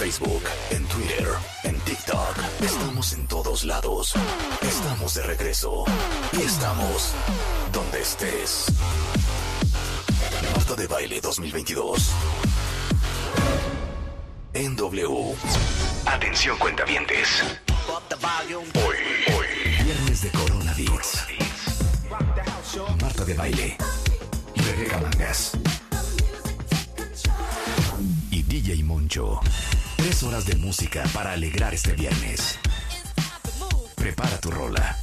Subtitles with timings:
[0.00, 1.28] Facebook, en Twitter,
[1.62, 2.34] en TikTok.
[2.62, 4.14] Estamos en todos lados.
[4.62, 5.84] Estamos de regreso.
[6.32, 7.12] Y estamos
[7.70, 8.72] donde estés.
[10.56, 12.12] Marta de Baile 2022.
[14.54, 15.34] En W.
[16.06, 17.42] Atención cuentavientes.
[18.76, 18.96] Hoy,
[19.36, 21.26] hoy, viernes de Corona Beats.
[23.02, 23.76] Marta de Baile.
[24.56, 25.52] Rebeca Mangas.
[28.30, 29.42] Y DJ Moncho.
[30.00, 32.58] Tres horas de música para alegrar este viernes.
[33.96, 34.96] Prepara tu rola.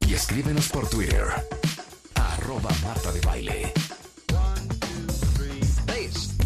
[0.00, 1.22] Y escríbenos por Twitter.
[2.16, 3.72] Arroba Marta de Baile.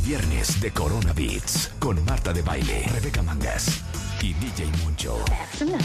[0.02, 3.80] Viernes de Corona Beats con Marta de Baile, Rebeca Mangas
[4.20, 5.24] y DJ Moncho.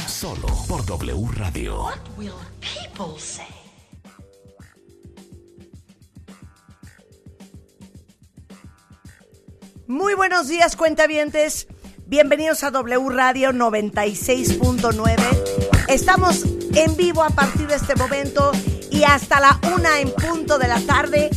[0.05, 1.91] Solo por W Radio.
[2.17, 3.62] will people say?
[9.87, 11.67] Muy buenos días, cuentavientes.
[12.05, 15.17] Bienvenidos a W Radio 96.9.
[15.89, 18.53] Estamos en vivo a partir de este momento
[18.89, 21.29] y hasta la una en punto de la tarde.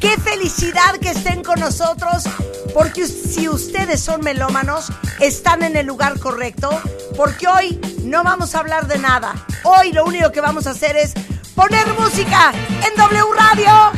[0.00, 2.24] Qué felicidad que estén con nosotros,
[2.72, 4.86] porque si ustedes son melómanos,
[5.20, 6.70] están en el lugar correcto,
[7.18, 9.34] porque hoy no vamos a hablar de nada.
[9.62, 11.12] Hoy lo único que vamos a hacer es
[11.54, 13.92] poner música en W Radio.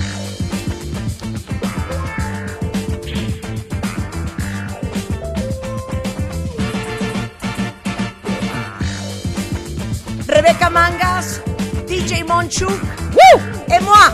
[10.42, 11.40] Rebecca Mangas,
[11.86, 13.40] DJ Monchu, ¡Woo!
[13.70, 14.10] et moi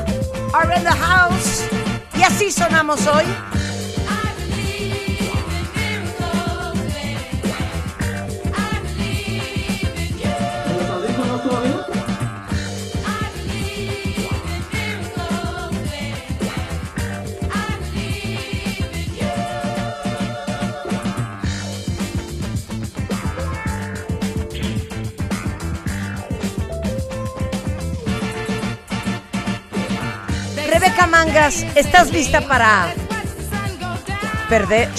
[0.53, 1.65] are in the house.
[2.19, 3.25] Y así sonamos hoy.
[30.98, 32.92] Rebeca Mangas, ¿estás lista para
[34.48, 34.91] perder?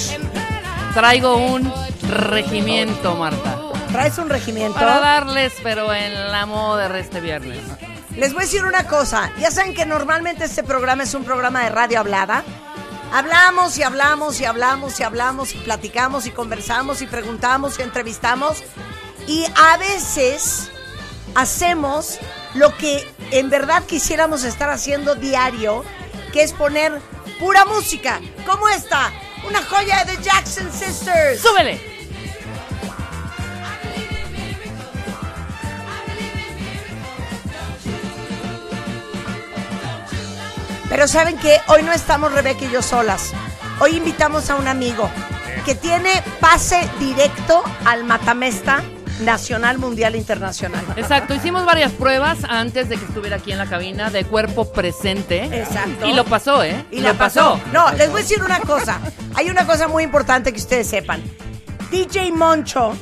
[0.94, 1.70] Traigo un
[2.08, 3.60] regimiento, Marta.
[3.92, 4.80] ¿Traes un regimiento?
[4.80, 7.60] Para darles, pero en la moda de este viernes.
[8.16, 9.30] Les voy a decir una cosa.
[9.40, 12.46] Ya saben que normalmente este programa es un programa de radio hablada.
[13.12, 18.64] Hablamos y hablamos y hablamos y hablamos y platicamos y conversamos y preguntamos y entrevistamos.
[19.28, 20.72] Y a veces
[21.36, 22.20] hacemos
[22.56, 25.84] lo que en verdad quisiéramos estar haciendo diario,
[26.34, 27.00] que es poner
[27.40, 29.12] pura música, como esta,
[29.48, 31.42] una joya de The Jackson Sisters.
[31.42, 32.00] ¡Súbele!
[40.90, 43.32] Pero saben que hoy no estamos Rebeca y yo solas.
[43.80, 45.10] Hoy invitamos a un amigo
[45.64, 48.82] que tiene pase directo al Matamesta
[49.20, 50.86] Nacional, Mundial, Internacional.
[50.96, 55.44] Exacto, hicimos varias pruebas antes de que estuviera aquí en la cabina de cuerpo presente.
[55.46, 56.08] Exacto.
[56.08, 56.86] Y lo pasó, ¿eh?
[56.92, 57.60] Y lo la pasó.
[57.74, 59.00] No, les voy a decir una cosa.
[59.36, 61.22] Hay una cosa muy importante que ustedes sepan.
[61.92, 62.94] DJ Moncho,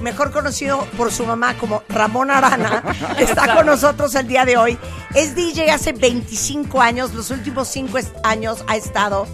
[0.00, 2.82] mejor conocido por su mamá como Ramón Arana,
[3.18, 4.78] está con nosotros el día de hoy.
[5.14, 9.26] Es DJ hace 25 años, los últimos 5 años ha estado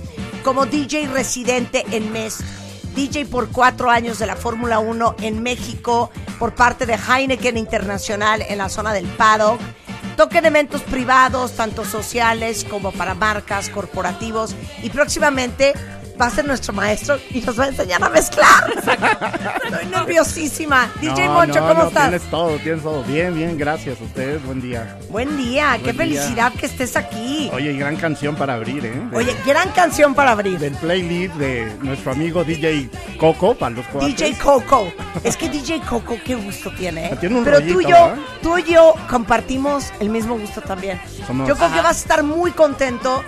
[0.42, 2.38] como DJ residente en MES.
[2.94, 8.42] DJ por cuatro años de la Fórmula 1 en México por parte de Heineken Internacional
[8.42, 9.60] en la zona del paddock.
[10.16, 14.54] Toca en eventos privados, tanto sociales como para marcas, corporativos.
[14.82, 15.74] Y próximamente
[16.20, 18.72] va a ser nuestro maestro y nos va a enseñar a mezclar.
[19.64, 20.90] Estoy nerviosísima.
[21.00, 22.08] DJ No, Moncho, no, ¿cómo no, estás?
[22.10, 23.02] Tienes todo, tienes todo.
[23.04, 24.42] Bien, bien, gracias a ustedes.
[24.44, 24.98] Buen día.
[25.10, 25.94] Buen día, qué día.
[25.94, 27.50] felicidad que estés aquí.
[27.52, 28.92] Oye, y gran canción para abrir, ¿eh?
[29.10, 30.58] De- Oye, gran canción para abrir.
[30.58, 34.16] Del playlist de nuestro amigo DJ Coco, para los cuates.
[34.16, 34.92] DJ Coco.
[35.24, 37.06] Es que DJ Coco, qué gusto tiene.
[37.06, 37.16] ¿eh?
[37.18, 41.00] Tiene un Pero tú y yo, tú y yo compartimos el mismo gusto también.
[41.26, 43.22] Somos- yo creo que vas a estar muy contento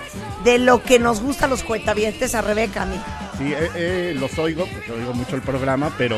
[0.47, 2.97] de lo que nos gusta a los cuentavientes, a Rebeca, a mí.
[3.37, 6.17] Sí, eh, eh, los oigo, porque oigo mucho el programa, pero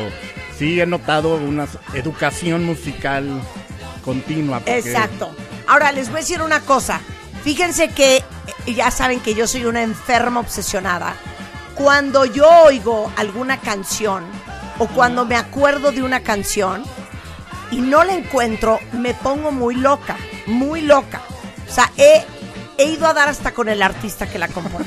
[0.57, 3.41] sí he notado una educación musical
[4.05, 4.59] continua.
[4.61, 5.35] porque- Exacto.
[5.67, 7.01] Ahora les voy a decir una cosa.
[7.43, 8.19] Fíjense que
[8.67, 11.15] eh, ya saben que yo soy una enferma obsesionada.
[11.75, 14.25] cuando yo oigo alguna canción
[14.81, 16.83] o cuando me acuerdo de una canción
[17.71, 20.17] y no la encuentro, me pongo muy loca,
[20.47, 21.21] muy loca.
[21.69, 22.25] O sea, he,
[22.79, 24.87] he ido a dar hasta con el artista que la compone.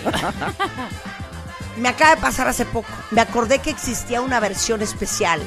[1.78, 2.90] Me acaba de pasar hace poco.
[3.12, 5.42] Me acordé que existía una versión especial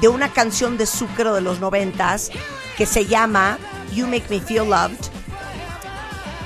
[0.00, 2.30] de una canción de Zúcaro de los noventas
[2.76, 3.58] que se llama
[3.92, 4.98] You Make Me Feel Loved.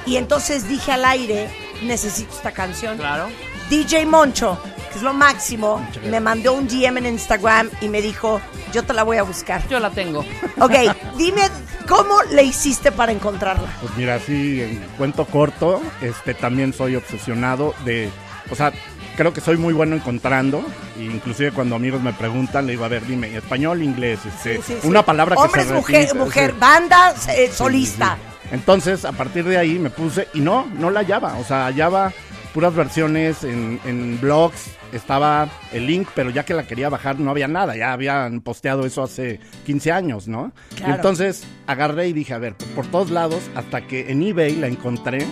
[0.04, 1.50] Y entonces dije al aire,
[1.82, 2.99] necesito esta canción.
[2.99, 3.28] Claro.
[3.70, 4.60] DJ Moncho,
[4.96, 8.40] que es lo máximo, me mandó un DM en Instagram y me dijo,
[8.72, 9.66] yo te la voy a buscar.
[9.69, 10.25] Yo la tengo.
[10.58, 10.72] Ok,
[11.19, 11.43] dime
[11.87, 13.69] cómo le hiciste para encontrarla.
[13.82, 18.08] Pues mira, así en cuento corto, este también soy obsesionado de,
[18.50, 18.72] o sea,
[19.19, 20.64] creo que soy muy bueno encontrando,
[20.99, 24.62] e inclusive cuando amigos me preguntan, le digo, a ver, dime, español, inglés, este, Sí,
[24.66, 24.88] sí, sí.
[24.88, 26.56] una palabra que Hombres, se mujer, repite, mujer, sí.
[26.58, 28.16] banda, eh, Sí, sí, solista.
[28.16, 28.49] sí.
[28.54, 32.12] Entonces, a partir de ahí me puse, y no, no la hallaba, o sea, hallaba
[32.56, 37.31] puras versiones en, en blogs, estaba el link, pero ya que la quería bajar no
[37.31, 40.53] había nada, ya habían posteado eso hace 15 años, ¿no?
[40.75, 40.91] Claro.
[40.91, 44.69] Y entonces agarré y dije, a ver, por todos lados, hasta que en eBay la
[44.69, 45.26] encontré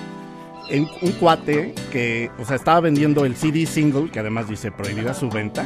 [0.69, 5.15] en un cuate que, o sea, estaba vendiendo el CD single, que además dice prohibida
[5.15, 5.65] su venta.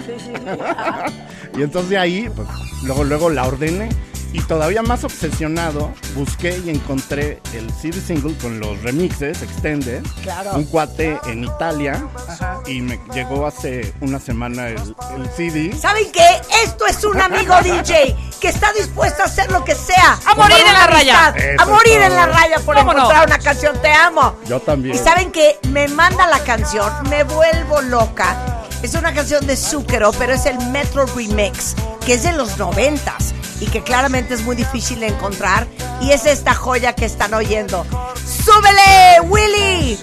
[1.58, 2.46] y entonces de ahí, pues,
[2.84, 3.88] luego, luego la ordené.
[4.32, 10.02] Y todavía más obsesionado, busqué y encontré el CD single con los remixes extended.
[10.22, 10.52] Claro.
[10.54, 12.06] Un cuate en Italia.
[12.66, 15.74] Y me llegó hace una semana el, el CD.
[15.76, 16.26] ¿Saben qué?
[16.62, 20.18] Esto es un amigo DJ que está dispuesto a hacer lo que sea.
[20.26, 21.34] A morir en la raya.
[21.34, 23.80] Eso A morir en la raya por encontrar una canción.
[23.80, 24.36] Te amo.
[24.46, 24.94] Yo también.
[24.94, 28.66] Y saben que me manda la canción, me vuelvo loca.
[28.82, 33.34] Es una canción de Zúcaro, pero es el Metro Remix, que es de los noventas
[33.60, 35.66] y que claramente es muy difícil de encontrar.
[36.00, 37.84] Y es esta joya que están oyendo.
[38.24, 39.98] ¡Súbele, Willy!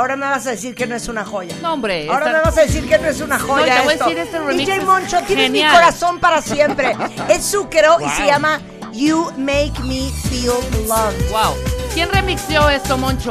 [0.00, 1.54] Ahora me vas a decir que no es una joya.
[1.60, 2.08] No, hombre.
[2.08, 3.66] Ahora esta- me vas a decir que no es una joya.
[3.66, 4.04] No, te voy a esto.
[4.06, 6.96] decir, este remix DJ es Moncho, tienes mi corazón para siempre.
[7.28, 8.26] es Zúcaro y se Wow.
[8.30, 8.60] llama
[8.94, 10.54] You Make Me Feel
[10.88, 11.30] Loved.
[11.30, 11.54] Wow.
[11.92, 13.30] ¿Quién remixió esto, Moncho?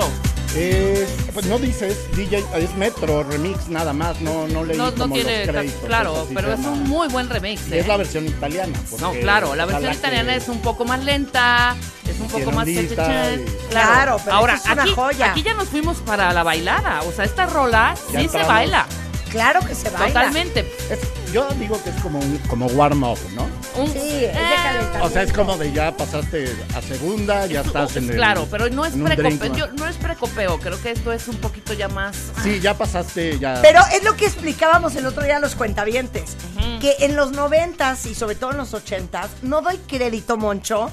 [0.56, 4.96] Es, pues no dices DJ, es Metro Remix nada más, no, no leí No, no
[4.98, 5.46] como tiene.
[5.46, 5.86] los créditos.
[5.88, 7.68] Claro, pero es un muy buen remix.
[7.68, 7.80] Y ¿eh?
[7.80, 8.78] es la versión italiana.
[9.00, 11.76] No, claro, la versión que- italiana es un poco más lenta,
[12.22, 13.42] un poco más ondita cha-cha-chan.
[13.42, 15.32] y- Claro, pero Ahora, es una aquí, joya.
[15.32, 17.02] aquí ya nos fuimos para la bailada.
[17.04, 18.86] O sea, esta rola Ya sí se baila.
[19.30, 20.08] Claro que se baila.
[20.08, 20.62] Totalmente.
[20.90, 23.44] es- yo digo que es como un como warm up, ¿no?
[23.80, 24.34] Un- Sí, es de Eh,
[24.64, 25.06] calentamiento.
[25.06, 28.16] O sea, es como de ya pasaste a segunda, ya estás en el.
[28.16, 29.50] Claro, pero no es precopeo.
[29.50, 29.56] ¿no?
[29.56, 30.60] yo- No es precopeo.
[30.60, 32.16] Creo que esto es un poquito ya más.
[32.42, 33.60] Sí, ya pasaste, ya.
[33.62, 36.36] Pero es lo que explicábamos el otro día a los cuentavientes.
[36.82, 40.90] Que en los noventas y sobre todo en los ochentas, no doy crédito, Moncho,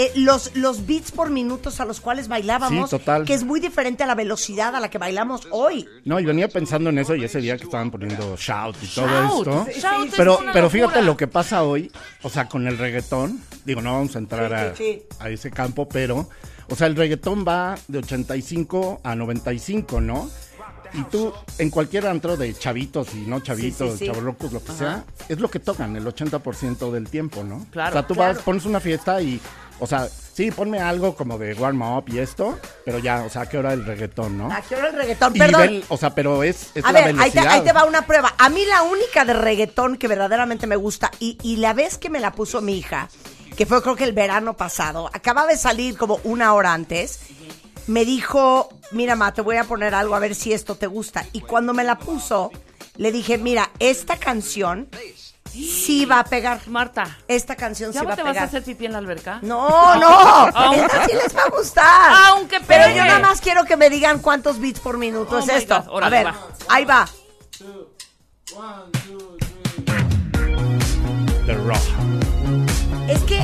[0.00, 3.24] eh, los, los beats por minutos a los cuales bailábamos, Sí, total.
[3.24, 5.86] que es muy diferente a la velocidad a la que bailamos hoy.
[6.04, 9.06] No, y venía pensando en eso y ese día que estaban poniendo shout y todo
[9.08, 9.66] Shout, esto.
[9.74, 11.90] sí, Pero, pero fíjate lo que pasa hoy,
[12.22, 15.88] o sea, con el reggaetón, digo, no vamos a entrar Sí, a, a ese campo,
[15.88, 16.28] pero,
[16.70, 20.30] o sea, el reggaetón va de 85 a 95, ¿no?
[20.94, 25.04] Y tú, en cualquier antro de chavitos y no chavitos, Sí, sí, lo que sea,
[25.28, 27.66] es lo que tocan el 80% del tiempo, ¿no?
[27.70, 28.34] Claro, O sea, tú claro.
[28.34, 29.38] vas, pones una fiesta y,
[29.80, 33.42] o sea, sí, ponme algo como de warm up y esto, pero ya, o sea,
[33.42, 34.52] ¿a qué hora el reggaetón, no?
[34.52, 35.36] ¿A qué hora el reggaetón?
[35.36, 35.82] Y Perdón.
[35.88, 37.48] o sea, pero es, es A la ver, ahí te, velocidad.
[37.48, 38.34] ahí te va una prueba.
[38.38, 42.10] A mí la única de reggaetón que verdaderamente me gusta, y, y la vez que
[42.10, 43.08] me la puso mi hija,
[43.56, 47.20] que fue creo que el verano pasado, acababa de salir como una hora antes,
[47.86, 51.26] me dijo, mira, ma, te voy a poner algo a ver si esto te gusta.
[51.32, 52.50] Y cuando me la puso,
[52.96, 54.88] le dije, mira, esta canción
[55.52, 56.60] sí va a pegar.
[56.68, 58.48] Marta, Esta canción ¿ya sí va a te vas a pegar.
[58.48, 59.38] hacer pipí en la alberca?
[59.42, 62.12] No, no, esta sí les va a gustar.
[62.28, 62.96] Aunque Pero pegue.
[62.98, 65.82] yo nada más quiero que me digan cuántos beats por minuto Oh es esto.
[65.88, 66.34] God, a ver, va.
[66.68, 67.08] ahí va.
[71.46, 71.78] The Rock.
[73.08, 73.38] Es que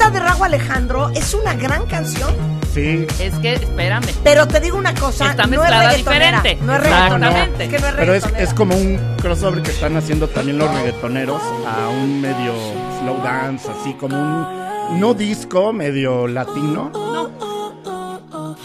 [0.00, 2.34] esta de Rago Alejandro es una gran canción,
[2.72, 4.06] Sí, Es que, espérame.
[4.24, 6.58] pero te digo una cosa, Está no es reggaetonera, diferente.
[6.64, 9.96] no es reggaetonera, es que no es pero es, es como un crossover que están
[9.98, 12.54] haciendo también los reggaetoneros a un medio
[13.00, 16.90] slow dance, así como un no disco, medio latino.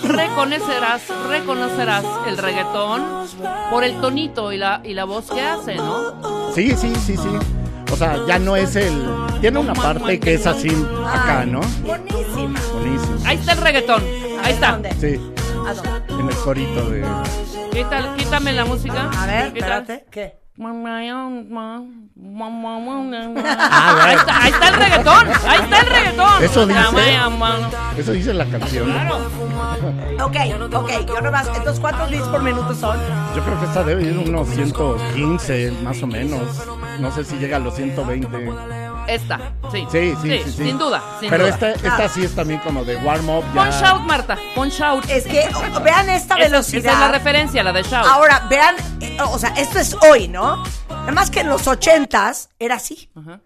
[0.04, 3.04] Reconocerás, reconocerás el reggaetón
[3.72, 6.54] por el tonito y la, y la voz que hace, ¿no?
[6.54, 7.30] Sí, sí, sí, sí.
[7.92, 8.94] O sea, ya no es el...
[9.42, 10.70] Tiene una parte que es así
[11.06, 11.62] acá, ¿no?
[11.84, 12.60] Buenísima.
[13.26, 14.04] Ahí está el reggaetón.
[14.44, 14.72] Ahí está.
[14.72, 14.92] ¿Dónde?
[15.00, 15.34] Sí,
[15.68, 16.14] ¿A dónde?
[16.20, 17.06] en el corito de...
[18.18, 19.10] Quítame la música.
[19.18, 19.86] A ver, ¿Qué tal?
[20.10, 20.45] ¿Qué?
[23.46, 25.28] Ah, ahí, está, ahí está el reggaetón.
[25.46, 26.44] Ahí está el reggaetón.
[26.44, 26.80] Eso dice.
[26.80, 27.68] Claro.
[27.98, 28.90] Eso dice la canción.
[30.22, 30.36] Ok,
[30.74, 31.48] ok, yo nomás.
[31.56, 32.98] Entonces, ¿cuántos beats por minuto son?
[33.36, 36.42] Yo creo que esta debe ir unos 115, más o menos.
[37.00, 38.85] No sé si llega a los 120.
[39.08, 39.86] Esta, sí.
[39.92, 40.52] Sí, sí, sí, sí.
[40.66, 41.54] Sin duda, sin Pero duda.
[41.54, 43.44] esta, esta sí es también como de warm up.
[43.54, 44.38] Pon shout, Marta.
[44.56, 45.06] Pon shout.
[45.10, 45.48] Es que,
[45.84, 46.86] vean esta Esa- velocidad.
[46.86, 48.06] Esa es la referencia, la de shout.
[48.08, 50.64] Ahora, vean, eh, o sea, esto es hoy, ¿no?
[50.90, 53.10] Nada más que en los ochentas era así.
[53.16, 53.40] Ajá.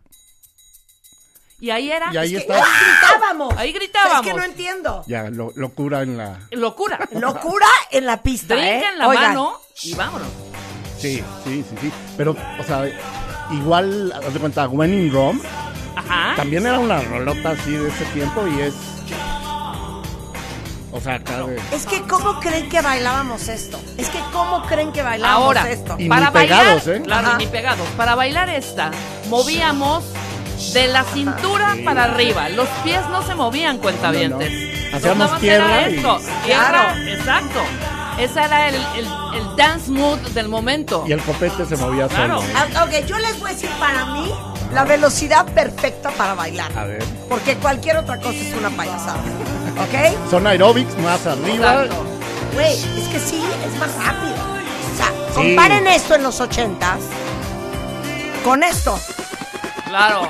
[1.62, 2.14] Y ahí era.
[2.14, 2.64] Y ahí Es que está.
[2.64, 3.58] ahí gritábamos.
[3.58, 4.26] Ahí gritábamos.
[4.26, 5.04] Es que no entiendo.
[5.08, 6.40] Ya, lo- locura en la.
[6.52, 7.00] Locura.
[7.12, 8.84] Locura en la pista, Drink ¿eh?
[8.94, 10.28] en la Oigan, mano y vámonos.
[10.98, 11.92] Sí, sí, sí, sí.
[12.16, 12.84] Pero, o sea,
[13.52, 15.40] igual, haz de cuenta, When in Rome
[15.96, 16.36] Ajá.
[16.36, 18.74] también era una rolota así de ese tiempo y es.
[20.92, 21.60] O sea, acá de.
[21.72, 23.80] Es que, ¿cómo creen que bailábamos esto?
[23.98, 25.96] Es que, ¿cómo creen que bailábamos Ahora, esto?
[26.00, 27.06] Y para ni pegados, bailar, ¿eh?
[27.06, 27.88] claro, ni pegados.
[27.96, 28.90] Para bailar esta,
[29.30, 30.04] movíamos
[30.74, 32.50] de la cintura para arriba.
[32.50, 34.52] Los pies no se movían, cuentavientes.
[34.92, 37.08] No, Hacíamos tierra era y- esto, tierra, Claro.
[37.08, 37.60] exacto.
[38.20, 41.04] Ese era el, el, el dance mood del momento.
[41.08, 42.42] Y el copete se movía Claro.
[42.42, 42.54] solo.
[42.56, 44.32] Ah, Ok, yo les voy a decir para mí
[44.74, 46.72] la velocidad perfecta para bailar.
[46.78, 47.04] A ver.
[47.30, 49.20] Porque cualquier otra cosa es una payasada.
[49.82, 50.30] ¿Ok?
[50.30, 51.86] Son aerobics más arriba.
[52.54, 54.36] Güey, es que sí, es más rápido.
[54.36, 55.34] O sea, Sí.
[55.34, 57.00] comparen esto en los ochentas
[58.44, 59.00] con esto.
[59.88, 60.28] Claro.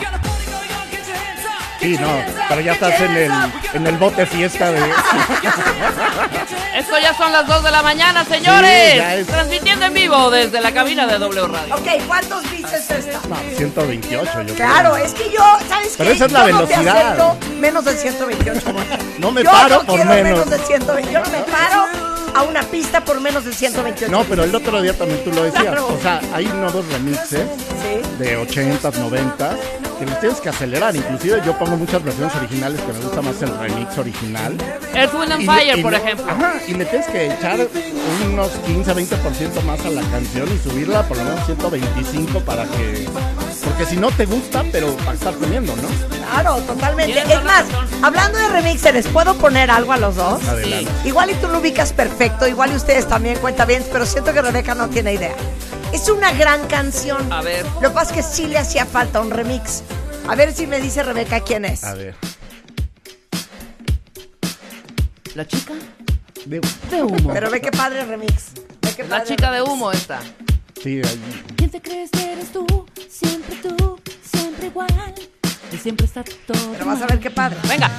[1.79, 2.07] Sí, no.
[2.49, 3.31] Pero ya estás en el,
[3.73, 4.79] en el bote fiesta de.
[6.75, 8.93] Esto ya son las 2 de la mañana, señores.
[8.93, 11.75] Sí, es- Transmitiendo en vivo desde la cabina de W Radio.
[11.75, 13.27] Ok, ¿cuántos beats es esta?
[13.27, 15.05] No, 128, yo Claro, creo.
[15.05, 16.15] es que yo, ¿sabes Pero qué?
[16.15, 16.97] esa es la Yo no te velocidad.
[17.07, 18.61] acepto menos de 128.
[19.19, 20.23] No me yo paro no por menos.
[20.23, 21.11] menos de 128.
[21.11, 21.85] Yo no me paro
[22.35, 24.11] a una pista por menos de 128.
[24.11, 25.63] No, pero el otro día también tú lo decías.
[25.63, 25.87] Claro.
[25.87, 27.41] O sea, hay nuevos remixes
[27.81, 28.01] Sí.
[28.23, 29.55] de 80s, 90s
[29.99, 30.95] que los tienes que acelerar.
[30.95, 34.55] Inclusive yo pongo muchas versiones originales que me gusta más el remix original.
[34.93, 36.25] Earth, Wind and Fire, y por ejemplo.
[36.29, 37.59] Ajá, y le tienes que echar
[38.25, 43.07] unos 15, 20% más a la canción y subirla por lo menos 125 para que...
[43.69, 45.87] Porque si no te gusta, pero para estar comiendo, ¿no?
[46.17, 47.19] Claro, totalmente.
[47.19, 47.65] Es más,
[48.01, 50.43] la hablando de remixers, ¿puedo poner algo a los dos?
[50.47, 50.91] Adelante.
[51.05, 54.41] Igual y tú lo ubicas perfecto, igual y ustedes también cuenta bien, pero siento que
[54.41, 55.33] Rebeca no tiene idea.
[55.93, 57.31] Es una gran canción.
[57.31, 57.65] A ver.
[57.81, 59.81] Lo que pasa es que sí le hacía falta un remix.
[60.27, 61.83] A ver si me dice Rebeca quién es.
[61.83, 62.15] A ver.
[65.35, 65.73] La chica
[66.45, 66.61] De-
[66.91, 67.31] de humo.
[67.33, 68.51] Pero ve qué padre remix.
[68.81, 70.19] Ve qué La padre chica de humo esta.
[70.81, 71.43] Sí, ahí.
[71.57, 72.65] ¿Quién te crees que eres tú?
[73.09, 75.13] Siempre tú, siempre igual.
[75.73, 76.71] Y siempre está todo.
[76.71, 77.57] Pero vas a ver qué padre.
[77.67, 77.91] Venga.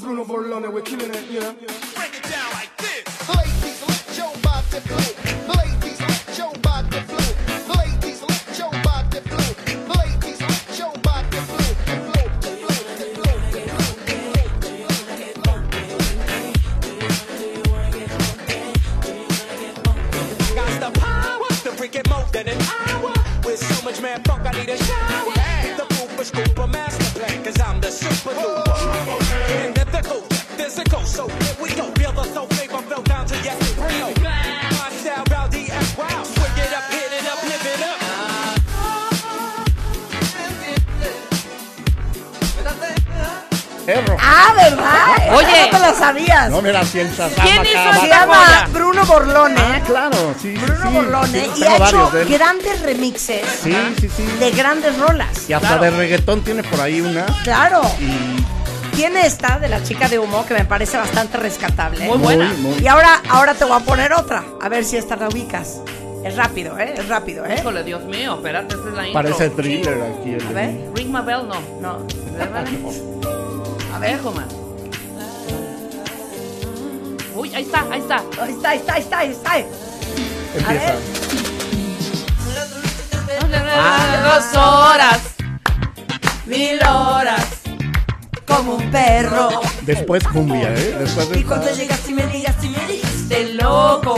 [0.00, 1.52] Bruno Borlone, we're killing it, you know.
[1.94, 3.28] Break it down like this.
[3.28, 5.21] Ladies, let your body flow.
[24.52, 25.32] I need a shower.
[25.76, 28.64] The Cooper Scooper master plan, cause I'm the super duper.
[28.66, 29.64] Oh.
[29.64, 30.20] And the fickle,
[30.56, 31.26] physical, so
[43.86, 44.16] Perro.
[44.20, 45.34] Ah, ¿verdad?
[45.36, 45.68] Oye.
[45.70, 46.50] No te la sabías.
[46.50, 47.28] No, mira, ciencia.
[47.42, 48.68] ¿Quién hizo Se esta llama?
[48.72, 49.60] Bruno Borlone.
[49.60, 50.54] Ah, claro, sí.
[50.54, 50.94] Bruno sí.
[50.94, 51.44] Borlone.
[51.44, 54.22] Sí, y ha hecho grandes remixes Sí, sí, sí.
[54.38, 55.48] de grandes rolas.
[55.48, 55.82] Y hasta Claro.
[55.84, 57.26] de reggaetón tiene por ahí una.
[57.44, 57.82] Claro.
[58.00, 58.44] Y
[58.94, 62.04] Tiene esta de la chica de humo que me parece bastante rescatable.
[62.06, 62.52] Muy buena.
[62.58, 62.78] muy.
[62.78, 64.44] Y ahora, ahora te voy a poner otra.
[64.60, 65.78] A ver si esta la ubicas.
[66.22, 66.94] Es rápido, ¿eh?
[66.98, 67.56] Es rápido, ¿eh?
[67.58, 69.22] Híjole, Dios mío, espérate, esa es la intro.
[69.22, 70.34] Parece thriller aquí.
[70.34, 70.70] El A ver.
[70.94, 71.60] Ring my bell, no.
[71.80, 72.06] No.
[73.92, 74.46] A ver, más.
[77.34, 78.16] Uy, ahí está, ahí está.
[78.40, 79.58] Ahí está, ahí está, ahí está, ahí está.
[80.54, 80.92] Empieza.
[80.92, 81.22] ver.
[84.24, 85.20] Dos horas,
[86.46, 87.46] mil horas.
[88.46, 89.60] Como un perro.
[89.82, 90.96] Después cumbia, ¿eh?
[90.98, 94.16] Después de Y cuando llegas y me digas y me dijiste loco,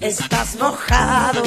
[0.00, 1.42] estás mojado,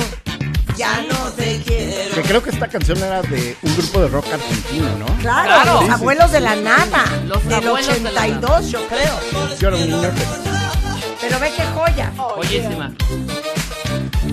[0.78, 2.16] ya no te quiero.
[2.16, 5.06] Que creo que esta canción era de un grupo de rock argentino, ¿no?
[5.18, 5.72] Claro, Claro.
[5.74, 5.92] los Sí, sí.
[5.94, 9.20] abuelos de la nana, Los del abuelos de la 82, yo creo.
[9.60, 10.58] Yo era un niño, pero-
[11.20, 12.12] Pero ve qué joya.
[12.16, 12.94] Joyísima.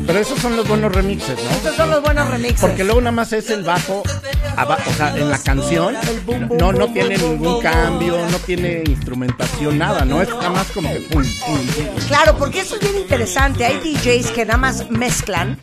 [0.07, 1.51] Pero esos son los buenos remixes, ¿no?
[1.51, 2.61] Estos son los buenos remixes.
[2.61, 5.97] Porque luego nada más es el bajo, o sea, en la canción
[6.27, 10.21] boom, boom, no no boom, tiene boom, ningún boom, cambio, no tiene instrumentación, nada, ¿no?
[10.21, 11.87] Es nada más como que pum, pum, pum.
[12.09, 13.65] Claro, porque eso es bien interesante.
[13.65, 15.59] Hay DJs que nada más mezclan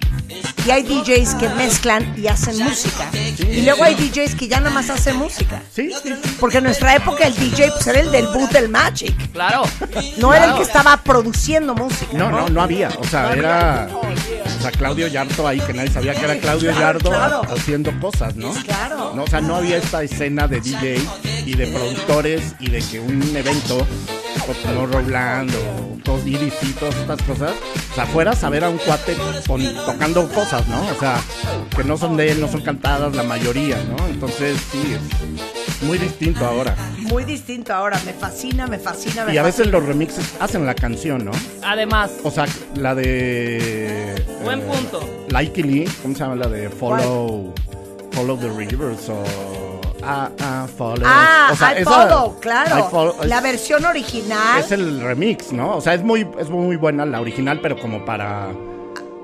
[0.66, 3.10] y hay DJs que mezclan y hacen música.
[3.40, 5.62] Y luego hay DJs que ya nada más hacen música.
[5.74, 6.14] Sí, sí.
[6.40, 9.16] Porque en nuestra época el DJ pues, era el del boot del Magic.
[9.32, 9.64] Claro.
[10.18, 12.18] No era el que estaba produciendo música.
[12.18, 13.90] No, no, no había, o sea, era
[14.62, 17.42] o sea, Claudio Yarto ahí que nadie sabía que era Claudio Yarto claro.
[17.50, 18.52] haciendo cosas, ¿no?
[18.52, 19.14] Claro.
[19.16, 21.02] No, o sea, no había esta escena de DJ
[21.48, 23.88] y de productores y de que un evento
[24.64, 27.52] como Roland o todos EDC, todas estas cosas,
[27.92, 30.82] o sea, fueras a ver a un cuate pon- tocando cosas, ¿no?
[30.88, 31.20] O sea,
[31.76, 34.08] que no son de él, no son cantadas la mayoría, ¿no?
[34.08, 36.76] Entonces, sí, es muy distinto ahora.
[36.98, 38.00] Muy distinto ahora.
[38.06, 39.78] Me fascina, me fascina, me Y a veces fascina.
[39.80, 41.32] los remixes hacen la canción, ¿no?
[41.64, 44.24] Además, O sea, la de.
[44.44, 45.26] Buen eh, punto.
[45.30, 46.36] Likey Lee, ¿cómo se llama?
[46.36, 47.54] La de Follow.
[48.12, 49.24] Follow the Rivers o.
[50.04, 51.04] Ah, ah, Follow.
[51.06, 52.80] Ah, o sea, I esa- follow, claro.
[52.80, 54.60] I follow, es, la versión original.
[54.60, 55.76] es el remix, ¿no?
[55.78, 58.50] O sea, es muy, es muy buena la original, pero como para.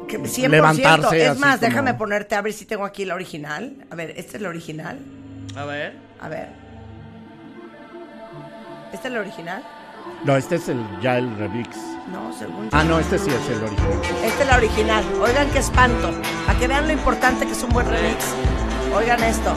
[0.08, 0.48] que 100%.
[0.50, 3.76] levantarse Es así más, como- déjame ponerte a ver si tengo aquí la original.
[3.92, 5.00] A ver, ¿esta es la original?
[5.56, 5.96] a ver.
[6.22, 6.50] A ver.
[8.94, 9.63] ¿Esta es la original?
[10.24, 11.76] No, este es el ya el remix.
[12.12, 12.70] No, según yo.
[12.72, 14.02] Ah, no, este sí es el original.
[14.24, 15.04] Esta es la original.
[15.22, 16.12] Oigan qué espanto.
[16.46, 18.24] Para que vean lo importante que es un buen remix.
[18.96, 19.54] Oigan esto.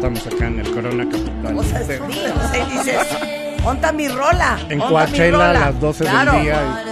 [0.00, 1.58] Estamos acá en el Corona Capital.
[1.58, 3.06] O sea, sea, y dices,
[3.66, 4.58] ¿onta mi rola?
[4.70, 6.32] en ¿Onta mi Coachella a rola?" las 12 Claro.
[6.32, 6.56] del día.
[6.62, 6.86] y,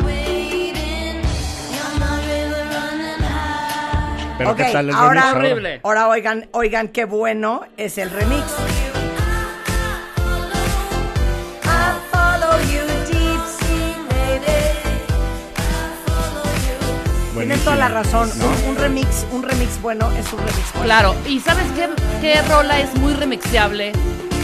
[0.00, 0.16] pues,
[4.38, 5.38] pero Ok, ¿qué tal el ahora, remix ahora?
[5.50, 5.80] Horrible.
[5.82, 8.42] ahora oigan, oigan qué bueno es el remix.
[17.46, 18.30] Tienes Buenísimo, toda la razón.
[18.40, 18.46] ¿no?
[18.46, 20.84] Un, un remix, un remix bueno es un remix bueno.
[20.84, 21.88] Claro, y ¿sabes qué,
[22.20, 23.92] qué rola es muy remixeable?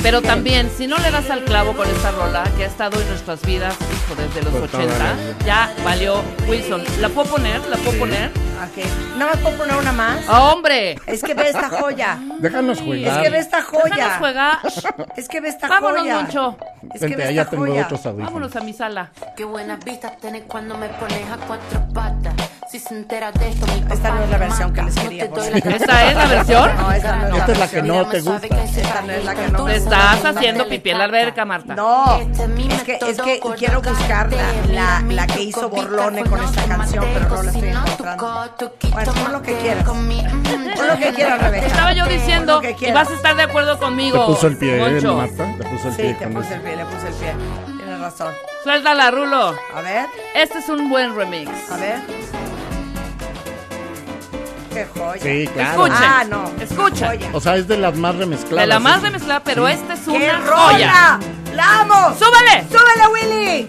[0.02, 3.08] Pero también, si no le das al clavo con esta rola que ha estado en
[3.08, 5.36] nuestras vidas, hijo, desde los Pues toda 80, la vida.
[5.46, 6.82] ya valió Wilson.
[7.00, 7.60] ¿La puedo poner?
[7.68, 8.30] ¿La puedo poner?
[8.62, 8.84] Ok.
[9.16, 10.24] Nada más puedo poner una más.
[10.28, 10.96] ¡Ah, ¡Hombre!
[11.06, 12.18] Es que ve esta joya.
[12.40, 13.22] Déjanos Es jugar.
[13.22, 14.18] que ve esta Déjanos joya.
[14.18, 14.58] jugar.
[15.16, 16.14] Es que ve esta Vámonos, joya.
[16.16, 16.56] Moncho.
[16.94, 17.88] Es que Vente, ve allá esta tengo joya.
[18.24, 19.10] Vámonos a mi sala.
[19.36, 22.34] Qué buenas vistas tenés cuando me pones a cuatro patas.
[22.70, 25.24] Si se entera de esto, mi Esta papá no es la versión que les quería
[25.26, 26.76] la ¿Esta es la versión?
[26.76, 28.46] No, esta no es Esta es la que no te gusta.
[28.46, 31.74] Esta no es la que no Te me estás haciendo pipí en la alberca, Marta.
[31.74, 36.64] No, es que, es que quiero buscar la, la, la que hizo Borlone con esta
[36.64, 38.48] canción, pero no la estoy encontrando.
[38.92, 39.84] Bueno, pon lo que quieras.
[39.84, 41.66] Pon lo que quieras, Rebeca.
[41.66, 44.26] Estaba yo diciendo, y vas a estar de acuerdo Te conmigo.
[44.26, 45.14] puso el pie, ¿eh, Moncho.
[45.16, 45.54] Marta?
[45.58, 47.32] Te puso el Sí, pie te con puse el pie, le puse el pie.
[47.76, 48.32] Tienes razón.
[48.64, 49.54] Suéltala, Rulo.
[49.74, 51.50] A ver, Este es un buen remix.
[51.70, 52.00] a ver.
[54.72, 55.22] Qué joya.
[55.22, 55.70] Sí, claro.
[55.86, 56.08] Escuchen.
[56.08, 56.44] Ah, no.
[56.60, 57.08] Escuchen.
[57.08, 57.30] Joya.
[57.32, 58.62] O sea, es de las más remezcladas.
[58.62, 59.06] De la más ¿eh?
[59.06, 60.62] remezclada, pero esta es ¡Qué una rola!
[60.72, 61.18] joya.
[61.54, 62.14] ¡La amo!
[62.18, 62.64] ¡Súbele!
[62.70, 63.68] ¡Súbele, Willy!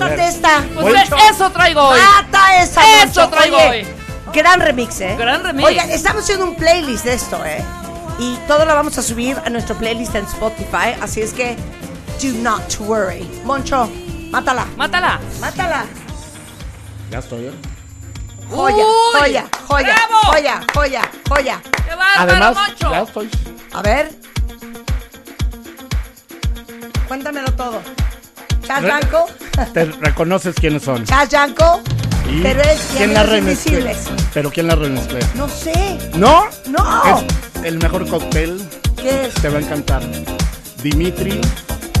[0.00, 0.28] Mátate ver.
[0.28, 0.64] esta.
[0.74, 2.00] Pues ve, eso traigo hoy.
[2.00, 3.02] Mata esa.
[3.02, 3.30] Eso Moncho.
[3.36, 3.86] traigo Oye, hoy.
[4.32, 5.14] Gran remix, ¿eh?
[5.18, 5.66] Gran remix.
[5.68, 7.62] Oiga, estamos haciendo un playlist de esto, ¿eh?
[8.18, 10.94] Y todo lo vamos a subir a nuestro playlist en Spotify.
[11.00, 11.56] Así es que,
[12.22, 13.22] do not worry.
[13.44, 13.90] Moncho,
[14.30, 14.66] mátala.
[14.76, 15.18] Mátala.
[15.40, 15.84] Mátala.
[17.10, 17.52] Ya estoy, ¿eh?
[18.50, 18.82] Joya, Uy,
[19.20, 20.20] joya, joya, bravo.
[20.26, 21.62] joya, joya, joya.
[21.88, 22.90] ¡Qué bárbaro, Además, Moncho!
[22.90, 23.30] ya estoy.
[23.72, 24.10] A ver.
[27.08, 27.80] Cuéntamelo todo.
[28.68, 29.26] Re- Yanko.
[29.72, 31.04] Te reconoces quiénes son.
[31.04, 31.82] Chas Yanko.
[32.30, 33.24] Y Pero es ¿Quién la?
[33.38, 33.98] Invisibles.
[34.32, 35.18] Pero ¿quién la remezcló?
[35.34, 35.98] No sé.
[36.14, 36.44] ¿No?
[36.68, 37.18] No.
[37.18, 38.60] Es el mejor cóctel.
[38.96, 39.34] ¿Qué es?
[39.34, 40.02] Te va a encantar.
[40.82, 41.40] Dimitri.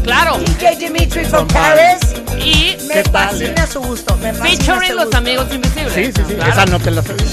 [0.04, 0.38] Claro.
[0.38, 1.98] DJ Dimitri from Paris.
[2.38, 3.66] Y Me ¿Qué tal, fascina eh?
[3.70, 4.16] su gusto.
[4.18, 5.16] Me fascina featuring su los gusto.
[5.18, 5.92] amigos invisibles.
[5.94, 6.34] Sí, sí, sí.
[6.34, 6.52] Claro.
[6.52, 7.24] Esa no te la sabía.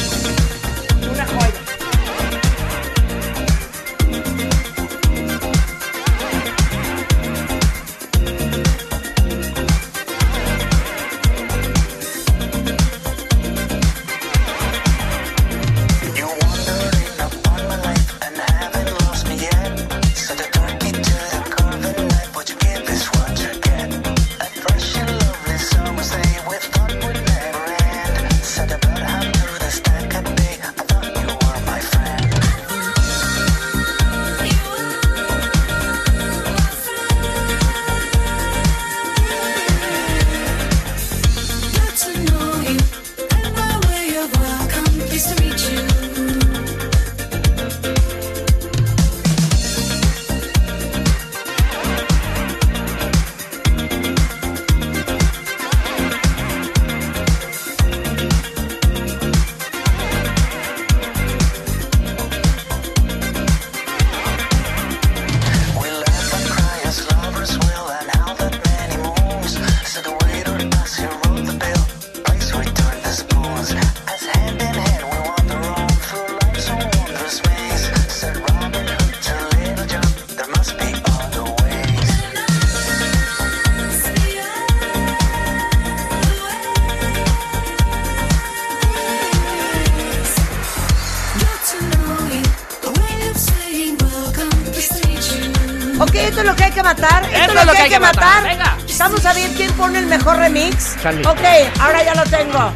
[96.87, 97.23] Matar.
[97.23, 98.43] Esto, Esto es lo que hay que matar.
[98.43, 98.77] Venga.
[98.99, 100.95] Vamos a ver quién pone el mejor remix.
[101.01, 101.27] Chale.
[101.27, 101.45] Ok,
[101.79, 102.73] ahora ya lo tengo.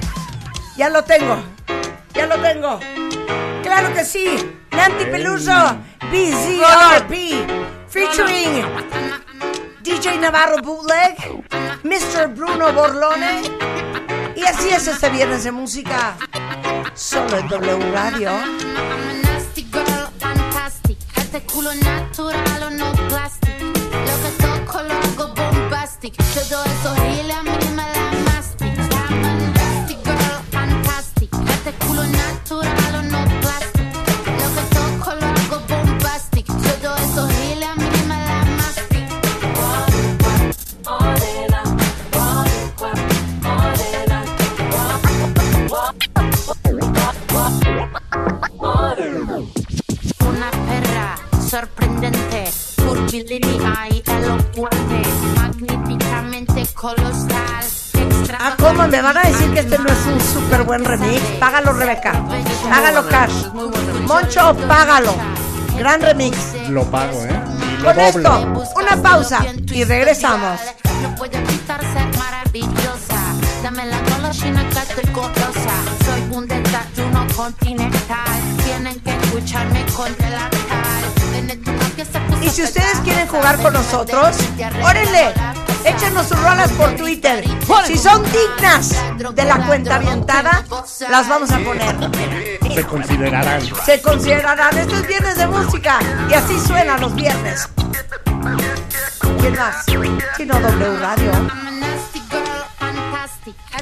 [0.76, 1.44] Ya lo tengo.
[2.14, 2.80] Ya lo tengo.
[3.64, 4.58] Claro que sí.
[4.72, 5.78] Nancy Peluso,
[6.12, 7.14] BZRP,
[7.90, 8.64] featuring
[9.84, 11.16] DJ Navarro Bootleg,
[11.84, 12.28] Mr.
[12.36, 13.42] Bruno Borlone.
[14.36, 16.16] Y así es este viernes de música.
[16.94, 18.32] Solo en W Radio.
[60.52, 61.22] Súper buen remix?
[61.40, 62.12] Págalo, Rebeca.
[62.70, 63.46] Págalo, Cash.
[64.06, 65.16] Moncho, págalo.
[65.78, 66.38] Gran remix.
[66.70, 67.42] Lo pago, ¿eh?
[67.80, 70.60] Lo Con esto, una pausa y regresamos.
[71.02, 73.18] No puedo evitar ser maravillosa.
[73.64, 75.76] Dame la golosina que estoy golosa.
[76.06, 78.42] Soy un desayuno continental.
[78.66, 81.02] Tienen que escucharme con el altar.
[81.34, 84.36] En cambio se puso Y si ustedes quieren jugar con nosotros,
[84.84, 85.61] arreglar.
[85.86, 87.44] Échenos sus rolas por Twitter.
[87.86, 88.96] Si son dignas
[89.34, 90.64] de la cuenta avientada,
[91.10, 91.96] las vamos a poner.
[92.74, 93.62] Se considerarán.
[93.86, 94.78] Se considerarán.
[94.78, 97.70] Esto es viernes de música y así suena los viernes.
[99.40, 99.86] ¿Quién más?
[100.38, 101.32] Chino W Radio.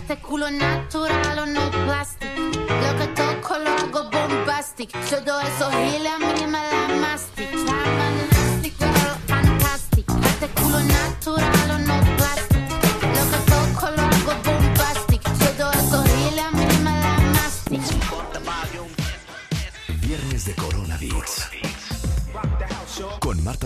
[0.09, 2.35] Este culo natural o no plastic.
[2.35, 4.91] Lo que toco lo hago bombastic.
[5.07, 7.48] Todo eso giles a mí me da mastic.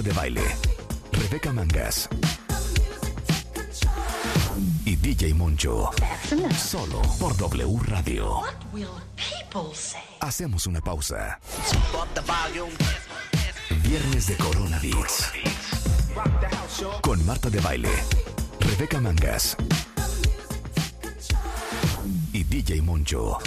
[0.04, 0.44] De Baile,
[1.12, 2.10] Rebeca Mangas
[4.84, 5.92] y DJ Moncho.
[6.58, 8.42] Solo por W Radio.
[10.20, 11.39] Hacemos una pausa.
[13.84, 15.32] Viernes de Corona Beats.
[17.02, 17.92] Con Marta de Baile,
[18.60, 19.56] Rebeca Mangas
[22.54, 23.39] DJ Moncho.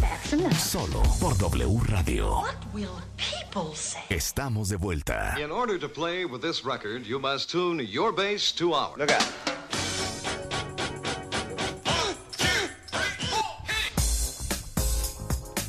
[0.59, 2.40] Solo por W Radio.
[2.40, 4.03] What will people say?
[4.09, 5.37] Estamos de vuelta.
[5.38, 8.99] In order to play with this record, you must tune your bass to ours.
[8.99, 9.23] Look out.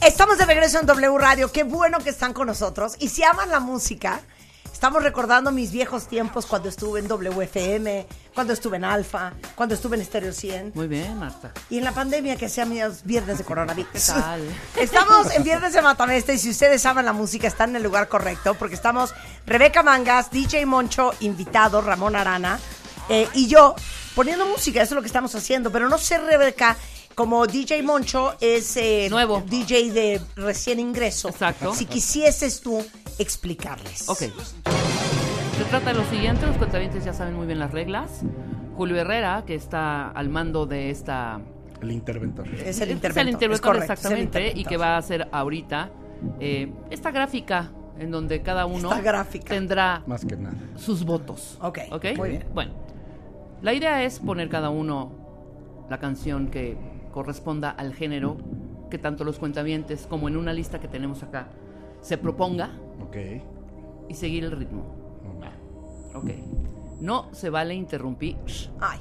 [0.02, 1.52] Estamos de regreso en W Radio.
[1.52, 2.96] Qué bueno que están con nosotros.
[2.98, 4.22] Y si aman la música,
[4.78, 9.98] estamos recordando mis viejos tiempos cuando estuve en WFM, cuando estuve en Alfa, cuando estuve
[9.98, 10.74] en Stereo 100.
[10.76, 11.52] Muy bien, Marta.
[11.72, 13.92] Y en la pandemia que hacía mis viernes de coronavirus.
[13.92, 14.42] ¿Qué tal?
[14.76, 18.08] Estamos en Viernes de Matamesta y si ustedes aman la música están en el lugar
[18.08, 19.16] correcto porque estamos
[19.48, 22.60] Rebeca Mangas, DJ Moncho, invitado Ramón Arana
[23.10, 23.74] eh, y yo
[24.14, 26.78] poniendo música, eso es lo que estamos haciendo, pero no sé Rebeca,
[27.18, 29.42] como DJ Moncho es eh, Nuevo.
[29.42, 31.30] DJ de recién ingreso.
[31.30, 31.74] Exacto.
[31.74, 32.86] Si quisieses tú
[33.18, 34.08] explicarles.
[34.08, 34.20] Ok.
[34.20, 38.22] Se trata de lo siguiente, los cuentavientes ya saben muy bien las reglas.
[38.76, 41.42] Julio Herrera, que está al mando de esta...
[41.82, 42.48] El interventor.
[42.50, 43.22] Es el es interventor.
[43.22, 45.90] el interventor es correcto, es el exactamente, y que va a hacer ahorita
[46.40, 49.56] eh, esta gráfica en donde cada uno Esta gráfica.
[49.56, 50.56] tendrá Más que nada.
[50.76, 51.58] sus votos.
[51.62, 52.06] Ok, ¿Ok?
[52.16, 52.46] muy bien.
[52.54, 52.74] Bueno,
[53.64, 56.78] la idea es poner cada uno la canción que
[57.18, 58.38] corresponda al género
[58.92, 61.48] que tanto los cuentavientes como en una lista que tenemos acá
[62.00, 62.70] se proponga
[63.02, 63.18] Ok.
[64.08, 64.84] y seguir el ritmo.
[66.14, 66.30] Ok.
[67.02, 68.38] No se vale interrumpir.
[68.80, 69.00] Ay.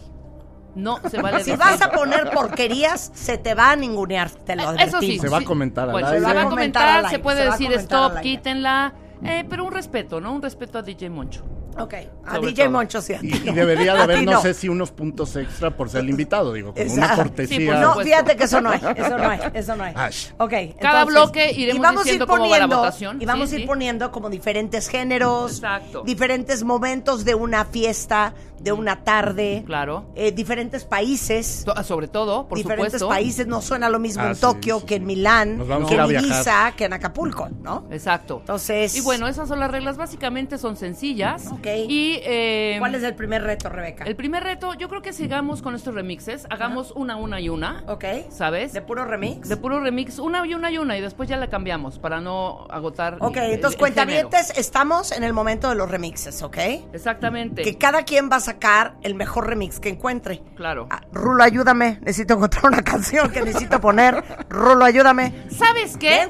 [0.74, 4.62] No se vale Si vas a poner porquerías, se te va a ningunear, te lo
[4.62, 5.18] Eh, Eso sí.
[5.18, 5.20] advertimos.
[5.20, 5.86] Se va a comentar.
[5.88, 8.94] Se va a Se va a comentar se puede se decir stop, quítenla.
[9.24, 10.32] eh, pero un respeto, ¿no?
[10.32, 11.44] Un respeto a DJ Moncho.
[11.78, 12.72] Ok, a Sobre DJ todo.
[12.72, 13.14] Moncho sí.
[13.14, 13.52] a ti Y, y no.
[13.54, 16.52] debería de A haber, ti no, sé si unos puntos extra por ser el invitado,
[16.52, 17.22] digo, como una Exacto.
[17.24, 17.58] cortesía.
[17.58, 18.02] Sí, por No, supuesto.
[18.12, 19.92] fíjate que eso no hay, eso no hay, eso no hay.
[19.96, 20.28] Ash.
[20.38, 23.22] Ok, Cada bloque iremos y vamos a ir diciendo cómo va la poniendo- votación.
[23.22, 23.66] Y vamos Sí, a ir sí.
[23.68, 26.02] poniendo como diferentes géneros, Exacto.
[26.04, 30.06] diferentes momentos de una fiesta, de una tarde, Claro.
[30.16, 31.62] eh, diferentes países.
[31.66, 33.08] To- Sobre todo, por diferentes supuesto.
[33.08, 35.00] países, no suena lo mismo Ah, en sí, Tokio sí, que sí.
[35.00, 36.28] en Milán, Nos vamos que a ir a en viajar.
[36.30, 37.84] Ibiza, que en Acapulco, ¿no?
[37.90, 38.38] Exacto.
[38.40, 39.96] Entonces- Y bueno, esas son las reglas.
[39.98, 41.46] Básicamente son sencillas.
[41.52, 41.65] Ok.
[41.88, 42.20] Y.
[42.24, 44.04] eh, ¿Cuál es el primer reto, Rebeca?
[44.04, 44.74] el primer reto?
[44.74, 46.46] Yo creo que sigamos con estos remixes.
[46.50, 47.84] Hagamos una, una y una.
[47.88, 48.04] Ok.
[48.30, 48.72] ¿Sabes?
[48.72, 49.48] ¿De puro remix?
[49.48, 52.66] De puro remix, una y una y una, y después ya la cambiamos para no
[52.70, 53.18] agotar.
[53.20, 56.58] Ok, el- entonces el estamos en el momento de los remixes, ¿ok?
[56.92, 57.62] Exactamente.
[57.62, 60.42] Que cada quien va a sacar el mejor remix que encuentre.
[60.54, 60.86] Claro.
[60.90, 61.98] Ah, Rulo, ayúdame.
[62.02, 64.22] Necesito encontrar una canción que necesito poner.
[64.48, 65.32] Rulo, ayúdame.
[65.50, 66.26] ¿Sabes qué?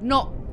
[0.00, 0.43] No.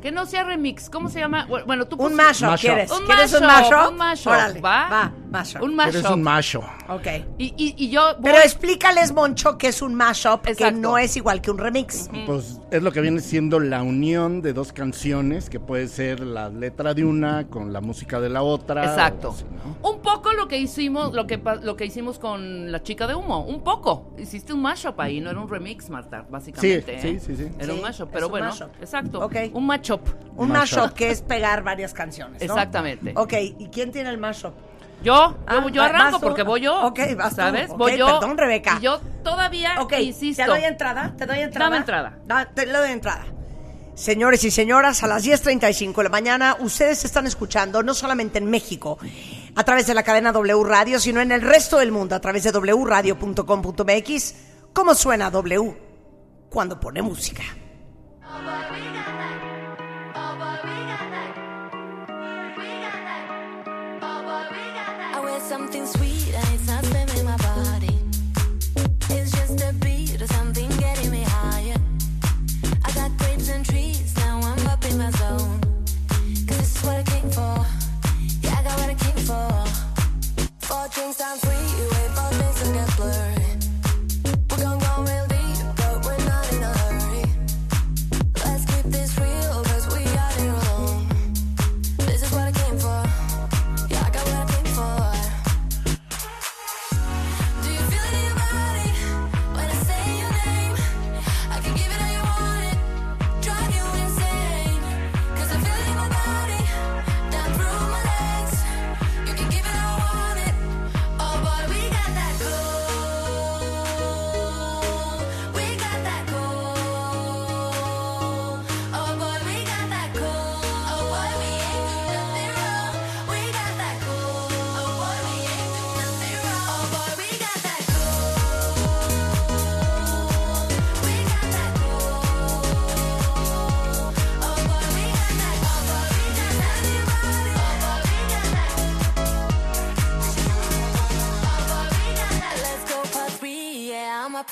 [0.00, 0.88] Que no sea remix.
[0.90, 1.46] ¿Cómo se llama?
[1.48, 2.56] Bu- Bueno, tú Un mashup.
[2.60, 2.90] ¿quieres?
[2.90, 3.90] Un ¿Quieres un mashup?
[3.90, 4.88] un mashup, Órale, ¿va?
[4.88, 5.62] va, mashup.
[5.62, 5.94] Un mashup.
[5.96, 6.60] Eres un macho.
[6.88, 7.06] Ok.
[7.38, 11.16] Y, y, y yo voy- Pero explícales, Moncho, que es un mashup, que no es
[11.16, 12.08] igual que un remix.
[12.26, 16.48] Pues es lo que viene siendo la unión de dos canciones, que puede ser la
[16.48, 18.84] letra de una con la música de la otra.
[18.84, 19.28] Exacto.
[19.28, 19.44] o así,
[19.82, 19.88] ¿no?
[19.90, 23.44] Un poco lo que hicimos, lo que lo que hicimos con la chica de humo,
[23.44, 24.12] un poco.
[24.18, 26.98] Hiciste un mashup ahí, no era un remix, Marta, básicamente.
[27.00, 27.20] Sí, ¿eh?
[27.20, 27.50] sí, sí, sí.
[27.58, 28.70] Era Sí, un mashup, pero un bueno, mashup.
[28.80, 29.20] exacto.
[29.24, 29.36] Ok.
[29.52, 30.00] Un mashup.
[30.36, 30.78] Un Mashup.
[30.78, 32.44] mashup, que es pegar varias canciones, ¿no?
[32.46, 33.12] Exactamente.
[33.16, 34.52] Ok, ¿y quién tiene el mashup?
[35.02, 36.80] Yo, Ah, yo, yo arranco porque voy yo.
[36.86, 37.36] Ok, vas tú.
[37.36, 37.68] ¿Sabes?
[37.68, 38.06] Voy yo.
[38.18, 38.76] perdón, Rebeca.
[38.80, 40.42] Y yo todavía Ok, insisto.
[40.42, 41.14] ¿te doy entrada?
[41.16, 41.66] ¿Te doy entrada?
[41.66, 42.18] Dame entrada.
[42.24, 43.24] Da- te doy entrada.
[43.94, 48.50] Señores y señoras, a las 10.35 de la mañana, ustedes están escuchando, no solamente en
[48.50, 48.98] México,
[49.54, 52.42] a través de la cadena W Radio, sino en el resto del mundo, a través
[52.42, 54.34] de wradio.com.mx,
[54.74, 55.76] cómo suena W
[56.50, 57.42] cuando pone música.
[65.46, 66.82] something sweet and it's not
[67.24, 67.96] my body.
[69.10, 71.76] It's just a beat or something getting me higher.
[72.84, 75.10] I got grapes and trees, now I'm up in my
[76.48, 77.64] this is what I came for.
[78.42, 80.66] Yeah, I got what I came for.
[80.66, 81.75] Four drinks, I'm free.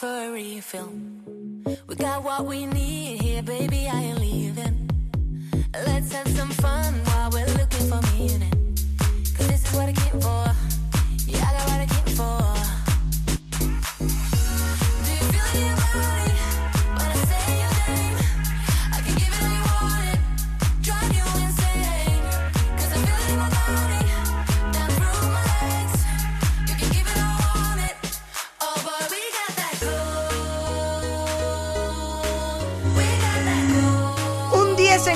[0.02, 0.92] A refill.
[1.86, 3.88] We got what we need here, baby.
[3.88, 4.90] I ain't leaving.
[5.72, 8.76] Let's have some fun while we're looking for meaning.
[9.36, 10.46] Cause this is what I came for.
[11.26, 12.43] Yeah, I got what I came for.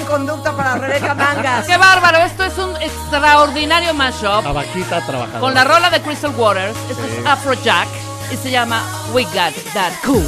[0.09, 1.67] Conducta para Rebeca Mangas.
[1.67, 2.19] ¡Qué bárbaro!
[2.19, 5.41] Esto es un extraordinario mashup La vaquita trabajadora.
[5.41, 6.77] con la rola de Crystal Waters.
[6.91, 7.89] Esto es Afrojack
[8.33, 10.25] y se llama We Got That Cool.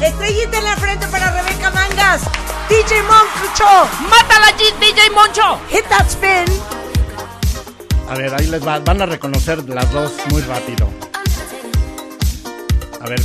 [0.00, 2.22] Estrellita en la frente para Rebeca Mangas.
[2.68, 3.88] DJ Moncho.
[4.10, 5.58] ¡Mátala, G- DJ Moncho!
[5.70, 6.44] Hit that spin.
[8.12, 8.78] A ver, ahí les va.
[8.78, 10.86] Van a reconocer las dos muy rápido.
[13.00, 13.22] A ver,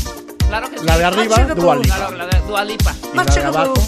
[0.48, 0.86] Claro que sí.
[0.86, 1.84] la de arriba, Sugar Dua Boom.
[1.84, 1.96] Lipa.
[1.98, 2.96] Claro, la de Dua Lipa.
[3.14, 3.88] Y la de abajo, Boom.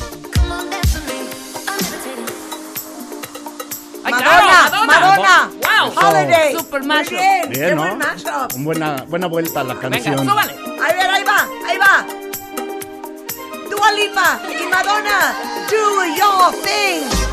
[4.04, 5.50] ¡Ay, Madonna, claro, Madonna.
[5.62, 5.94] ¡Wow!
[5.96, 6.54] Holiday.
[6.58, 7.12] Super mashup.
[7.14, 7.42] bien.
[7.44, 7.82] Qué Bien, ¿no?
[7.84, 8.56] buen mashup.
[8.56, 10.28] Un buena, buena vuelta a la Venga, canción.
[10.28, 10.54] súbale.
[10.84, 12.06] A ver, ahí va, ahí va.
[13.70, 15.34] Dua Lipa y Madonna.
[15.70, 17.29] Do your thing.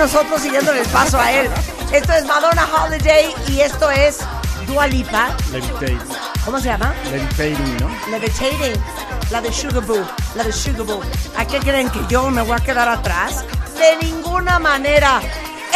[0.00, 1.50] Nosotros siguiéndole el paso a él.
[1.92, 4.20] Esto es Madonna Holiday y esto es
[4.66, 5.36] Dua Lipa.
[5.52, 6.00] Levitating,
[6.42, 6.94] ¿Cómo se llama?
[7.10, 7.90] levitating, ¿no?
[8.10, 8.82] Levitating.
[9.30, 10.02] La de Sugar Boo.
[10.36, 11.02] La de Sugar Boo.
[11.36, 13.44] ¿A qué creen que yo me voy a quedar atrás?
[13.78, 15.20] De ninguna manera.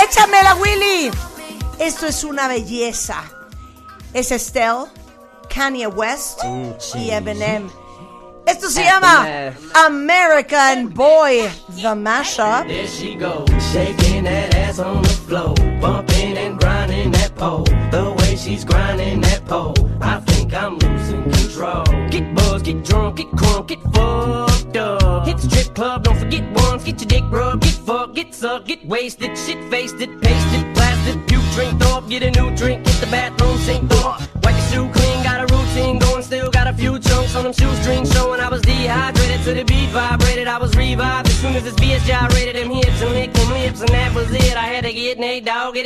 [0.02, 1.10] ¡Échamela, Willy!
[1.78, 3.22] Esto es una belleza.
[4.14, 4.86] Es Estelle,
[5.54, 6.40] Kanye West
[6.94, 7.68] y Eminem.
[8.46, 9.26] Esto se llama
[9.86, 12.66] American Boy, The Mashup.
[12.66, 13.44] There she goes,
[14.74, 17.64] ass on the floor, bumping and grinding that pole.
[17.90, 21.84] The way she's grinding that pole, I think I'm losing control.
[22.10, 25.26] Get buzzed, get drunk, get crunk, get fucked up.
[25.26, 28.66] Hit the strip club, don't forget once, get your dick rubbed, get fucked, get sucked,
[28.66, 29.33] get wasted,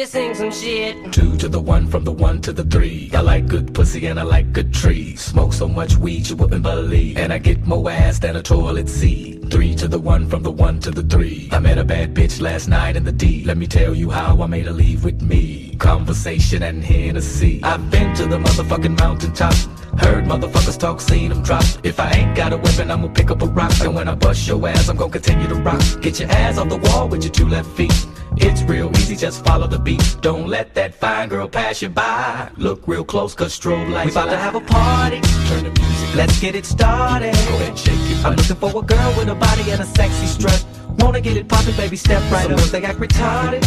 [0.09, 1.12] sing some shit.
[1.12, 3.11] Two to the one, from the one to the three.
[3.12, 5.20] I like good pussy and I like good trees.
[5.20, 7.18] Smoke so much weed you wouldn't believe.
[7.18, 9.50] And I get more ass than a toilet seat.
[9.50, 11.50] Three to the one, from the one to the three.
[11.52, 13.44] I met a bad bitch last night in the D.
[13.44, 15.76] Let me tell you how I made her leave with me.
[15.78, 17.61] Conversation and Hennessy.
[17.62, 19.54] I've been to the motherfucking mountaintop.
[20.00, 21.64] Heard motherfuckers talk, seen them drop.
[21.82, 23.78] If I ain't got a weapon, I'ma pick up a rock.
[23.80, 25.82] And when I bust your ass, I'm gonna continue to rock.
[26.00, 28.06] Get your ass on the wall with your two left feet.
[28.41, 30.16] It's real easy, just follow the beat.
[30.20, 32.51] Don't let that fine girl pass you by.
[32.57, 34.07] Look real close, cause strobe lights.
[34.07, 35.20] We about to have a party.
[35.49, 37.34] Turn the music Let's get it started.
[37.34, 38.24] Go ahead, shake it.
[38.24, 40.64] I'm looking for a girl with a body and a sexy strut.
[40.99, 42.59] Wanna get it poppin', baby, step right Some up.
[42.59, 43.64] girls they act retarded.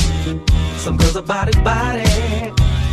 [0.77, 2.03] Some girls are body body.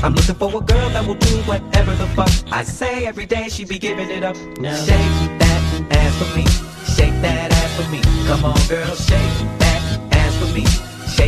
[0.03, 3.49] I'm looking for a girl that will do whatever the fuck I say every day.
[3.49, 4.37] She be giving it up.
[4.61, 6.45] Now shake that ass for me.
[6.95, 8.01] Shake that ass for me.
[8.27, 10.88] Come on, girl, shake that ass for me.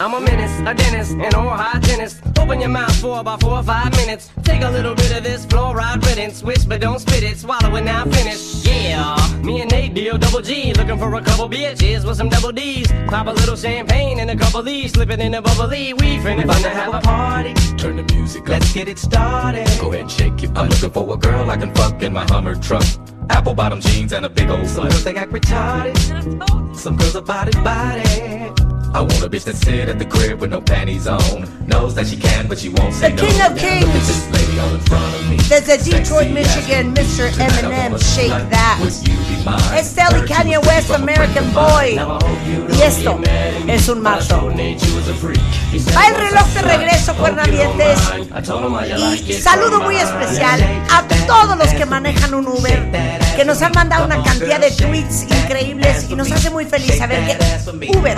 [0.00, 2.22] I'm a menace, a dentist, an oral hygienist.
[2.38, 4.30] Open your mouth for about four or five minutes.
[4.44, 6.38] Take a little bit of this fluoride riddance.
[6.38, 7.36] Swish, but don't spit it.
[7.36, 8.64] Swallow it now, finish.
[8.64, 10.72] Yeah, me and Nate deal double G.
[10.74, 12.86] Looking for a couple bitches with some double D's.
[13.08, 14.92] Pop a little champagne and a couple D's.
[14.92, 15.92] Slip it in a bubbly.
[15.94, 17.54] We finna, finna have a party.
[17.76, 18.48] Turn the music up.
[18.50, 19.66] Let's get it started.
[19.80, 20.50] Go ahead and shake it.
[20.56, 22.84] I'm looking for a girl I can fuck in my Hummer truck.
[23.30, 24.92] Apple bottom jeans and a big old Some butt.
[24.92, 26.76] girls they act retarded.
[26.76, 28.52] Some girls are body body.
[28.94, 31.44] I want a bitch that sit at the crib with no panties on.
[31.66, 33.28] Knows that she can, but she won't say The no.
[33.28, 34.08] king of Now Look at kings.
[34.08, 35.36] this lady all in front of me.
[35.48, 36.98] Desde Detroit, Sexy Michigan, ass.
[36.98, 37.30] Mr.
[37.32, 38.50] Tonight I Eminem, wanna shake slut.
[38.50, 38.78] that.
[38.80, 39.60] Would you be mine?
[39.76, 41.86] Es Telly Heard you Kanye was West, from a American friend of Boy.
[41.86, 41.96] mine.
[41.96, 44.14] Now I hope you Y don't esto get mad at me, es un but I
[44.16, 44.40] macho.
[44.40, 45.40] told Nate you was a freak.
[45.70, 47.98] He said, Va el "What's reloj a de slut?" regreso, Hope you don't cuernavientes.
[48.10, 48.32] mind.
[48.32, 50.22] I told him how you like Y it saludo from muy behind.
[50.22, 52.00] especial Shake a that todos los ass que for me.
[52.00, 56.06] manejan un Uber, Shake that ass que nos han mandado una cantidad de tweets increíbles
[56.08, 58.16] y nos hace muy feliz saber que Uber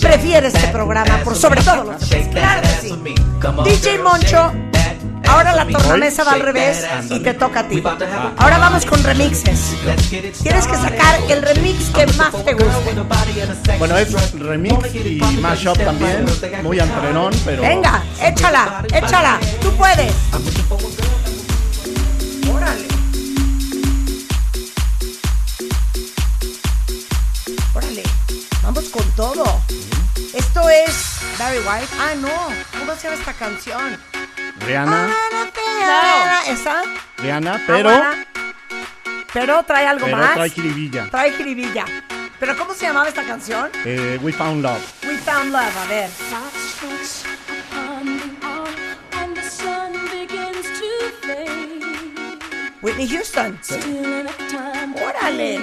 [0.00, 2.28] prefiere este programa por sobre todo los demás.
[2.28, 2.94] Claro que sí.
[3.64, 4.52] DJ Moncho,
[5.28, 5.72] ahora la me.
[5.72, 7.82] tornamesa va al revés y te toca a ti.
[8.36, 9.76] Ahora vamos con remixes.
[10.42, 12.94] Tienes que sacar el remix que más te guste.
[13.78, 16.24] Bueno, es remix y mashup también,
[16.62, 17.62] muy antrenón, pero...
[17.62, 20.12] Venga, échala, échala, tú puedes.
[29.22, 29.44] Todo.
[30.34, 31.94] Esto es Barry White.
[32.00, 33.96] Ah, no, ¿cómo se llama esta canción?
[34.66, 35.10] Rihanna,
[36.48, 36.82] ¿Esa?
[37.18, 37.90] Rihanna, Ah, pero.
[39.32, 40.34] Pero trae algo pero más.
[40.34, 41.08] trae jiribilla.
[41.08, 41.84] Trae jiribilla.
[42.40, 43.70] ¿Pero cómo se llamaba esta canción?
[43.84, 44.82] Eh, We Found Love.
[45.06, 46.10] We Found Love, a ver.
[52.82, 53.58] Whitney Houston.
[55.06, 55.60] Órale.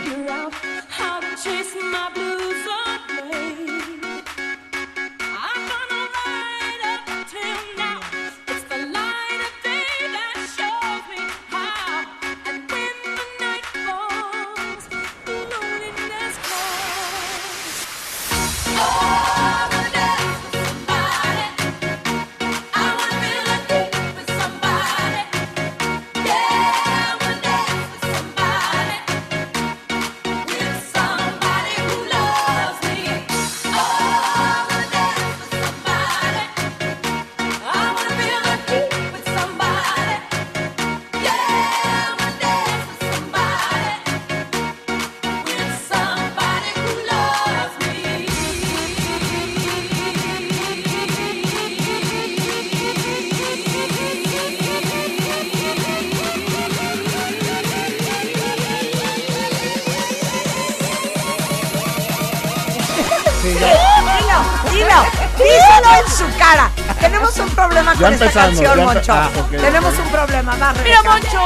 [68.00, 69.14] Con esta empezamos, canción, Moncho.
[69.14, 70.56] ah, Tenemos un problema.
[70.56, 71.04] Va, Mira.
[71.04, 71.44] Moncho.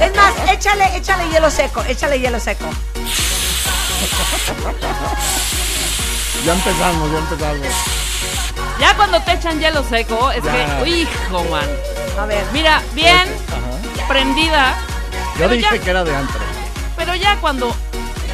[0.00, 2.64] Es más, échale, échale hielo seco, échale hielo seco.
[6.44, 7.66] Ya empezamos, ya empezamos.
[8.80, 10.82] Ya cuando te echan hielo seco, es Ya.
[10.82, 11.66] que, hijo, man.
[12.20, 12.44] A ver.
[12.52, 14.08] Mira, bien Ajá.
[14.08, 14.74] prendida,
[15.38, 16.40] Yo dije ya- que era de antro.
[16.96, 17.74] pero ya cuando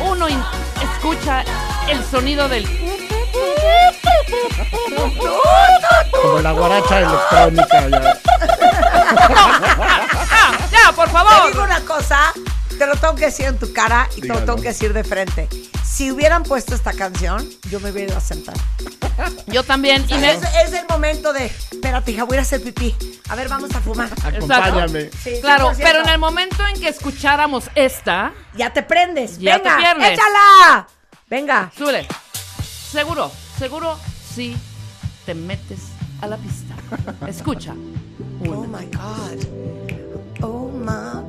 [0.00, 0.42] uno in-
[0.82, 1.44] escucha
[1.88, 2.66] el sonido del...
[6.10, 7.88] Como la guaracha electrónica.
[7.88, 8.20] Ya.
[9.10, 11.50] ¡Ah, ya, por Te favor!
[11.52, 12.32] digo una cosa,
[12.78, 15.04] te lo tengo que decir en tu cara y te lo tengo que decir de
[15.04, 15.48] frente.
[15.84, 18.54] Si hubieran puesto esta canción, yo me hubiera ido a sentar.
[19.46, 20.04] Yo también.
[20.08, 22.94] Y me- Es, es el momento de, espérate, hija, voy a ir a hacer pipí.
[23.28, 24.08] A ver, vamos a fumar.
[24.24, 25.10] Acompáñame.
[25.22, 25.76] Sí, Claro, 100%.
[25.82, 29.38] pero en el momento en que escucháramos esta, Ya te prendes.
[29.38, 30.12] Ya Venga, te pierdes.
[30.12, 30.86] échala.
[31.28, 31.70] Venga.
[31.76, 32.06] súbele.
[32.90, 33.98] Seguro, seguro
[34.34, 34.56] si
[35.26, 35.78] te metes
[36.20, 36.74] a la pista.
[37.26, 37.74] Escucha.
[38.46, 39.46] Oh my God.
[40.42, 41.19] Oh my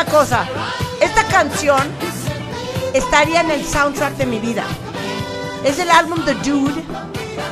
[0.00, 0.46] una cosa.
[1.00, 1.82] Esta canción
[2.94, 4.64] estaría en el soundtrack de mi vida.
[5.62, 6.82] Es el álbum The Dude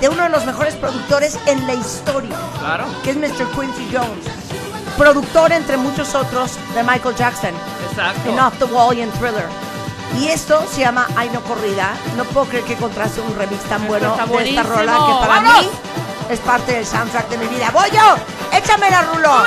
[0.00, 2.86] de uno de los mejores productores en la historia, Claro.
[3.02, 3.46] que es Mr.
[3.54, 4.24] Quincy Jones.
[4.96, 7.50] Productor, entre muchos otros, de Michael Jackson.
[7.90, 8.30] Exacto.
[8.30, 9.46] En Off the Wall y en Thriller.
[10.18, 11.92] Y esto se llama Ay No Corrida.
[12.16, 15.60] No puedo creer que encontraste un remix tan bueno de esta rola que para ¡Vamos!
[15.64, 15.70] mí
[16.30, 17.70] es parte del soundtrack de mi vida.
[17.74, 18.56] ¡Voy yo!
[18.56, 19.44] ¡Échamela, Rulo!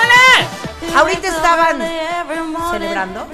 [0.98, 1.82] Ahorita estaban
[2.72, 3.28] celebrando.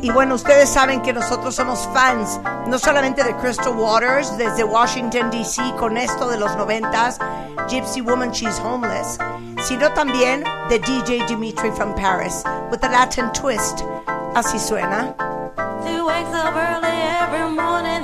[0.00, 5.30] Y bueno, ustedes saben que nosotros somos fans, no solamente de Crystal Waters, desde Washington,
[5.30, 7.18] D.C., con esto de los noventas,
[7.68, 9.18] Gypsy Woman, She's Homeless,
[9.64, 13.82] sino también de DJ Dimitri from Paris, with the Latin twist.
[14.34, 15.27] Así suena.
[16.18, 18.02] Wakes up early every morning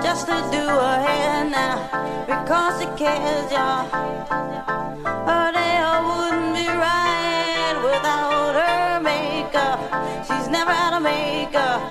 [0.00, 1.76] just to do her hair now
[2.24, 3.88] because she cares, y'all.
[5.26, 9.80] Her hair wouldn't be right without her makeup.
[10.28, 11.82] She's never out of makeup.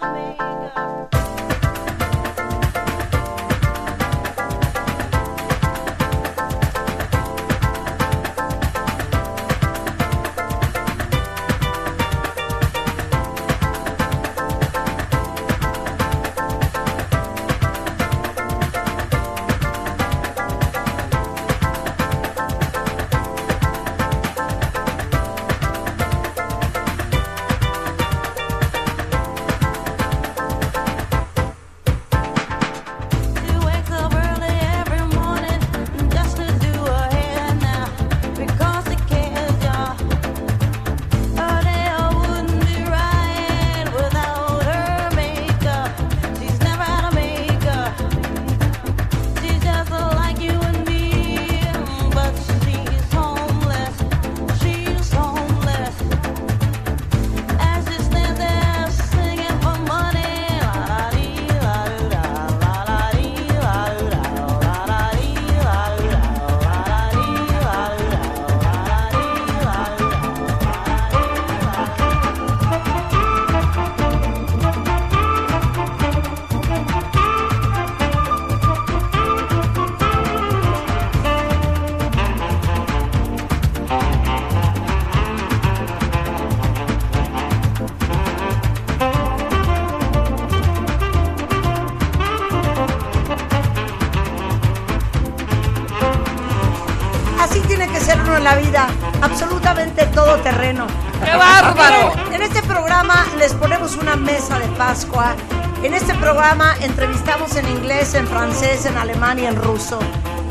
[97.76, 98.88] Tiene que ser uno en la vida,
[99.22, 100.88] absolutamente todo terreno.
[101.24, 102.14] ¡Qué bárbaro!
[102.32, 105.36] En este programa les ponemos una mesa de Pascua.
[105.84, 110.00] En este programa entrevistamos en inglés, en francés, en alemán y en ruso.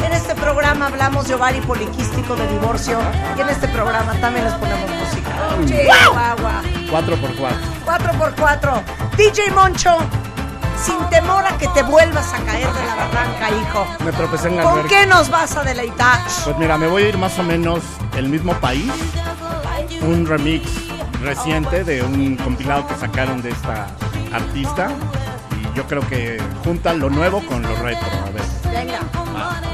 [0.05, 2.99] En este programa hablamos de ovario poliquístico, de divorcio.
[3.39, 5.31] Y en este programa también les ponemos música.
[5.65, 6.63] Chihuahua.
[6.91, 8.37] 4x4.
[8.37, 8.83] 4x4.
[9.17, 9.97] DJ Moncho,
[10.85, 13.87] sin temor a que te vuelvas a caer de la barranca, hijo.
[14.05, 14.89] Me tropecé en la ¿Con alberca.
[14.89, 16.21] qué nos vas a deleitar?
[16.45, 17.81] Pues mira, me voy a ir más o menos
[18.17, 18.91] el mismo país.
[20.03, 20.69] Un remix
[21.23, 23.87] reciente de un compilado que sacaron de esta
[24.33, 24.91] artista.
[25.61, 28.07] Y yo creo que junta lo nuevo con lo retro.
[28.27, 28.43] A ver.
[28.71, 29.01] Venga,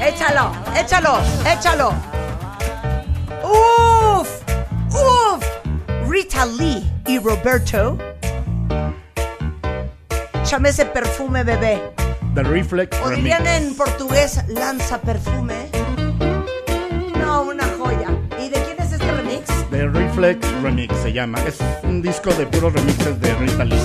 [0.05, 1.93] échalo, échalo, échalo.
[3.43, 4.29] Uf,
[4.93, 5.45] uf.
[6.07, 7.97] Rita Lee y Roberto.
[10.51, 11.81] Échame ese perfume, bebé.
[12.35, 13.23] The Reflex O Remix.
[13.23, 15.69] dirían en portugués, lanza perfume.
[17.17, 18.09] No, una joya.
[18.37, 19.45] ¿Y de quién es este remix?
[19.69, 21.39] The Reflex Remix se llama.
[21.47, 23.79] Es un disco de puros remixes de Rita Lee.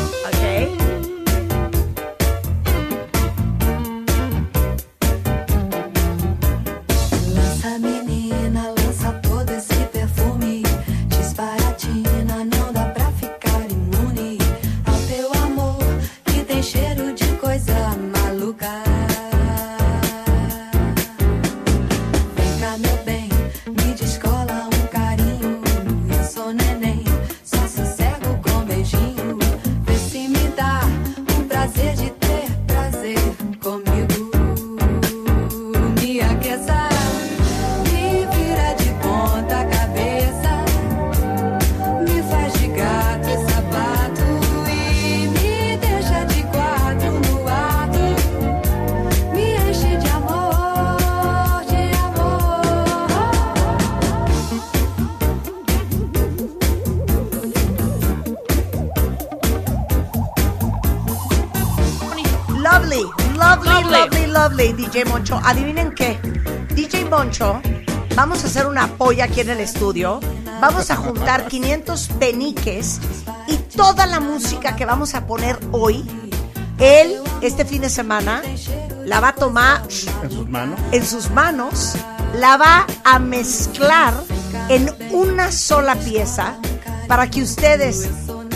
[64.97, 65.39] DJ Moncho.
[65.45, 66.19] Adivinen qué.
[66.75, 67.61] DJ Moncho,
[68.15, 70.21] vamos a hacer una polla aquí en el estudio.
[70.59, 72.99] Vamos a juntar 500 peniques
[73.47, 76.03] y toda la música que vamos a poner hoy,
[76.79, 78.41] él, este fin de semana,
[79.05, 79.83] la va a tomar
[80.23, 80.81] En sus manos.
[80.93, 81.95] en sus manos,
[82.37, 84.15] la va a mezclar
[84.71, 86.55] en una sola pieza
[87.07, 88.09] para que ustedes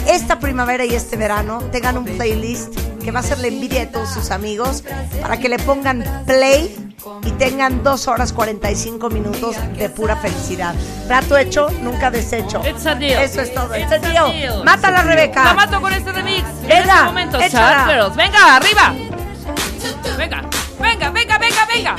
[0.09, 3.86] esta primavera y este verano tengan un playlist que va a ser la envidia de
[3.86, 4.84] todos sus amigos
[5.20, 6.88] para que le pongan play
[7.24, 10.74] y tengan 2 horas 45 minutos de pura felicidad.
[11.07, 12.62] Trato hecho, nunca deshecho.
[12.68, 13.20] It's a deal.
[13.22, 13.74] Eso es todo.
[13.74, 14.32] It's It's a a deal.
[14.32, 14.64] deal.
[14.64, 15.44] Mátala, Rebeca.
[15.44, 16.44] La mato con este remix.
[16.62, 17.38] En Venga, este momento.
[18.16, 18.94] Venga, arriba.
[20.18, 20.42] Venga,
[20.78, 21.96] venga, venga, venga, venga.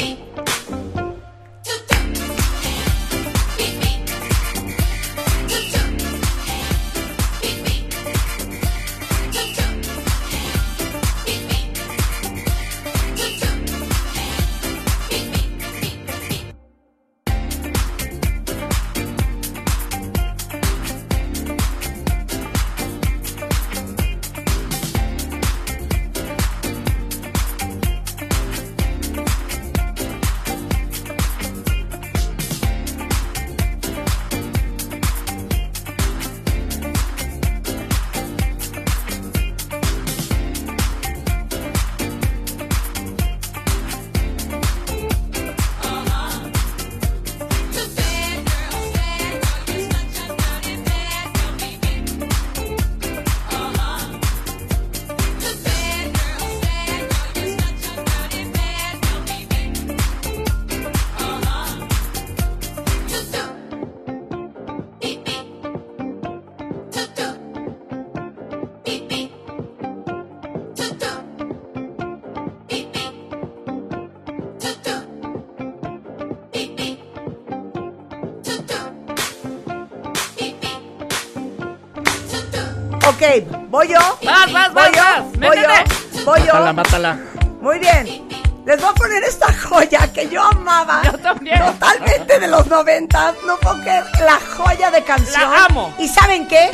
[83.08, 84.00] Ok, voy yo.
[84.24, 85.02] Vas, vas, voy vas, yo.
[85.02, 85.40] vas.
[85.40, 86.26] Voy yo.
[86.26, 86.54] Voy yo.
[86.54, 87.20] Mátala, mátala.
[87.62, 88.28] Muy bien.
[88.66, 91.02] Les voy a poner esta joya que yo amaba.
[91.04, 91.60] Yo también.
[91.60, 93.36] Totalmente de los noventas.
[93.46, 95.42] No puedo creer la joya de canción.
[95.42, 95.94] La amo.
[95.98, 96.70] ¿Y saben qué?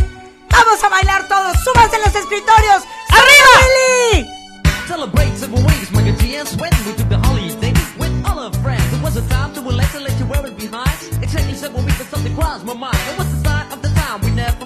[0.49, 1.57] Vamos a bailar todos.
[1.63, 2.84] Súbanse en los escritorios.
[3.09, 4.28] ¡Arriba!
[4.88, 8.84] Celebrate several ways, my GS when we took the holiday with all our friends.
[8.93, 10.89] It was a time to relax and let you wear it behind.
[11.21, 12.97] Exactly several weeks and something crossed my mind.
[13.11, 14.57] It was the sign of the time we never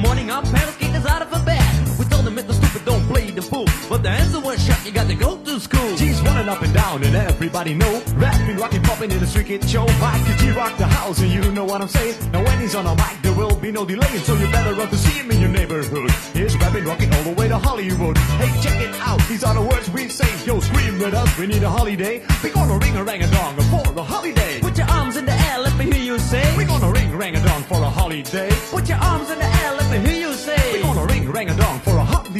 [0.00, 1.98] morning our parents kicked us out of a bed.
[1.98, 2.54] We told them Mr.
[2.54, 3.66] Stupid don't play the fool.
[3.88, 5.96] But the answer was shut, you got to go to school.
[5.96, 9.68] G's running up and down and everybody know Rapping, rocking, popping in the street kid
[9.68, 12.74] show Mike G rock the house and you know what I'm saying Now when he's
[12.74, 15.30] on a mic there will be no delay So you better run to see him
[15.30, 19.20] in your neighborhood He's rapping, rocking all the way to Hollywood Hey check it out,
[19.28, 22.52] these are the words we say Yo scream with us, we need a holiday We're
[22.52, 25.58] gonna ring a rang a dong for a holiday Put your arms in the air,
[25.58, 26.44] let me hear you say.
[26.56, 29.49] We're gonna ring rang a dong for a holiday Put your arms in the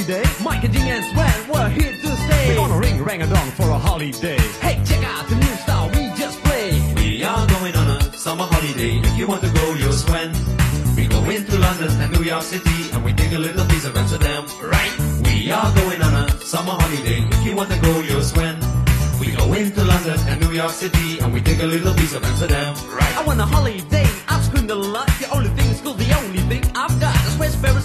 [0.04, 2.48] for a holiday Mike and G and Sven, we're here to stay.
[2.48, 5.88] We're gonna ring rang a dong for a holiday Hey, check out the new style
[5.88, 6.98] we just played.
[6.98, 8.98] We are going on a summer holiday.
[8.98, 10.32] If you want to go, you'll swim.
[10.96, 13.96] We go into London and New York City, and we take a little piece of
[13.96, 14.92] Amsterdam, right?
[15.24, 17.20] We are going on a summer holiday.
[17.36, 18.56] If you want to go, you'll swim.
[19.20, 22.24] We go into London and New York City, and we take a little piece of
[22.24, 23.16] Amsterdam, right?
[23.18, 25.08] I want a holiday, I've screamed a lot.
[25.20, 27.14] The only thing is school, the only thing I've got.
[27.14, 27.84] That's where Sparrows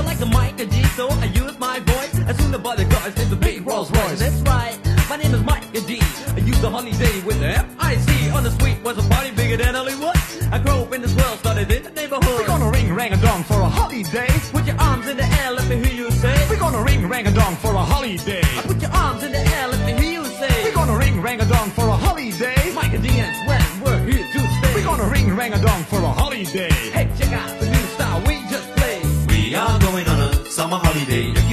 [0.00, 2.18] You like the mic and G, so I use my voice.
[2.20, 4.18] As soon as the guys did the big Rolls Royce.
[4.18, 4.78] That's right,
[5.10, 6.00] my name is Mike and G.
[6.34, 8.30] I used the holiday with the F-I-C.
[8.30, 10.16] On the street was a party bigger than Hollywood.
[10.50, 12.24] I grew up in this world, started in the neighborhood.
[12.24, 14.28] We're gonna ring rang a dong for a holiday.
[14.50, 16.34] Put your arms in the air, let me hear you say.
[16.48, 18.49] We're gonna ring rang a dong for a holiday.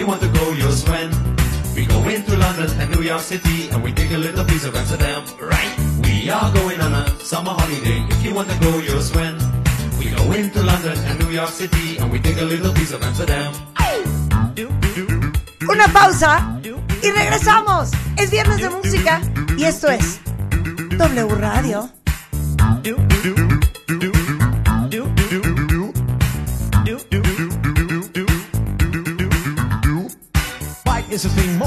[0.07, 1.11] Want to go, you'll swim.
[1.75, 4.73] We go into London and New York City, and we take a little piece of
[4.73, 5.23] Amsterdam.
[5.39, 5.73] Right?
[6.01, 7.99] We are going on a summer holiday.
[8.09, 9.37] If you want to go, you'll swim.
[9.99, 13.03] We go into London and New York City, and we take a little piece of
[13.03, 13.53] Amsterdam.
[15.69, 16.59] Una pausa
[17.03, 17.91] y regresamos.
[18.15, 19.21] Es viernes de música
[19.57, 20.21] y esto es
[20.97, 21.96] W Radio.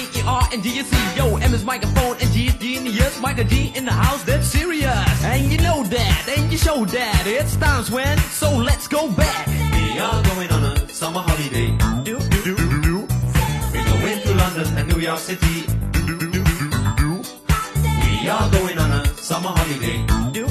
[0.51, 0.95] and D C.
[1.15, 3.19] Yo, M is microphone and G is genius.
[3.19, 5.23] Michael D in the house, that's serious.
[5.23, 7.23] And you know that, and you show that.
[7.25, 9.47] It's times when, so let's go back.
[9.47, 11.71] We are going on a summer holiday.
[12.05, 12.19] We're
[14.01, 15.65] going to London and New York City.
[18.21, 20.05] We are going on a summer holiday.
[20.33, 20.47] We're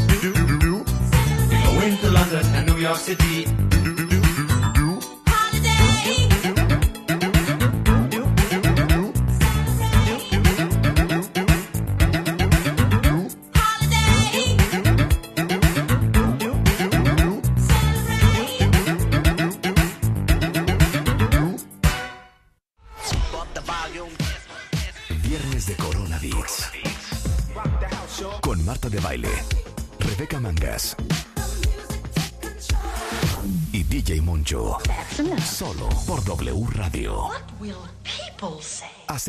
[1.65, 3.70] going to London and New York City.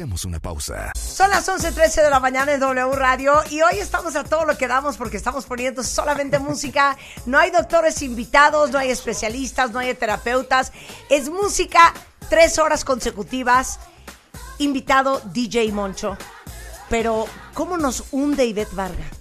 [0.02, 0.92] Hacemos una pausa.
[0.96, 4.58] Son las 11.13 de la mañana en W Radio y hoy estamos a todo lo
[4.58, 6.98] que damos porque estamos poniendo solamente música.
[7.28, 10.72] No hay doctores invitados, no hay especialistas, no hay terapeutas.
[11.08, 11.94] Es música
[12.32, 13.80] tres horas consecutivas.
[14.58, 16.18] Invitado DJ Moncho.
[16.90, 19.21] Pero, ¿cómo nos hunde Ivette Varga?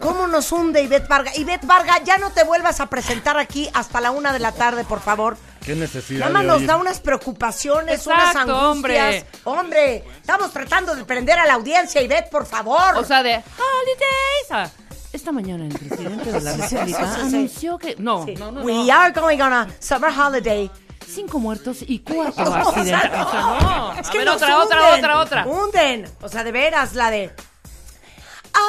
[0.00, 1.32] ¿Cómo nos hunde Ivette Varga?
[1.36, 4.84] Ivette Varga, ya no te vuelvas a presentar aquí hasta la una de la tarde,
[4.84, 5.36] por favor.
[5.64, 8.64] Qué necesidad Nada más nos da unas preocupaciones, unas angustias.
[8.66, 9.24] hombre.
[9.44, 12.96] Hombre, estamos tratando de prender a la audiencia, Ivette, por favor.
[12.96, 14.50] O sea, de holidays.
[14.50, 14.68] Ah,
[15.12, 17.36] Esta mañana el presidente de la República sí, sí, sí.
[17.36, 17.96] anunció que...
[17.98, 18.62] No, no, no.
[18.62, 20.70] We are going on a summer holiday.
[21.06, 23.10] Cinco muertos y cuatro O sea, accidentes.
[23.12, 23.26] no.
[23.26, 23.92] O sea, no.
[24.00, 25.46] Es A que ver, nos otra, otra, hunden, otra, otra.
[25.46, 26.10] Hunden.
[26.22, 27.30] O sea, de veras, la de.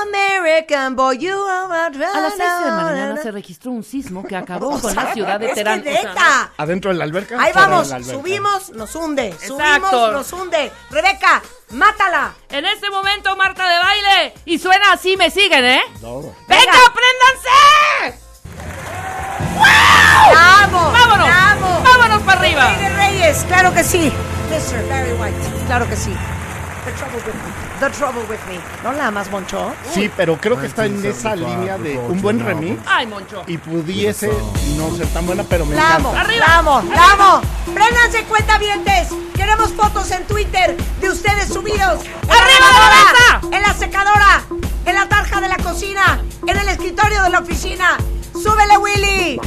[0.04, 1.90] American boy, you are a A
[2.22, 5.40] las seis de la mañana se registró un sismo que acabó con sea, la ciudad
[5.40, 5.82] de Terán.
[5.82, 6.52] O sea.
[6.58, 7.36] ¿Adentro de la alberca?
[7.40, 8.14] Ahí Fuera de vamos, la alberca.
[8.22, 9.34] subimos, nos hunde.
[9.40, 10.12] Subimos, Exacto.
[10.12, 10.72] nos hunde.
[10.90, 12.34] Rebeca, mátala.
[12.50, 14.34] En este momento, Marta de baile.
[14.46, 15.82] Y suena así, me siguen, ¿eh?
[16.02, 16.22] No.
[16.48, 18.20] ¡Venga, préndanse!
[20.34, 20.94] ¡Vamos!
[20.94, 21.30] ¡Vámonos!
[21.30, 21.84] ¡Vamos!
[21.84, 22.76] ¡Vámonos para arriba!
[22.76, 24.12] Rey de Reyes, claro que sí.
[24.50, 24.90] Mr.
[24.90, 26.16] Barry White, claro que sí.
[26.86, 27.65] The Trouble With Me.
[27.80, 28.60] The Trouble With Me.
[28.84, 29.74] ¿No la amas, Moncho?
[29.94, 33.44] Sí, pero creo que está en esa línea de un buen remix ¡Ay, Moncho!
[33.48, 34.32] y pudiese
[34.78, 36.34] no ser tan buena, pero me La amo, encanta.
[36.34, 37.42] la amo, la amo.
[37.74, 39.10] Préndanse cuenta vientes.
[39.36, 42.00] Queremos fotos en Twitter de ustedes subidos.
[42.30, 43.56] ¡Arriba la mesa!
[43.58, 44.44] En la secadora,
[44.86, 47.98] en la tarja de la cocina, en el escritorio de la oficina.
[48.34, 49.40] ¡Súbele, Willy!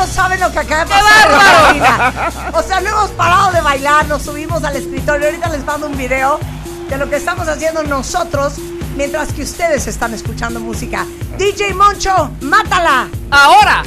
[0.00, 1.28] No saben lo que acaba de pasar.
[1.28, 2.30] Carolina.
[2.54, 5.26] O sea, no hemos parado de bailar, nos subimos al escritorio.
[5.26, 6.40] Ahorita les mando un video
[6.88, 8.54] de lo que estamos haciendo nosotros
[8.96, 11.06] mientras que ustedes están escuchando música.
[11.36, 13.08] DJ Moncho, mátala.
[13.30, 13.82] Ahora.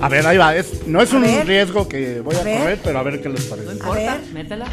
[0.00, 0.54] A ver, ahí va.
[0.54, 1.46] Es, no es A un ver.
[1.46, 2.58] riesgo que voy a, A ver.
[2.60, 3.66] correr, pero a ver qué les parece.
[3.66, 4.20] No importa, ver.
[4.32, 4.64] métela.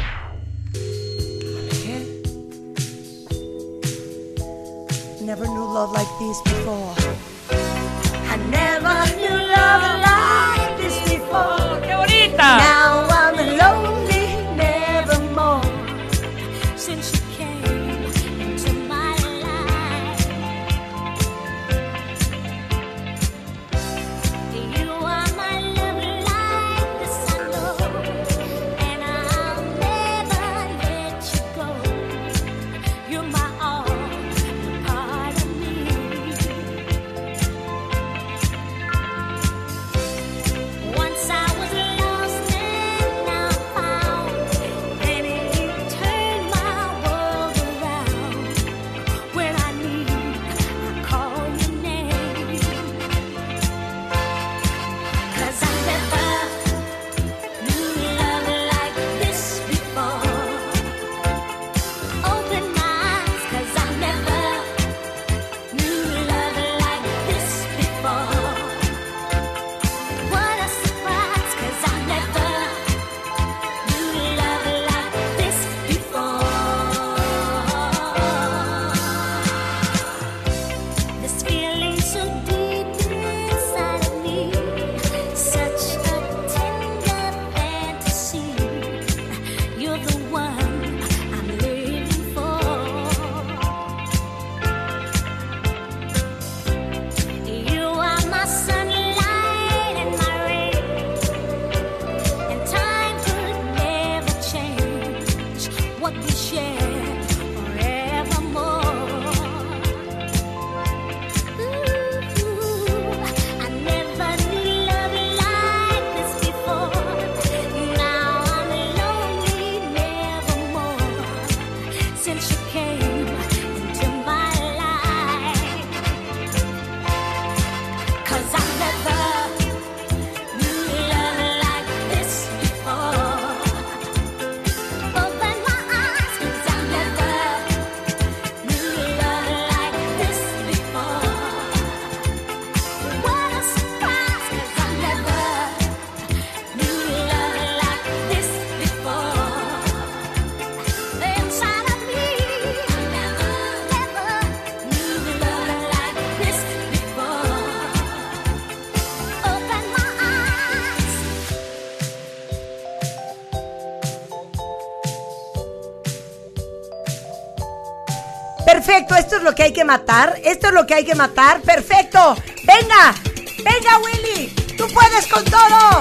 [169.36, 170.40] Esto es lo que hay que matar.
[170.44, 171.60] Esto es lo que hay que matar.
[171.60, 172.34] Perfecto.
[172.64, 173.14] Venga,
[173.58, 174.46] venga Willy.
[174.78, 176.00] Tú puedes con todo.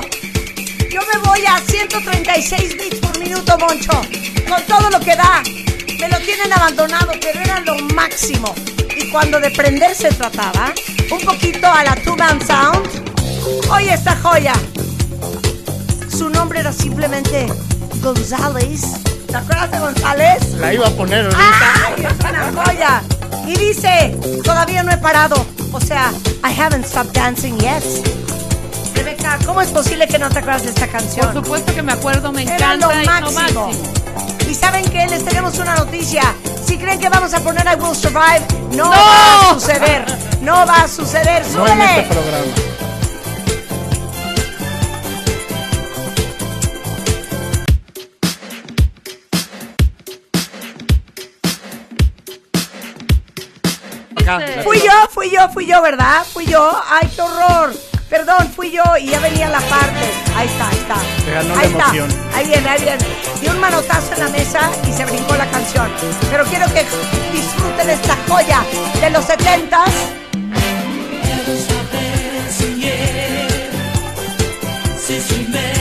[0.90, 3.92] Yo me voy a 136 bits por minuto, Moncho.
[4.48, 5.44] Con todo lo que da.
[6.00, 8.56] Me lo tienen abandonado, pero era lo máximo.
[8.96, 10.74] Y cuando de prender se trataba,
[11.12, 13.70] un poquito a la Two Man Sound.
[13.70, 14.54] Oye esta joya.
[16.10, 17.48] Su nombre era simplemente
[18.02, 18.82] González.
[19.28, 20.52] ¿Te acuerdas de González?
[20.54, 21.74] La iba a poner ahorita.
[21.86, 23.04] ¡Ay, es una joya!
[23.48, 25.36] Y dice, todavía no he parado.
[25.72, 26.12] O sea,
[26.44, 27.84] I haven't stopped dancing yet.
[28.96, 31.26] Rebeca, ¿cómo es posible que no te acuerdas de esta canción?
[31.34, 32.88] Por supuesto que me acuerdo, me Era encanta.
[32.88, 33.72] lo es máximo.
[34.50, 36.24] Y saben que les tenemos una noticia.
[36.66, 38.42] Si creen que vamos a poner I Will Survive,
[38.72, 38.90] no, ¡No!
[38.92, 40.06] va a suceder.
[40.42, 41.46] No va a suceder.
[41.54, 42.46] No en este programa.
[55.26, 56.24] Fui yo, fui yo, ¿verdad?
[56.32, 56.72] Fui yo.
[56.88, 57.74] ¡Ay, qué horror!
[58.12, 60.06] Perdón, fui yo y ya venía la parte.
[60.36, 60.96] Ahí está, ahí está.
[61.26, 61.84] Te ganó la ahí está.
[61.86, 62.10] emoción.
[62.36, 63.06] Ahí viene, ahí viene.
[63.42, 65.92] Dio un manotazo en la mesa y se brincó la canción.
[66.30, 66.86] Pero quiero que
[67.34, 67.88] disfruten
[69.14, 69.90] los setentas.
[75.08, 75.75] We met on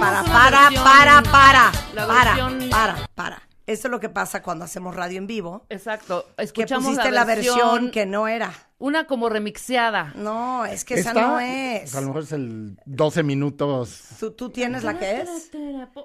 [0.00, 3.42] para, para, para, para, para, para, la para, versión- para, para.
[3.66, 5.66] Esto es lo que pasa cuando hacemos radio en vivo.
[5.68, 6.26] Exacto.
[6.38, 8.50] Que Escuchamos pusiste la versión que no era.
[8.78, 10.12] Una como remixeada.
[10.14, 11.94] No, es que esa Esta, no es.
[11.94, 14.04] A lo mejor es el 12 minutos.
[14.18, 15.50] ¿Tú, tú tienes la que es?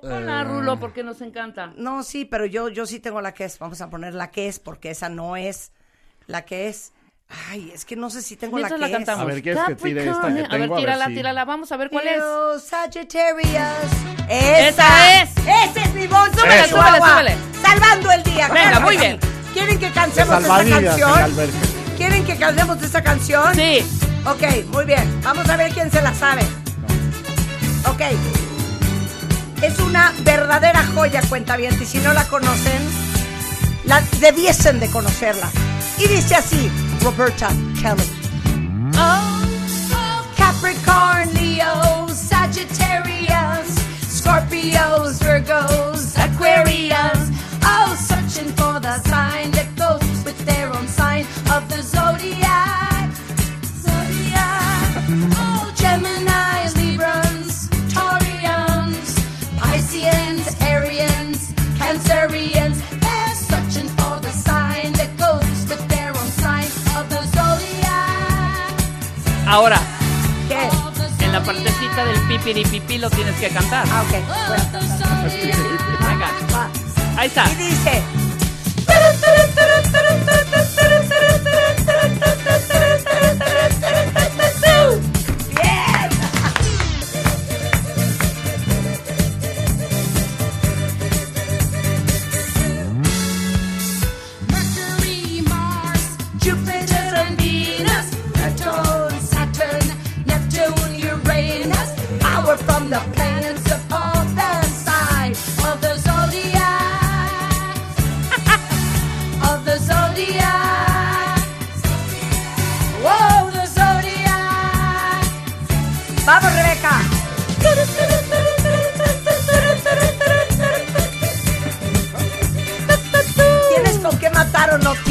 [0.02, 0.44] Hola, Eh.
[0.44, 1.72] Rulo, porque nos encanta.
[1.78, 3.58] No, sí, pero yo, yo sí tengo la que es.
[3.60, 5.72] Vamos a poner la que es, porque esa no es
[6.28, 6.92] la que es.
[7.50, 9.22] Ay, es que no sé si tengo la que la cantamos.
[9.22, 10.34] A ver, ¿quieres que tire esta que Capricorn.
[10.34, 10.74] A ver, tengo?
[10.76, 11.46] A ver tírala, si- tírala.
[11.46, 12.64] Vamos a ver cuál es.
[12.64, 13.92] Sagittarius.
[14.30, 15.30] Esa es.
[15.38, 16.30] Esa es mi voz.
[16.36, 17.36] Súbele, súbele, súbele.
[17.62, 18.48] Salvando el día.
[18.50, 19.20] Venga, claro muy bien.
[19.22, 19.28] sí.
[19.54, 21.36] ¿Quieren que De cancemos esta canción?
[21.98, 23.56] ¿Quieren que cantemos esta canción?
[23.56, 23.80] Sí.
[24.26, 25.22] Ok, muy bien.
[25.24, 26.42] Vamos a ver quién se la sabe.
[27.88, 28.02] Ok.
[29.62, 31.80] Es una verdadera joya, cuenta bien.
[31.82, 32.82] Y si no la conocen,
[33.86, 35.50] la debiesen de conocerla.
[36.04, 36.70] Y dice así,
[37.02, 37.48] Roberta
[37.82, 38.04] Kelly.
[38.98, 43.76] Oh, Capricorn, Leo, Sagittarius,
[44.12, 44.93] Scorpios,
[69.54, 69.80] Ahora,
[70.50, 70.68] ¿Qué?
[71.24, 73.86] en la partecita del pipiripipí lo tienes que cantar.
[73.88, 74.10] Ah, ok.
[74.48, 74.64] Bueno.
[76.10, 76.32] Venga.
[76.52, 76.70] Va.
[77.16, 77.46] Ahí está.
[77.52, 78.02] Y dice.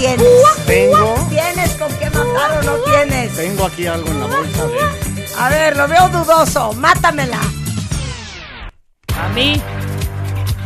[0.07, 0.65] Tienes?
[0.67, 3.37] Tengo, ¿Tienes con qué matar o no tienes?
[3.37, 5.27] tengo aquí algo en la bolsa de.
[5.39, 6.73] A ver, lo veo dudoso.
[6.75, 7.39] Mátamela.
[9.21, 9.61] A mí.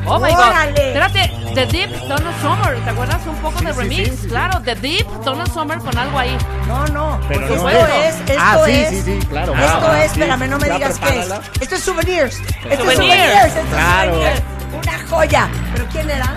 [0.09, 0.71] Oh my Órale.
[0.71, 0.79] god.
[0.79, 2.77] Espérate, The Deep, Donald Summer.
[2.85, 4.09] ¿Te acuerdas un poco de sí, remix?
[4.11, 4.29] sí, sí.
[4.29, 6.39] Claro, The Deep, Donald Summer con algo ahí.
[6.69, 7.21] No, no.
[7.29, 8.15] Pero porque no esto es.
[8.15, 8.89] es, esto Ah, sí, es.
[8.91, 9.53] sí, sí, claro.
[9.55, 10.21] Esto Ah, es, sí.
[10.21, 11.15] espérame, no me Ya digas qué es.
[11.27, 11.41] prepárala.
[11.61, 12.37] Esto es souvenirs.
[12.39, 12.97] Esto es Souvenirs.
[12.97, 13.47] souvenirs.
[13.47, 14.13] Esto es Claro.
[14.15, 14.43] souvenirs.
[14.83, 15.49] Una joya.
[15.75, 16.35] ¿Pero quién era?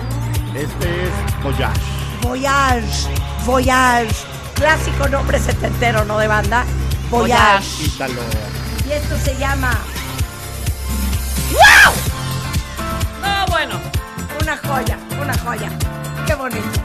[0.54, 1.80] Este es Voyage.
[2.22, 3.08] Voyage.
[3.44, 4.14] Voyage.
[4.54, 6.18] Clásico nombre setentero, ¿no?
[6.18, 6.64] De banda.
[7.10, 7.84] Voyage.
[8.86, 9.70] Y esto se llama
[13.22, 13.80] No, bueno.
[14.42, 15.70] una joya, una joya.
[16.26, 16.80] Qué bonito.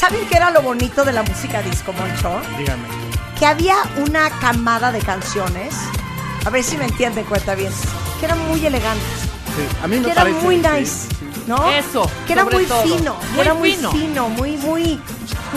[0.00, 2.40] ¿Saben qué era lo bonito de la música disco, Moncho?
[2.56, 2.88] Dígame.
[3.38, 5.74] Que había una camada de canciones,
[6.46, 7.70] a ver si me entienden, cuenta bien,
[8.18, 9.06] que eran muy elegantes,
[9.54, 11.08] Sí, a mí me que eran parece muy sí, nice,
[11.46, 11.68] ¿no?
[11.70, 12.82] Eso, Que era muy todo.
[12.82, 14.98] fino, Muy era muy fino, muy, muy,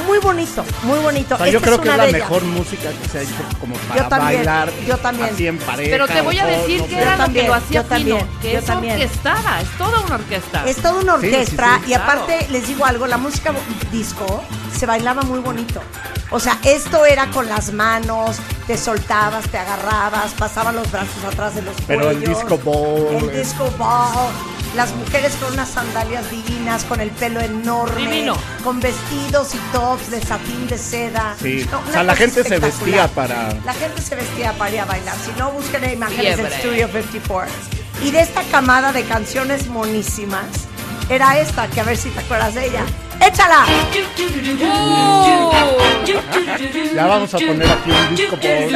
[0.07, 1.35] muy bonito, muy bonito.
[1.35, 2.21] O sea, yo creo que es una la ellas.
[2.21, 4.71] mejor música que se ha hecho como para Yo también, bailar.
[4.87, 5.29] yo también.
[5.33, 5.89] Así en pareja.
[5.91, 8.39] Pero te voy a decir que era lo también, que lo hacía yo también, fino,
[8.41, 8.93] que yo es también.
[8.93, 10.63] orquestada, es toda una orquesta.
[10.67, 11.91] Es toda una Sí, sí, orquesta sí.
[11.91, 13.53] y aparte les digo algo, la música
[13.91, 14.43] disco
[14.77, 15.81] se bailaba muy bonito.
[16.31, 18.37] O sea, esto era con las manos,
[18.67, 22.39] te soltabas, te agarrabas, pasaban los brazos atrás de los Pero el cuellos.
[22.39, 23.29] disco ball.
[23.29, 24.31] El disco ball.
[24.75, 28.35] Las mujeres con unas sandalias divinas, con el pelo enorme, Divino.
[28.63, 31.35] con vestidos y tops de satín de seda.
[31.39, 33.53] Sí, No, o sea, la gente se vestía para...
[33.65, 35.15] La gente se vestía para ir a bailar.
[35.23, 36.51] Si no, busquen imágenes del.
[36.53, 37.51] Studio 54.
[38.03, 40.45] Y de esta camada de canciones monísimas,
[41.07, 42.83] era esta, que a ver si te acuerdas de ella.
[43.25, 43.65] ¡Échala!
[46.93, 48.71] Ya vamos a poner aquí un disco ball.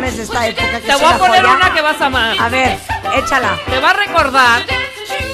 [0.00, 0.70] De esta época.
[0.80, 1.54] que Te es voy a poner joya.
[1.56, 2.36] una que vas a amar.
[2.38, 2.78] A ver,
[3.16, 3.58] échala.
[3.68, 4.62] Te va a recordar.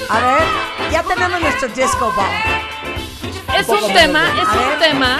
[0.08, 0.42] A ver,
[0.90, 3.58] ya tenemos nuestro disco ball.
[3.58, 4.78] Es un tema, es A un ver.
[4.78, 5.18] tema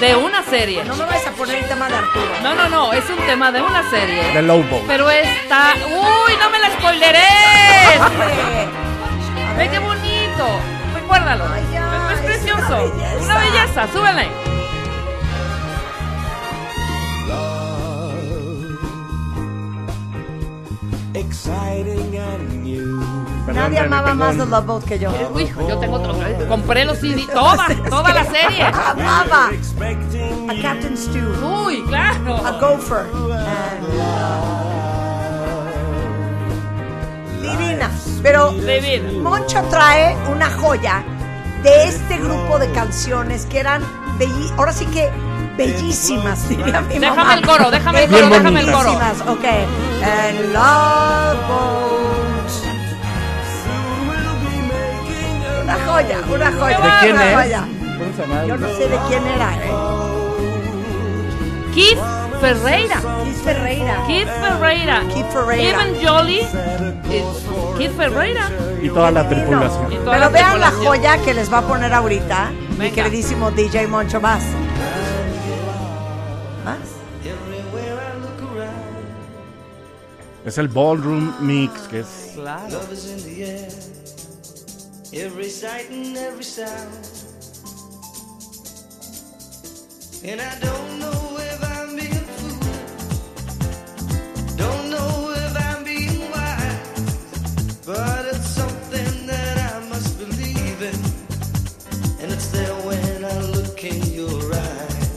[0.00, 0.84] de una serie.
[0.84, 2.26] No me vas a poner el tema de Arturo.
[2.42, 4.32] No, no, no, es un tema de una serie.
[4.32, 4.82] De Lobo.
[4.86, 5.74] Pero está.
[5.86, 6.32] ¡Uy!
[6.40, 7.28] ¡No me la spoileré!
[9.58, 10.46] ¡Ve qué bonito!
[10.94, 11.44] Recuérdalo.
[11.52, 12.62] Ay, ya, es, es precioso.
[12.66, 13.24] una belleza.
[13.24, 13.88] Una belleza.
[13.92, 14.28] Súbele.
[23.52, 24.46] Nadie amaba más The.
[24.46, 25.10] Love Boat que yo.
[25.34, 26.16] Uy, yo tengo otro.
[26.48, 27.26] Compré los CD.
[27.32, 28.62] Toda, toda la serie.
[28.64, 31.32] Amaba a Captain Stew,
[31.66, 32.36] Uy, claro.
[32.44, 33.06] a Gopher.
[33.06, 34.64] and
[37.42, 37.90] Divina.
[38.22, 39.12] Pero Divina.
[39.22, 41.04] Moncho trae una joya
[41.62, 43.82] de este grupo de canciones que eran
[44.18, 45.10] belli ahora sí que
[45.56, 48.98] bellísimas, diría mi Déjame el coro, déjame el coro, déjame el coro.
[48.98, 49.44] Bellísimas, ok.
[50.04, 52.50] And Love Boat.
[55.62, 56.78] Una joya, una joya.
[56.78, 57.50] ¿De quién una es?
[58.46, 59.72] Yo no sé de quién era, ¿eh?
[61.74, 61.98] Keith
[62.40, 63.00] Ferreira.
[63.24, 64.04] Keith Ferreira.
[64.06, 65.02] Keith Ferreira.
[65.12, 65.68] Keith Ferreira.
[65.70, 66.40] Even Jolly.
[67.78, 68.50] Keith Ferreira.
[68.82, 69.88] Y toda la tripulación.
[69.88, 73.86] Toda Pero la vean la joya que les va a poner ahorita mi queridísimo DJ
[73.86, 74.44] Moncho Más.
[76.64, 76.93] ¿Más?
[80.44, 82.32] Es el Ballroom Mix, que es...
[82.34, 82.70] Claro.
[82.70, 83.68] Love is in the air.
[85.14, 86.92] Every sight and every sound.
[90.22, 92.92] And I don't know if I'm being foolish.
[94.56, 97.80] Don't know if I'm being wise.
[97.86, 100.94] But it's something that I must believe in.
[102.22, 105.10] And it's there when I look in your eyes.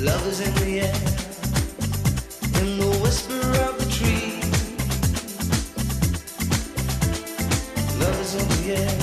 [0.00, 1.09] Love is in the air.
[8.70, 8.99] Love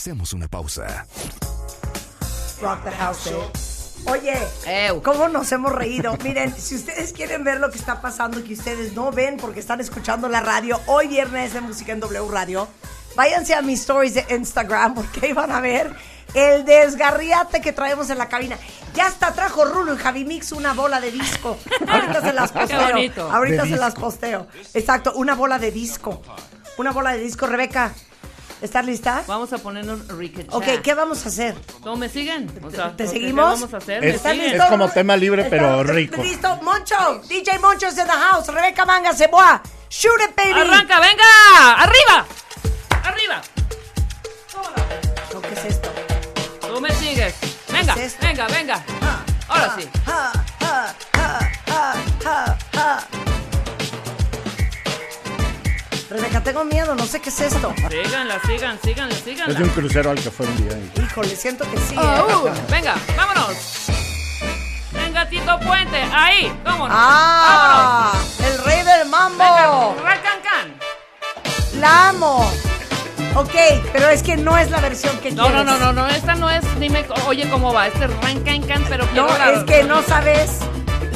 [0.00, 1.04] Hacemos una pausa.
[2.62, 3.36] Rock the House, eh.
[4.06, 4.34] Oye,
[5.02, 6.16] ¿cómo nos hemos reído?
[6.24, 9.78] Miren, si ustedes quieren ver lo que está pasando que ustedes no ven porque están
[9.78, 12.66] escuchando la radio, hoy viernes de música en W Radio,
[13.14, 15.94] váyanse a mis stories de Instagram porque ahí van a ver
[16.32, 18.56] el desgarriate que traemos en la cabina.
[18.94, 21.58] Ya hasta trajo Rulo y Javi Mix una bola de disco.
[21.86, 23.30] Ahorita se las posteo.
[23.30, 24.46] Ahorita De se las posteo.
[24.72, 26.22] Exacto, una bola de disco.
[26.78, 27.46] Una bola de disco.
[27.46, 27.92] Rebeca,
[28.62, 29.22] ¿estás lista?
[29.26, 30.52] Vamos a poner un ricochet.
[30.52, 31.54] Ok, ¿qué vamos a hacer?
[31.82, 32.50] ¿Cómo me siguen?
[32.62, 33.60] O sea, ¿Te ¿qué seguimos?
[33.60, 33.96] vamos a hacer?
[34.04, 34.60] Es, ¿Me ¿Estás siguen?
[34.60, 36.22] es como tema libre, pero ¿Estás rico.
[36.22, 36.56] ¿Listo?
[36.62, 38.46] Moncho, DJ Moncho is in the house.
[38.48, 39.62] Rebeca Manga se boa.
[39.90, 40.52] Shoot it, baby.
[40.60, 41.72] ¡Arranca, venga!
[41.78, 42.26] ¡Arriba!
[43.02, 43.42] ¡Arriba!
[45.32, 45.90] No, ¿Qué es esto?
[46.60, 47.34] Tú me sigues.
[47.72, 48.84] Venga, ¿Qué es venga, venga.
[49.48, 49.88] Ahora sí.
[50.06, 50.32] Ja,
[56.10, 57.72] Rebeca, tengo miedo, no sé qué es esto.
[57.88, 59.60] Síganla, sigan, síganla, Es de síganla.
[59.60, 60.76] un crucero al que fue un día.
[61.04, 61.94] Híjole, siento que sí.
[61.96, 62.52] Oh, ¿eh?
[62.68, 63.56] venga, vámonos.
[64.92, 66.96] Venga, Tito Puente, ahí, vámonos.
[67.00, 68.12] ¡Ah!
[68.44, 69.94] El rey del mambo.
[69.98, 71.80] Venga, Can.
[71.80, 72.50] La amo.
[73.36, 73.54] Ok,
[73.92, 75.64] pero es que no es la versión que No, quieres.
[75.64, 77.86] no, no, no, no, esta no es, dime, oye, ¿cómo va?
[77.86, 79.50] Este es Rancan Can, pero quiero No, la...
[79.52, 80.58] es que no sabes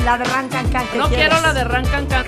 [0.05, 1.27] la de Rancan Can que No quieres.
[1.29, 2.27] quiero la de Rancan Can.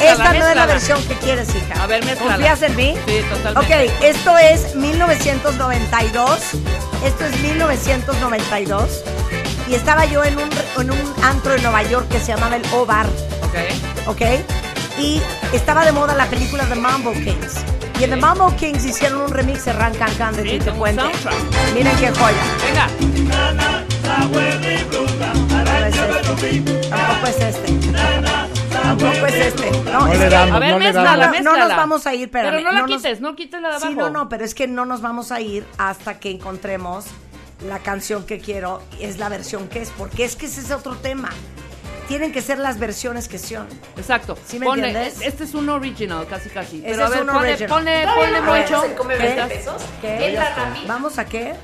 [0.00, 1.82] Esta no es la versión que quieres, hija.
[1.82, 2.32] A ver, mézclala.
[2.34, 2.94] ¿Confías en mí?
[3.06, 3.58] Sí, totalmente.
[3.84, 6.40] Ok, esto es 1992.
[7.04, 9.02] Esto es 1992.
[9.68, 12.62] Y estaba yo en un, en un antro en Nueva York que se llamaba el
[12.72, 13.06] O-Bar.
[13.42, 14.06] Ok.
[14.08, 14.22] ¿Ok?
[14.98, 15.22] Y
[15.52, 17.54] estaba de moda la película The Mambo Kings.
[17.98, 20.74] Y en The Mambo Kings hicieron un remix de Ran Can Can de Sí, Tito
[20.74, 21.02] Puente.
[21.74, 22.36] Miren qué joya.
[22.66, 22.88] Venga.
[26.90, 28.59] Tampoco es este.
[28.82, 29.70] Tampoco es este.
[29.70, 31.02] No, No es le que- damos, A ver, no le no,
[31.42, 32.50] no nos vamos a ir, espérame.
[32.56, 33.88] Pero no la nos- quites, no quites la de abajo.
[33.88, 37.06] Sí, no, no, pero es que no nos vamos a ir hasta que encontremos
[37.66, 38.82] la canción que quiero.
[39.00, 41.30] Es la versión que es, porque es que ese es otro tema.
[42.08, 43.68] Tienen que ser las versiones que son.
[43.96, 44.36] Exacto.
[44.44, 45.20] ¿Sí me Ponle- entiendes?
[45.20, 46.82] Este es un original, casi casi.
[46.84, 47.68] Pero a es ver, un ponle, original.
[47.70, 48.82] ponle, Todavía ponle no mucho.
[48.82, 49.22] se come ¿Qué?
[49.22, 49.82] 20 pesos.
[50.00, 50.26] ¿Qué?
[50.28, 50.88] Entra rápido.
[50.88, 51.54] ¿Vamos a qué?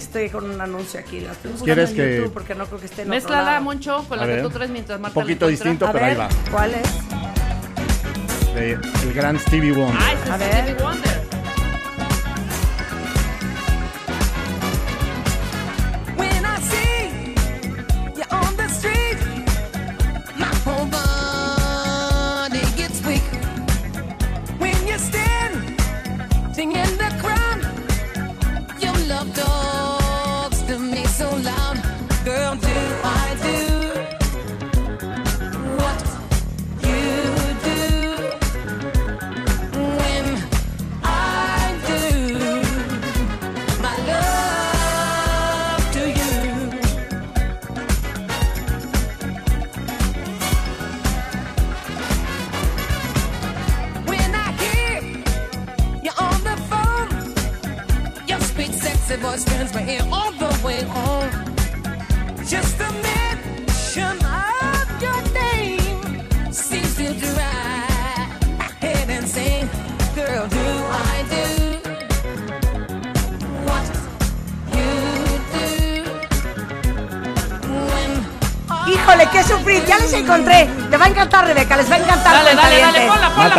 [0.00, 1.20] Que estoy con un anuncio aquí.
[1.20, 3.42] La estoy buscando ¿Quieres en que- YouTube porque no creo que esté en otro Mézclala,
[3.50, 3.64] lado.
[3.64, 4.42] Moncho, con la A que ver.
[4.42, 5.70] tú traes mientras Marta Poquito la encuentra.
[5.70, 6.28] distinto, pero ahí va.
[6.50, 8.54] ¿cuál es?
[8.54, 8.72] De
[9.02, 9.98] el gran Stevie Wonder.
[10.00, 10.52] Ah, ese A es ver.
[10.64, 11.09] Stevie Wonder.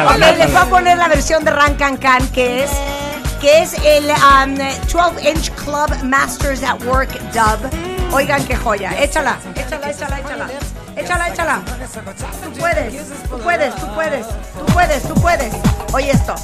[0.06, 2.72] Ok, les voy a poner la versión de Ran Can Can, que es,
[3.40, 4.56] que es el um,
[4.88, 7.60] 12-inch Club Masters at Work dub.
[8.14, 8.92] Oigan qué joya.
[9.02, 10.48] Échala, échala, échala, échala.
[10.98, 11.62] Échala, échala.
[12.44, 12.94] Tú puedes,
[13.30, 15.54] tú puedes, tú puedes, tú puedes, tú puedes.
[15.94, 16.36] Oye esto.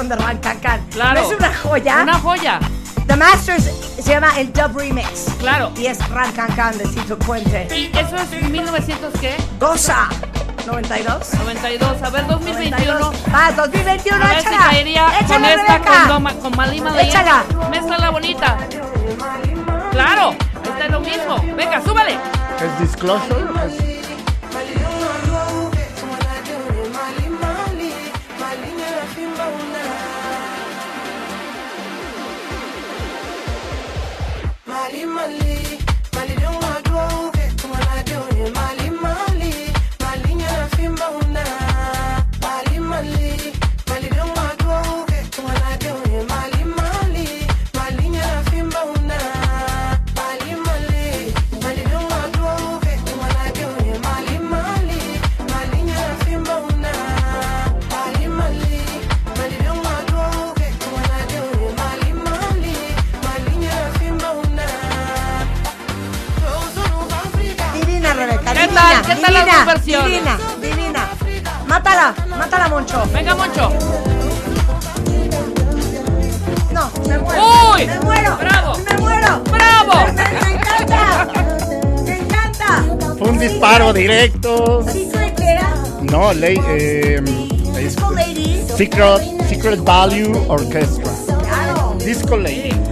[0.00, 0.80] versión de Rancacan.
[0.90, 1.20] Claro.
[1.20, 2.02] ¿No es una joya?
[2.02, 2.60] Una joya.
[3.06, 3.64] The Masters
[3.96, 5.26] se llama el Dub Remix.
[5.38, 5.72] Claro.
[5.76, 7.68] Y es Rancancán de Tito Puente.
[7.74, 9.36] ¿Y eso es 1900 qué?
[9.58, 10.08] ¡Goza!
[10.66, 11.34] 92.
[11.34, 13.12] 92, a ver 2021.
[13.32, 14.70] Más 2021, échala.
[14.70, 17.44] Si échala con esta con, doma, con Malima de Échala.
[17.70, 18.58] Mezcla bonita.
[19.90, 21.56] Claro, está es lo mismo.
[21.56, 22.12] Venga, súbale.
[22.12, 23.89] ¿Es Disclosure?
[88.90, 91.96] Secret, Secret Value Orchestra.
[91.98, 92.89] Disco Lady.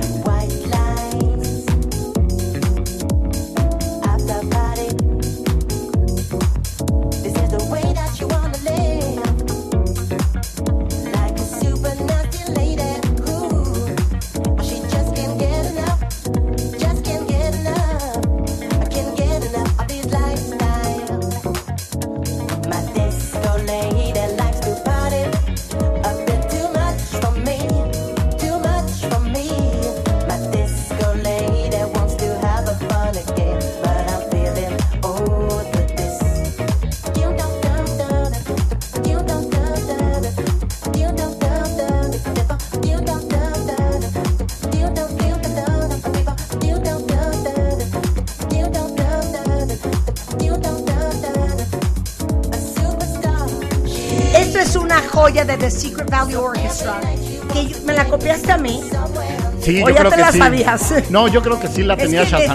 [59.84, 60.94] O ya te la sabías.
[61.10, 62.48] No, yo creo que sí la tenía que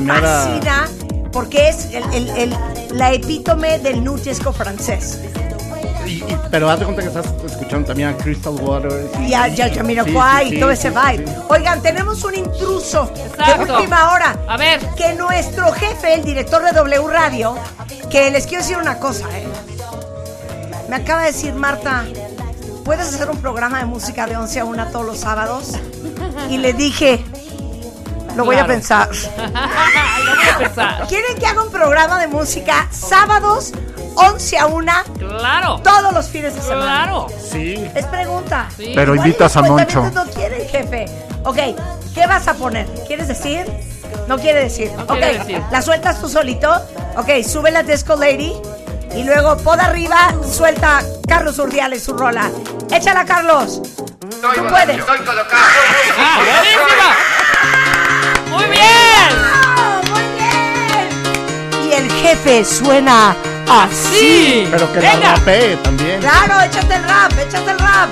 [1.32, 1.90] porque es
[2.92, 5.20] la epítome del nutesco francés.
[6.06, 9.10] Y, pero hazte cuenta que estás escuchando también a Crystal Waters.
[9.20, 11.26] Y, a Jamiroquai sí, sí, y todo ese vibe.
[11.50, 13.66] Oigan, tenemos un intruso Exacto.
[13.66, 14.38] de última hora.
[14.48, 14.80] A ver.
[14.96, 17.56] Que nuestro jefe, el director de W Radio,
[18.12, 19.48] que les quiero decir una cosa, ¿eh?
[20.90, 22.06] Me acaba de decir Marta,
[22.86, 25.80] ¿puedes hacer un programa de música de 11 a 1 todos los sábados?
[26.54, 27.20] Y le dije,
[28.36, 28.74] lo voy a Claro.
[28.74, 29.10] pensar.
[30.24, 31.08] Lo voy a pensar.
[31.08, 33.72] ¿Quieren que haga un programa de música sábados
[34.16, 35.80] 11 a 1 Claro.
[35.84, 37.06] todos los fines de semana?
[37.06, 37.28] Claro.
[37.52, 37.90] Sí.
[37.96, 38.70] Es pregunta.
[38.78, 38.92] Sí.
[38.94, 40.04] Pero invitas a Moncho.
[40.14, 41.06] no quieren, jefe.
[41.44, 41.58] Ok,
[42.14, 42.86] ¿qué vas a poner?
[43.08, 43.66] ¿Quieres decir?
[44.28, 44.92] No quiere decir.
[44.96, 45.62] No ok, quiere decir.
[45.72, 46.72] ¿la sueltas tú solito?
[47.18, 48.54] Ok, sube la Disco Lady.
[49.16, 50.18] Y luego, pod arriba,
[50.48, 52.50] suelta Carlos Urdiales su rola.
[52.92, 53.82] Échala, Carlos.
[54.52, 55.00] Tú puedes.
[55.08, 57.10] ¡Ah, buenísima!
[58.50, 59.30] ¡Muy bien!
[59.32, 61.88] ¡Ah, muy bien!
[61.90, 63.36] Y el jefe suena
[63.70, 64.18] así.
[64.20, 64.68] Sí.
[64.70, 65.36] Pero que la Venga.
[65.36, 66.20] rapee también.
[66.20, 68.10] Claro, échate el rap, échate el rap.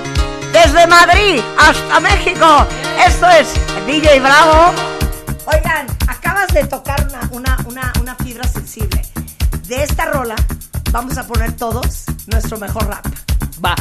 [0.53, 2.65] Desde Madrid hasta México.
[3.05, 3.53] Esto es
[3.85, 4.73] DJ Bravo.
[5.47, 9.01] Oigan, acabas de tocar una, una, una, una fibra sensible.
[9.67, 10.35] De esta rola
[10.91, 13.05] vamos a poner todos nuestro mejor rap.
[13.63, 13.75] Va.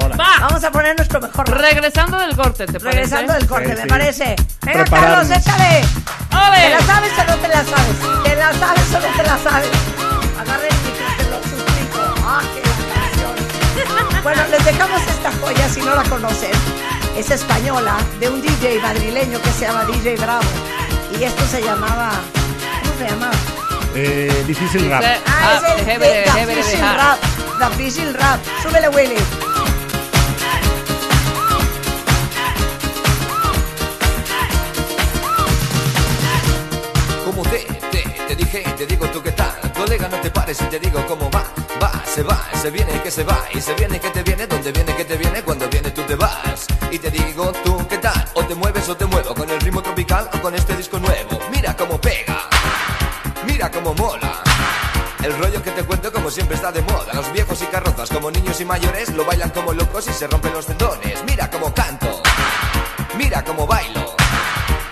[0.00, 0.16] Ahora.
[0.16, 0.38] Va.
[0.40, 1.48] Vamos a poner nuestro mejor.
[1.50, 2.90] Regresando del corte, ¿te parece?
[2.90, 3.88] Regresando del corte, Sí, me sí.
[3.88, 4.36] parece.
[4.62, 5.28] Venga, Prepararnos.
[5.28, 5.80] Carlos, échale.
[6.30, 6.70] ¿Te ¡Ole!
[6.70, 8.22] la sabes o no te la sabes?
[8.24, 9.70] ¿Te la sabes o no te la sabes?
[10.40, 12.14] Agarre el micro, te lo suplico.
[12.26, 14.22] ¡Ah, qué la canción!
[14.22, 16.50] Bueno, les dejamos esta joya si no la conocen.
[17.16, 20.44] Es española, de un DJ madrileño que se llama DJ Bravo.
[21.18, 22.10] Y esto se llamaba...
[22.82, 23.32] ¿Cómo se llamaba?
[23.94, 25.00] Eh, difícil rap.
[25.00, 26.96] Dice- Ah, Ah, es el jefe de de- The jefe de Fishing dejar.
[26.96, 27.18] Rap.
[27.58, 28.40] The Fishing Rap.
[28.62, 29.16] Súbele, Willy.
[37.42, 37.66] Te,
[38.28, 39.52] te, dije, te digo tú qué tal.
[39.74, 41.44] Colega, no te pares y te digo cómo va
[41.82, 44.72] Va, se va, se viene que se va Y se viene que te viene, donde
[44.72, 46.66] viene que te viene Cuando viene tú te vas.
[46.90, 49.82] Y te digo tú qué tal O te mueves o te muevo Con el ritmo
[49.82, 51.38] tropical o con este disco nuevo.
[51.52, 52.48] Mira cómo pega
[53.46, 54.42] Mira cómo mola.
[55.22, 57.12] El rollo que te cuento como siempre está de moda.
[57.12, 60.54] Los viejos y carrozas como niños y mayores Lo bailan como locos y se rompen
[60.54, 61.22] los tendones.
[61.26, 62.22] Mira cómo canto
[63.18, 64.05] Mira cómo bailo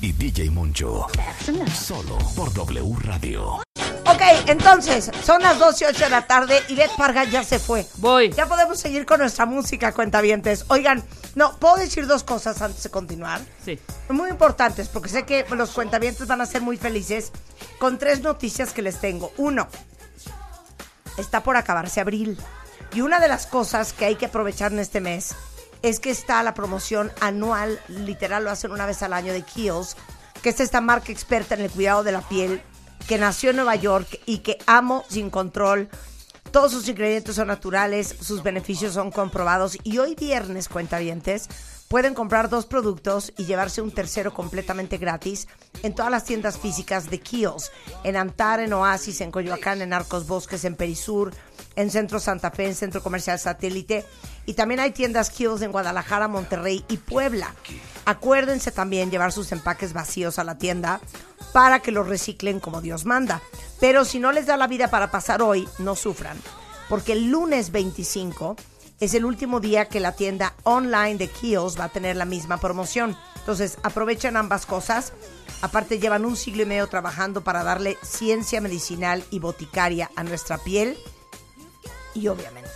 [0.00, 1.06] Y DJ Moncho.
[1.74, 3.62] Solo por W Radio.
[4.08, 7.58] Ok, entonces, son las 12 y 8 de la tarde y Beth Parga ya se
[7.58, 7.86] fue.
[7.96, 8.30] Voy.
[8.32, 10.64] Ya podemos seguir con nuestra música, cuentavientes.
[10.68, 11.04] Oigan,
[11.34, 13.40] no, ¿puedo decir dos cosas antes de continuar?
[13.64, 13.78] Sí.
[14.08, 17.32] Muy importantes, porque sé que los cuentavientes van a ser muy felices
[17.78, 19.32] con tres noticias que les tengo.
[19.36, 19.68] Uno,
[21.18, 22.38] está por acabarse abril.
[22.94, 25.34] Y una de las cosas que hay que aprovechar en este mes
[25.82, 29.96] es que está la promoción anual, literal lo hacen una vez al año de Kiehl's,
[30.42, 32.62] que es esta marca experta en el cuidado de la piel,
[33.06, 35.88] que nació en Nueva York y que amo sin control.
[36.50, 41.48] Todos sus ingredientes son naturales, sus beneficios son comprobados y hoy viernes, cuentavientes,
[41.88, 45.46] pueden comprar dos productos y llevarse un tercero completamente gratis
[45.82, 47.70] en todas las tiendas físicas de Kiehl's,
[48.04, 51.32] en Antar, en Oasis, en Coyoacán, en Arcos Bosques, en Perisur,
[51.76, 54.04] en Centro Santa Fe, en Centro Comercial Satélite
[54.46, 57.54] y también hay tiendas Kiehl's en Guadalajara, Monterrey y Puebla.
[58.04, 61.00] Acuérdense también llevar sus empaques vacíos a la tienda
[61.52, 63.42] para que los reciclen como Dios manda.
[63.80, 66.38] Pero si no les da la vida para pasar hoy, no sufran,
[66.88, 68.56] porque el lunes 25
[69.00, 72.58] es el último día que la tienda online de Kiehl's va a tener la misma
[72.58, 73.16] promoción.
[73.36, 75.12] Entonces, aprovechen ambas cosas.
[75.60, 80.58] Aparte, llevan un siglo y medio trabajando para darle ciencia medicinal y boticaria a nuestra
[80.58, 80.96] piel
[82.16, 82.70] y obviamente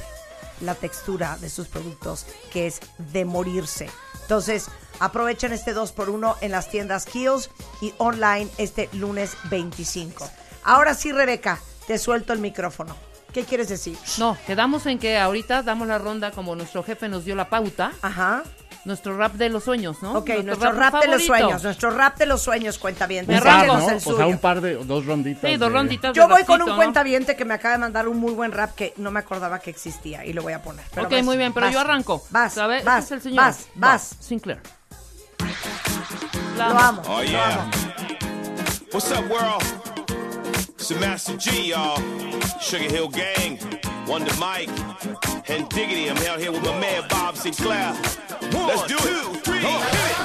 [0.61, 3.89] la textura de sus productos que es de morirse.
[4.23, 4.69] Entonces,
[5.01, 7.51] aprovechen este 2x1 en las tiendas Kiehl's
[7.81, 10.29] y online este lunes 25.
[10.63, 12.97] Ahora sí, Rebeca, te suelto el micrófono.
[13.33, 13.97] ¿Qué quieres decir?
[14.19, 17.93] No, quedamos en que ahorita damos la ronda como nuestro jefe nos dio la pauta.
[18.03, 18.43] Ajá.
[18.87, 20.15] Nuestro rap de los sueños, ¿no?
[20.15, 23.27] Ok, nuestro rap, de los sueños, nuestro rap de los sueños, cuenta bien.
[23.29, 23.75] Un par, ¿no?
[23.85, 25.51] O sea, un par de, dos ronditas.
[25.51, 26.13] Sí, dos de- ronditas.
[26.15, 26.77] Yo voy con un ¿no?
[26.77, 29.69] cuentaviente que me acaba de mandar un muy buen rap que no me acordaba que
[29.71, 30.85] existía y lo voy a poner.
[30.95, 32.23] Pero ok, vas, muy bien, pero vas, yo arranco.
[32.31, 34.17] Vas, vas, Este es el señor vas, vas.
[34.19, 34.61] Sinclair.
[36.57, 37.55] Lo amo, Oh, lo yeah.
[37.55, 37.71] amo.
[38.93, 39.63] What's up, world?
[40.79, 42.01] It's the Master G, y'all.
[42.61, 43.59] Sugar Hill Gang,
[44.07, 44.71] Wonder Mike,
[45.49, 46.11] and Diggity.
[46.11, 47.93] I'm out here with my man Bob Sinclair.
[48.53, 49.45] Let's do it.
[49.45, 50.17] Come on, hit it.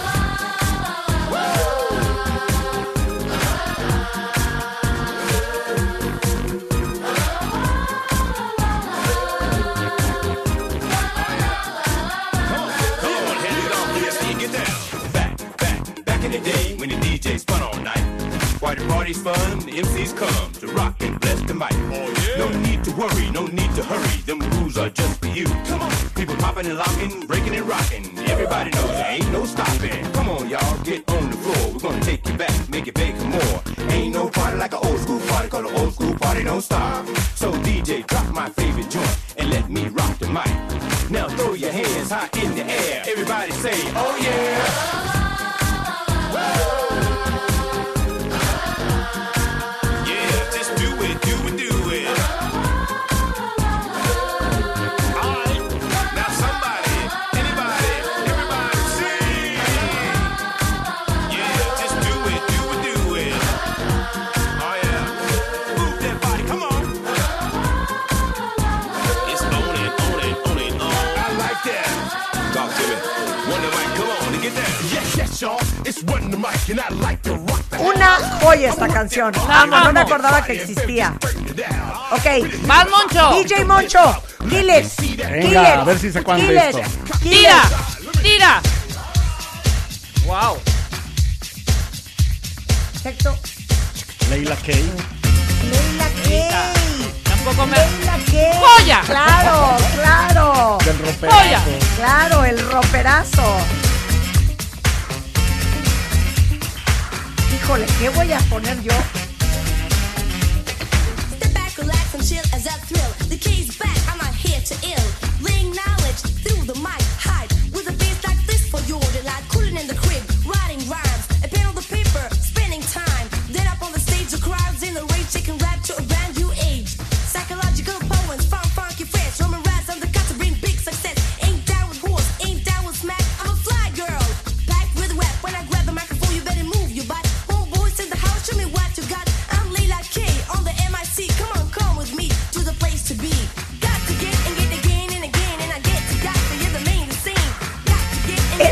[13.02, 15.12] Come on, hand it on, let's see you get down.
[15.14, 18.04] Back, back, back in the day when the DJ spun all night.
[18.60, 21.76] Why the party's fun, the MCs come to rock and bless the mic.
[22.38, 24.18] No need to worry, no need to hurry.
[24.26, 25.46] Them rules are just for you.
[25.46, 28.06] Come on, people popping and locking, breaking and rocking.
[28.30, 30.12] Everybody knows there ain't no stopping.
[30.14, 31.74] Come on, y'all, get on the floor.
[31.74, 33.62] We're gonna take you back, make it big more.
[33.90, 37.06] Ain't no party like an old school party, call an old school party don't stop.
[37.36, 40.54] So DJ, drop my favorite joint and let me rock the mic.
[41.10, 43.04] Now throw your hands high in the air.
[43.08, 45.15] Everybody say, oh yeah.
[77.80, 79.32] Una joya esta canción.
[79.48, 81.16] La No me acordaba que existía.
[82.12, 82.26] Ok.
[82.66, 83.32] ¡Vas, Moncho!
[83.36, 84.96] DJ Moncho, diles.
[85.18, 87.18] Venga, a ver si se cuándo diles, esto.
[87.22, 87.62] ¡Tira!
[88.22, 88.62] ¡Tira!
[90.26, 90.58] ¡Wow!
[92.94, 93.38] Perfecto.
[94.30, 94.72] Leila K.
[94.72, 97.12] Leila Kay.
[97.24, 97.78] Tampoco me...
[97.78, 98.52] Leila Kay.
[98.60, 99.02] ¡Joya!
[99.06, 100.78] Claro, claro.
[100.84, 101.38] Del roperazo.
[101.38, 101.62] ¡Joya!
[101.98, 103.58] Claro, el roperazo.
[107.66, 108.94] Híjole, ¿qué voy a poner yo?
[111.36, 111.56] Step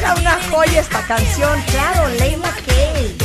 [0.04, 3.16] Era una joya esta canción, claro, Leila Kay.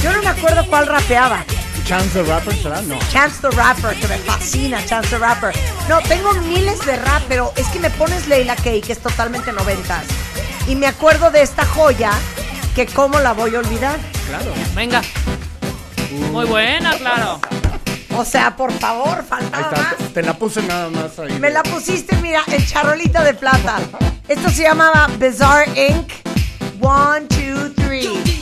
[0.00, 1.44] Yo no me acuerdo cuál rapeaba.
[1.84, 2.96] Chance the Rapper será, no.
[3.10, 5.52] Chance the Rapper, que me fascina, Chance the Rapper.
[5.88, 9.52] No, tengo miles de rap, pero es que me pones Leila Kay, que es totalmente
[9.52, 10.04] noventas.
[10.68, 12.12] Y me acuerdo de esta joya,
[12.76, 13.98] que cómo la voy a olvidar.
[14.28, 14.54] Claro.
[14.76, 15.02] Venga.
[16.30, 17.40] Muy buena, claro.
[18.16, 19.96] O sea, por favor, Ahí faltaba está, más.
[19.96, 21.38] te, te la puse nada más ahí.
[21.38, 23.78] Me la pusiste, mira, en charolita de plata.
[24.28, 26.10] Esto se llamaba Bizarre Inc.
[26.82, 28.39] One, two, three.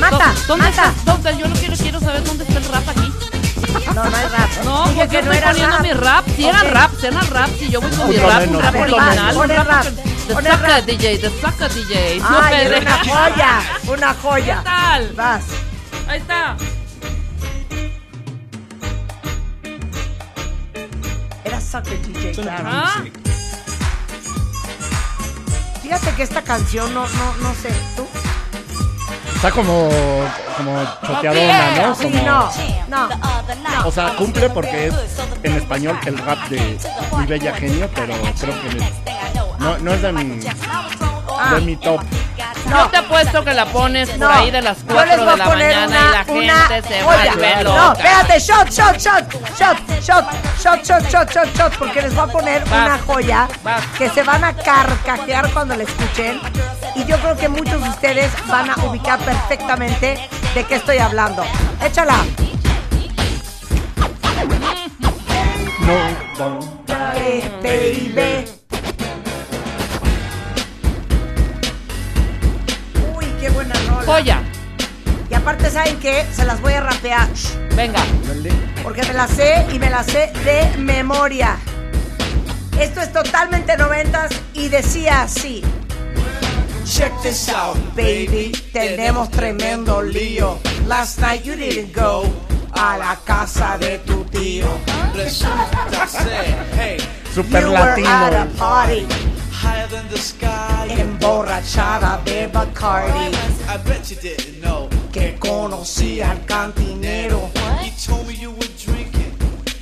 [0.00, 0.88] Mata, ¿Dónde mata.
[0.90, 1.12] está?
[1.12, 1.38] ¿Dónde?
[1.38, 3.12] Yo no quiero, quiero saber dónde está el rap aquí.
[3.94, 4.50] No, no hay rap.
[4.64, 5.82] No, Dije porque que no estoy era poniendo rap.
[5.86, 6.24] mi rap.
[6.36, 9.36] Si era rap, si era rap, si yo voy con mi rap, un rap original,
[9.36, 10.84] un rap rap, de pon el saca rap.
[10.86, 12.18] DJ, de saca DJ.
[12.20, 14.58] No Ay, era una joya, una joya.
[14.58, 15.12] ¿Qué tal?
[15.14, 15.44] Vas.
[16.08, 16.56] Ahí está.
[21.44, 22.64] Era Sucker DJ, claro.
[22.66, 23.02] Ah,
[25.82, 28.06] Fíjate que esta canción no, no, no sé, ¿tú?
[29.40, 29.88] Está como,
[30.56, 31.94] como choteadona, ¿no?
[31.94, 32.50] Sí, Como- no,
[32.88, 33.86] no, no.
[33.86, 34.94] O sea, cumple porque es
[35.42, 36.78] en español el rap de
[37.16, 38.84] Mi Bella Genio, pero creo que
[39.58, 40.40] no, no es de mi,
[41.38, 41.54] Ah.
[41.54, 42.02] de mi top.
[42.68, 45.24] Yo te apuesto que la pones por No, ahí de las yo les 4 voy
[45.26, 47.32] de a la poner mañana una- y la una gente se joya.
[47.32, 47.92] vuelve No, loca.
[47.92, 50.26] espérate, shot, shot, shot, shot, shot,
[50.62, 52.84] shot, shot, shot, shot, shot, porque les voy a poner Vas.
[52.86, 53.82] una joya Vas.
[53.98, 56.40] que se van a carcajear cuando la escuchen.
[57.00, 60.18] Y yo creo que muchos de ustedes van a ubicar perfectamente
[60.54, 61.42] de qué estoy hablando.
[61.82, 62.22] Échala.
[65.80, 66.80] No, no.
[67.62, 68.44] Baby.
[73.16, 74.02] Uy, qué buena rola.
[74.04, 74.42] Joya.
[75.30, 76.26] Y aparte, ¿saben qué?
[76.34, 77.28] Se las voy a rapear.
[77.76, 78.00] Venga.
[78.82, 81.56] Porque me la sé y me la sé de memoria.
[82.78, 85.64] Esto es totalmente noventas y decía así.
[86.90, 88.50] Check this out, baby.
[88.72, 90.58] Tenemos tremendo lío.
[90.88, 92.24] Last night you didn't go
[92.74, 94.66] a la casa de tu tío.
[95.14, 96.98] Resulta ser, hey,
[97.32, 98.58] Super You were at a latino.
[98.58, 99.06] party.
[99.52, 100.88] higher than the sky.
[100.90, 103.36] Emborrachada de Bacardi.
[103.68, 104.88] I bet you didn't know.
[105.12, 107.50] Que conocía al cantinero.
[107.84, 109.32] You told me you were drinking.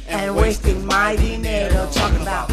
[0.08, 1.88] And wasting my dinero.
[1.90, 2.50] Talking about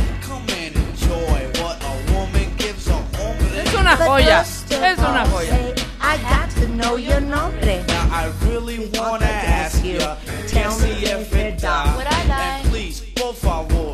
[3.85, 4.41] una joya.
[4.41, 5.73] Es una joya.
[6.01, 7.83] I got to know your nombre.
[7.87, 9.99] Now I really wanna ask you,
[10.47, 11.95] Tell me if it does.
[11.95, 12.59] Would I lie?
[12.61, 13.93] And please, por favor,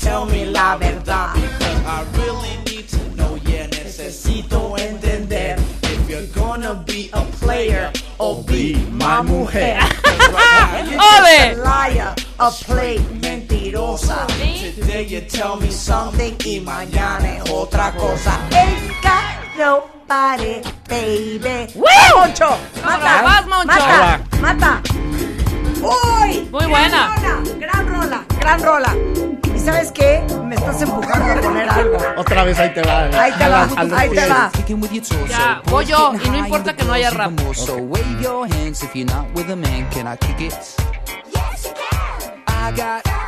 [0.00, 1.34] Tell me la verdad.
[1.34, 3.36] because I really need to know.
[3.44, 9.78] Yeah, necesito entender if you're gonna be a player or be My mujer.
[10.32, 11.52] ¡Ole!
[11.52, 12.98] A liar, a play
[13.62, 14.26] mentirosa.
[14.76, 18.38] Today you tell me something y mañana es otra cosa.
[18.52, 21.72] Ain't got nobody, baby.
[21.74, 21.84] ¡Woo!
[21.84, 22.56] ¡Va, Moncho!
[22.84, 23.22] ¡Mata!
[23.22, 23.66] Vas, Moncho.
[23.66, 24.20] ¡Mata!
[24.40, 24.82] ¡Mata!
[25.82, 26.48] ¡Uy!
[26.50, 27.14] Muy buena.
[27.16, 28.96] Gran rola, gran rola, gran rola.
[29.54, 30.22] ¿Y sabes qué?
[30.44, 31.98] Me estás empujando a poner algo.
[32.16, 33.04] Otra vez ahí te va.
[33.22, 34.30] Ahí te va, la- a los ahí te pies.
[34.30, 34.50] va.
[35.28, 37.32] Ya, voy yo y no importa que no haya rap.
[37.54, 39.88] So wave your hands if you're not with a man.
[39.90, 40.52] Can I kick it?
[41.32, 42.42] Yes, you can.
[42.46, 43.02] I got,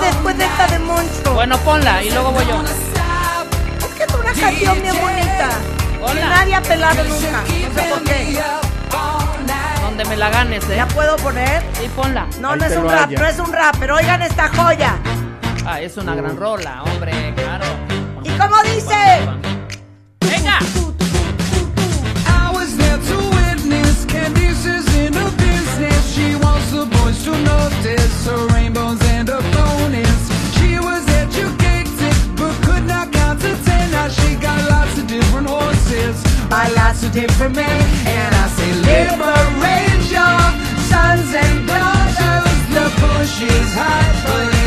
[0.00, 1.34] Después de esta de Moncho.
[1.34, 2.62] Bueno, ponla y luego voy yo.
[2.62, 5.48] Es que es una canción bien bonita.
[5.98, 6.28] Que Hola.
[6.28, 7.42] nadie ha pelado nunca.
[7.42, 8.38] No sé por qué.
[9.82, 10.76] Donde me la ganes, ¿eh?
[10.76, 11.62] ¿Ya puedo poner?
[11.74, 12.26] Sí, ponla.
[12.40, 14.96] No, Ahí no es un rap, no es un rap, pero oigan esta joya.
[15.66, 17.64] Ah, es una gran rola, hombre, claro.
[18.22, 19.20] ¿Y cómo dice?
[20.20, 20.58] ¡Venga!
[22.26, 24.06] I was there to witness
[26.18, 30.20] She wants the boys to notice her rainbows and her bonus.
[30.58, 33.92] She was educated but could not count to ten.
[33.92, 36.16] Now she got lots of different horses
[36.50, 37.80] by lots of different men.
[38.16, 40.40] And I say, liberate your
[40.90, 42.60] sons and daughters.
[42.74, 44.57] The bush is hot,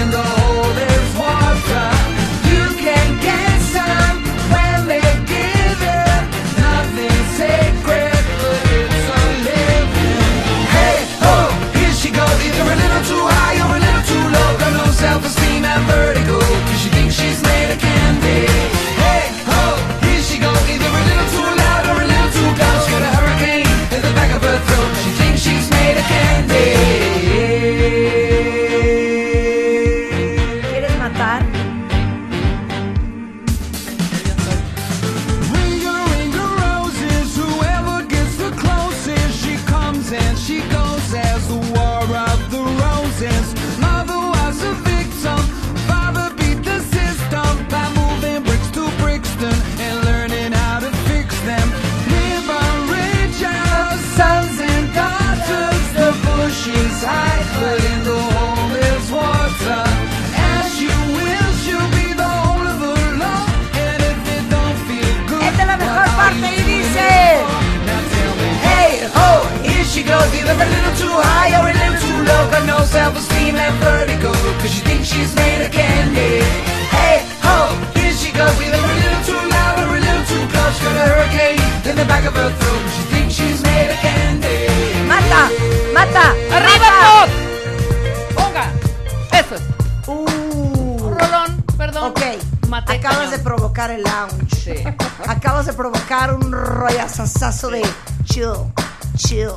[93.82, 94.96] provocar el lounge.
[95.28, 97.82] Acabas de provocar un rollazazazo de
[98.26, 98.72] chill,
[99.18, 99.52] chill,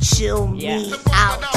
[0.00, 1.53] chill me out.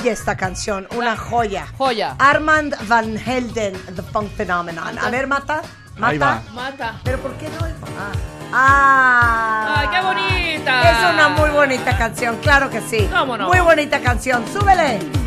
[0.00, 1.66] Joya esta canción, una joya.
[1.76, 2.16] Joya.
[2.18, 4.98] Armand Van Helden, The Funk Phenomenon.
[4.98, 5.60] A ver, mata,
[6.00, 6.42] Ahí mata.
[6.48, 6.52] va.
[6.54, 7.00] Mata.
[7.04, 7.66] Pero ¿por qué no?
[7.98, 8.12] Ah.
[8.52, 9.74] Ah.
[9.76, 10.90] ¡Ay, qué bonita!
[10.90, 13.08] Es una muy bonita canción, claro que sí.
[13.12, 13.48] ¿Cómo no?
[13.48, 15.19] Muy bonita canción, súbele.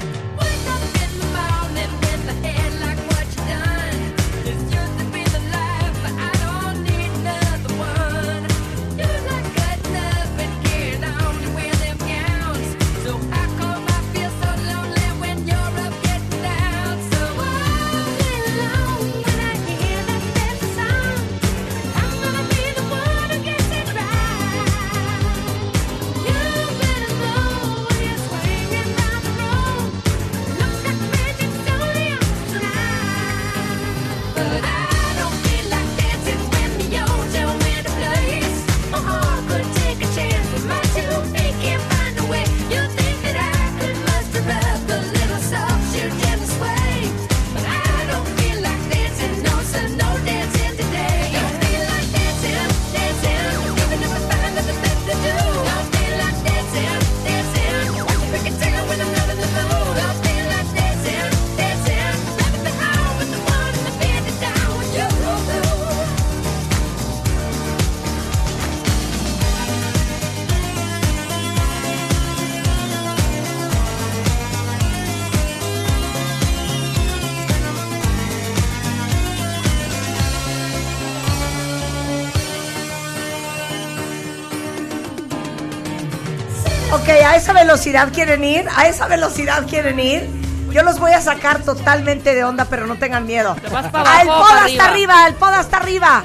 [87.34, 90.30] A esa velocidad quieren ir, a esa velocidad quieren ir.
[90.70, 93.56] Yo los voy a sacar totalmente de onda, pero no tengan miedo.
[93.72, 94.86] vas pa' el abajo, pod hasta arriba.
[94.86, 96.24] arriba, el pod hasta arriba.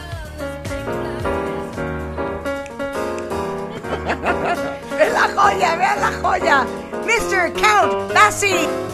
[4.99, 6.67] Ve la joya, vean la joya.
[7.07, 7.53] Mr.
[7.55, 8.88] Count Basie.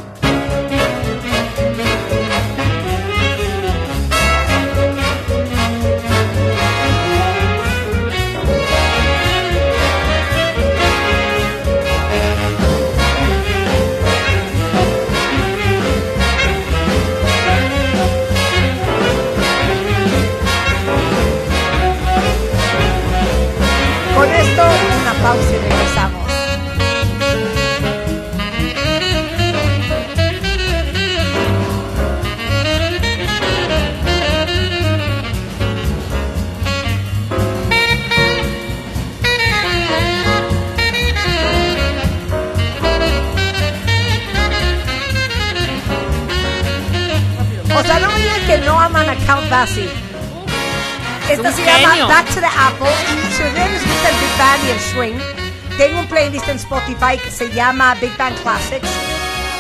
[57.49, 58.89] Se llama Big Band Classics.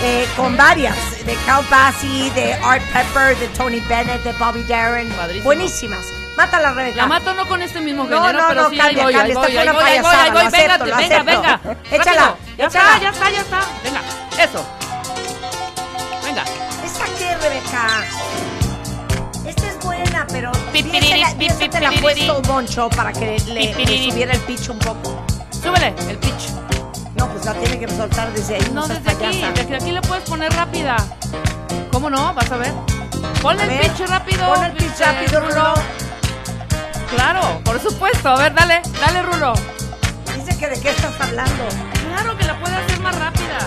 [0.02, 5.08] eh, con varias, de Cal Bassi, de Art Pepper, de Tony Bennett, de Bobby Darin.
[5.42, 6.04] Buenísimas.
[6.36, 6.96] Mátala, Rebeca.
[6.96, 9.34] La mato no con este mismo No, género, no, pero no, sí, cambia, voy, cambia,
[9.34, 11.24] voy, esta ahí fue voy, una voy, payasada, voy, lo venga, acepto, lo venga, acepto.
[11.24, 11.60] venga.
[11.92, 12.36] Échala.
[12.58, 12.94] Ya échala.
[12.94, 13.60] está, ya está, ya está.
[13.84, 14.00] Venga,
[14.44, 14.66] eso.
[16.24, 16.44] Venga.
[16.84, 18.04] ¿Esta qué, Rebeca?
[19.48, 22.26] Esta es buena, pero Pipiriri, piénsela- piénsatela pipiriri.
[22.26, 25.24] puesto Moncho para que le, le subiera el pitch un poco.
[25.62, 25.94] Súbele,
[27.44, 28.70] la tiene que soltar desde ahí.
[28.72, 30.96] No, desde aquí, desde aquí le puedes poner rápida.
[31.92, 32.32] ¿Cómo no?
[32.34, 32.72] Vas a ver.
[33.42, 34.52] Ponle A el ver, pitch rápido.
[34.54, 35.74] pon el pitch rápido, Rulo.
[37.14, 38.28] Claro, por supuesto.
[38.30, 39.52] A ver, dale, dale, Rulo.
[40.36, 41.64] Dice que de qué estás hablando.
[42.14, 43.58] Claro que la puede hacer más rápida.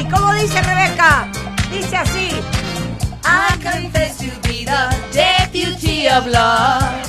[0.00, 1.28] ¿Y cómo dice Rebeca?
[1.70, 2.40] Dice así.
[3.24, 7.07] I confess to be the deputy of love.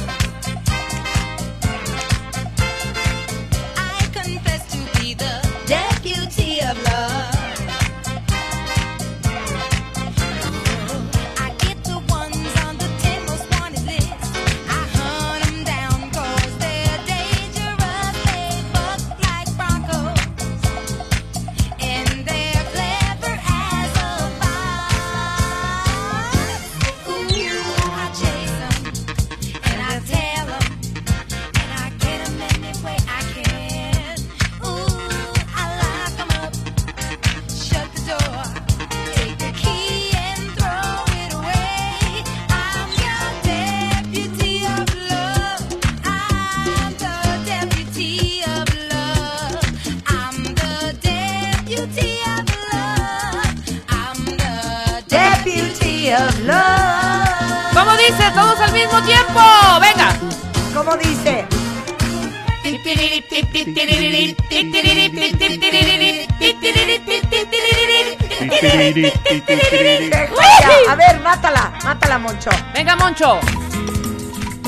[70.89, 72.49] A ver, mátala, mátala, Moncho.
[72.73, 73.39] Venga, Moncho.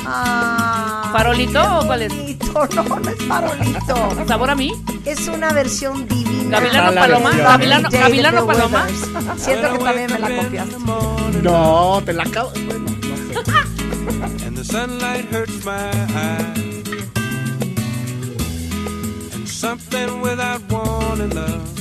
[0.05, 2.13] Ah, ¿Farolito o cuál es?
[2.13, 4.25] farolito, no, no es farolito.
[4.27, 4.73] ¿Sabor a mí?
[5.05, 6.59] Es una versión divina.
[6.59, 7.31] ¿Gavilano la Paloma?
[7.31, 8.87] ¿Gavilano, Gavilano Paloma?
[9.37, 10.75] Siento que también me la copiaste.
[11.43, 12.51] No, te la acabo.
[12.51, 14.45] Bueno, no sé.
[14.45, 16.57] and the sunlight hurts my eyes.
[19.33, 21.80] And something without wanting love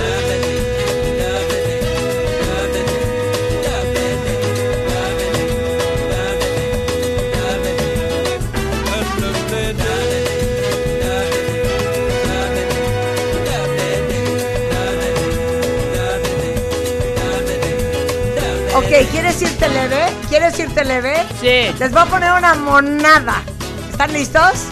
[19.61, 20.27] ¿quieres irte leve?
[20.29, 21.15] ¿Quieres irte leve?
[21.39, 21.75] Sí.
[21.79, 23.43] Les voy a poner una monada.
[23.91, 24.65] ¿Están listos?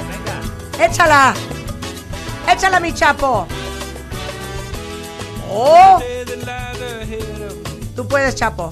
[0.77, 0.85] Venga.
[0.85, 1.33] Échala.
[2.51, 3.45] Échala, mi chapo.
[5.51, 5.99] Oh.
[7.95, 8.71] Tú puedes, chapo.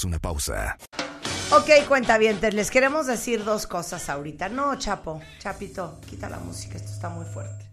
[0.00, 0.78] Hacemos una pausa.
[1.52, 4.48] Ok, cuentavientes, les queremos decir dos cosas ahorita.
[4.48, 7.70] No, Chapo, Chapito, quita la música, esto está muy fuerte.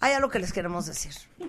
[0.00, 1.14] Hay algo que les queremos decir.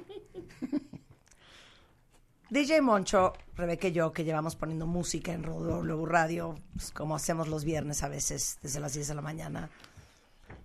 [2.49, 7.49] DJ Moncho, Rebeca y yo, que llevamos poniendo música en W Radio, pues, como hacemos
[7.49, 9.69] los viernes a veces, desde las 10 de la mañana,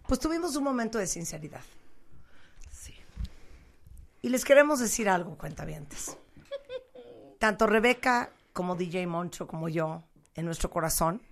[0.07, 1.63] pues tuvimos un momento de sinceridad.
[2.71, 2.95] Sí.
[4.23, 6.17] Y les queremos decir algo, cuentavientes.
[7.41, 10.05] Tanto Rebeca como DJ Moncho, como yo,
[10.35, 11.23] en nuestro corazón,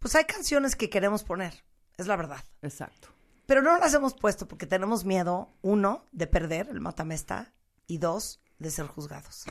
[0.00, 1.62] pues hay canciones que queremos poner,
[1.96, 2.42] es la verdad.
[2.60, 3.08] Exacto.
[3.46, 7.54] Pero no las hemos puesto porque tenemos miedo, uno, de perder el matamesta
[7.86, 9.44] y dos, de ser juzgados.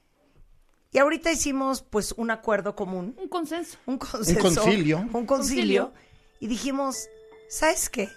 [0.92, 3.16] y ahorita hicimos pues un acuerdo común.
[3.18, 3.78] Un consenso.
[3.86, 4.48] Un consenso.
[4.48, 5.08] Un concilio.
[5.14, 5.94] Un concilio.
[6.40, 7.08] Y dijimos,
[7.48, 8.10] ¿sabes qué?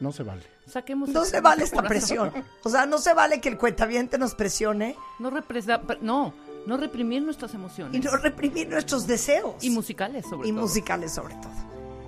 [0.00, 0.42] No se vale.
[0.66, 2.32] Saquemos No se vale esta presión.
[2.62, 6.32] O sea, no se vale que el cuentaviente nos presione No, represa- no,
[6.66, 7.94] no reprimir nuestras emociones.
[7.96, 9.62] y no reprimir nuestros deseos.
[9.64, 10.60] Y musicales, sobre y todo.
[10.62, 11.52] musicales sobre todo.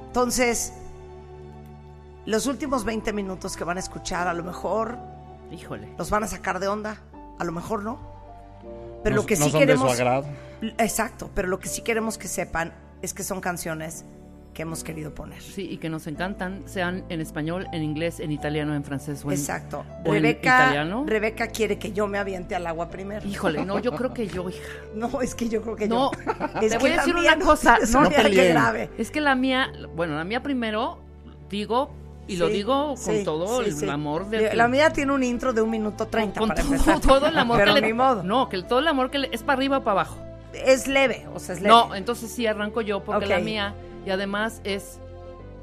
[0.06, 0.72] Entonces,
[2.26, 4.98] los últimos 20 minutos que van a escuchar, a lo mejor
[5.50, 5.88] Híjole.
[5.98, 6.98] los van a sacar de onda,
[7.38, 7.98] a lo mejor no.
[9.02, 9.88] Pero No- lo que no sí son de queremos.
[9.88, 10.26] su agrado.
[10.78, 12.72] Exacto, pero lo que sí queremos que sepan
[13.02, 14.04] es que son canciones
[14.55, 15.40] que hemos querido poner.
[15.40, 19.31] Sí, y que nos encantan, sean en español, en inglés, en italiano, en francés o
[19.31, 19.85] en, Exacto.
[20.05, 21.05] o en Rebeca, italiano.
[21.06, 23.27] Rebeca quiere que yo me aviente al agua primero.
[23.28, 24.59] Híjole, no, yo creo que yo, hija.
[24.94, 26.60] No, es que yo creo que No, yo.
[26.60, 27.77] te Es voy a decir una no- cosa.
[27.81, 28.90] es No, una que grave.
[28.98, 30.98] Es que la mía, bueno, la mía primero
[31.48, 31.93] digo,
[32.27, 35.52] y lo digo con sí, todo sí, el amor de La mía tiene un intro
[35.52, 37.01] de un minuto treinta con para todo, empezar.
[37.06, 38.22] todo el amor Pero que le ni modo.
[38.24, 40.18] No, que todo el amor que le, es para arriba o para abajo.
[40.52, 41.72] Es leve, o sea, es leve.
[41.74, 43.74] No, entonces sí arranco yo porque la mía
[44.12, 44.98] además es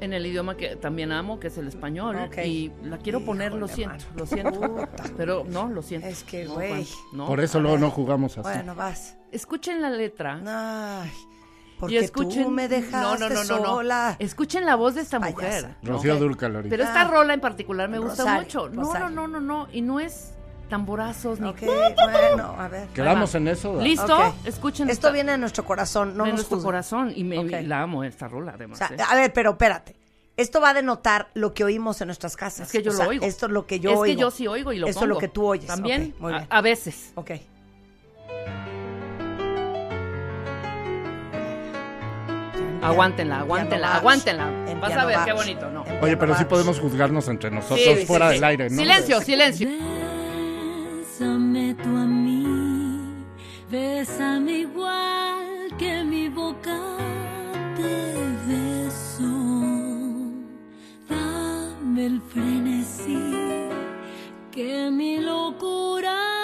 [0.00, 3.66] en el idioma que también amo, que es el español y la quiero poner, lo
[3.66, 4.16] siento, mano.
[4.16, 4.60] lo siento.
[4.60, 5.04] Puta.
[5.16, 6.06] Pero no, lo siento.
[6.06, 6.86] Es que, güey.
[7.12, 7.26] No.
[7.26, 8.48] Por eso luego no jugamos así.
[8.48, 9.16] Bueno, vas.
[9.32, 10.40] Escuchen la letra.
[10.46, 13.64] Ay, y porque escuchen tú me dejaste no, no, no, no, no.
[13.66, 14.16] sola.
[14.20, 15.34] Escuchen la voz de esta Payasa.
[15.68, 15.76] mujer.
[15.82, 16.16] Rocío.
[16.16, 16.70] Dúrcal ahorita.
[16.70, 17.10] Pero esta Ah.
[17.10, 18.68] rola en particular me gusta Rosario, mucho.
[18.70, 19.68] No, no, no, no, no.
[19.72, 20.34] Y no es
[20.68, 21.48] tamborazos ni.
[21.48, 22.88] Ok, bueno, a ver.
[22.88, 23.70] Quedamos en eso.
[23.72, 23.84] ¿verdad?
[23.84, 24.34] ¿Listo?
[24.44, 27.12] Escuchen Esto esta- viene de nuestro corazón, no de nos nuestro corazón.
[27.14, 28.78] Y me, la amo esta rola, O además.
[28.78, 28.96] sea, ¿eh?
[29.08, 29.96] a ver, pero espérate.
[30.36, 32.66] Esto va a denotar lo que oímos en nuestras casas.
[32.68, 33.24] Es que yo O lo sea, oigo.
[33.24, 34.14] Esto es lo que yo es oigo.
[34.14, 35.66] que yo sí oigo y lo Esto es lo que tú oyes.
[35.66, 36.46] También, muy a- bien.
[36.50, 37.12] a veces.
[37.16, 37.32] Ok.
[42.82, 44.48] Aguántenla, aguántenla, aguántenla.
[44.70, 45.84] En Vas a ver qué bonito, ¿no?
[46.00, 48.34] Oye, pero sí podemos juzgarnos entre nosotros Sí, sí, fuera sí.
[48.36, 48.76] del aire, ¿no?
[48.76, 49.68] Silencio, silencio.
[51.18, 52.46] Bésame tú a mí,
[53.68, 56.78] bésame igual que mi boca
[57.76, 58.14] te
[58.46, 59.24] beso.
[61.08, 63.34] Dame el frenesí
[64.52, 66.37] que mi locura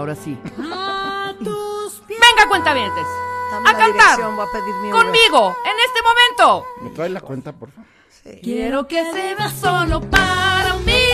[0.00, 0.34] Ahora sí.
[0.72, 2.18] a tus pies.
[2.18, 3.04] Venga, cuentavientes.
[3.52, 3.92] Dame A cantar.
[3.92, 5.02] dirección, voy a pedir mi Uber.
[5.04, 6.66] Conmigo, en este momento.
[6.80, 7.90] ¿Me trae la cuenta, por favor?
[8.42, 11.04] Quiero que vivas solo para mí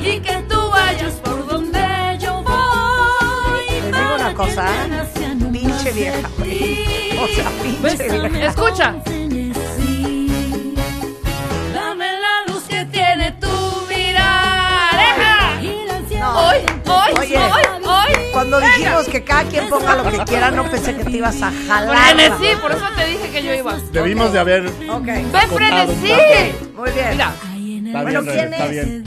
[0.00, 3.66] y que tú vayas por donde yo voy.
[3.70, 5.06] Les digo una cosa, ¿eh?
[5.52, 6.86] Pinche vieja, ti.
[7.20, 8.46] O sea, pinche vieja.
[8.48, 8.96] Escucha.
[18.40, 21.52] Cuando dijimos que cada quien ponga lo que quiera, no pensé que te ibas a
[21.68, 22.16] jalar.
[22.16, 23.74] Frenesí, por eso te dije que yo iba.
[23.92, 25.04] Debimos de haber Ok.
[25.04, 26.14] ¡Ve frenesí!
[26.74, 27.10] Muy bien.
[27.10, 27.32] Mira,
[27.86, 28.70] Está Bueno, bien, ¿quién está es?
[28.70, 29.04] bien.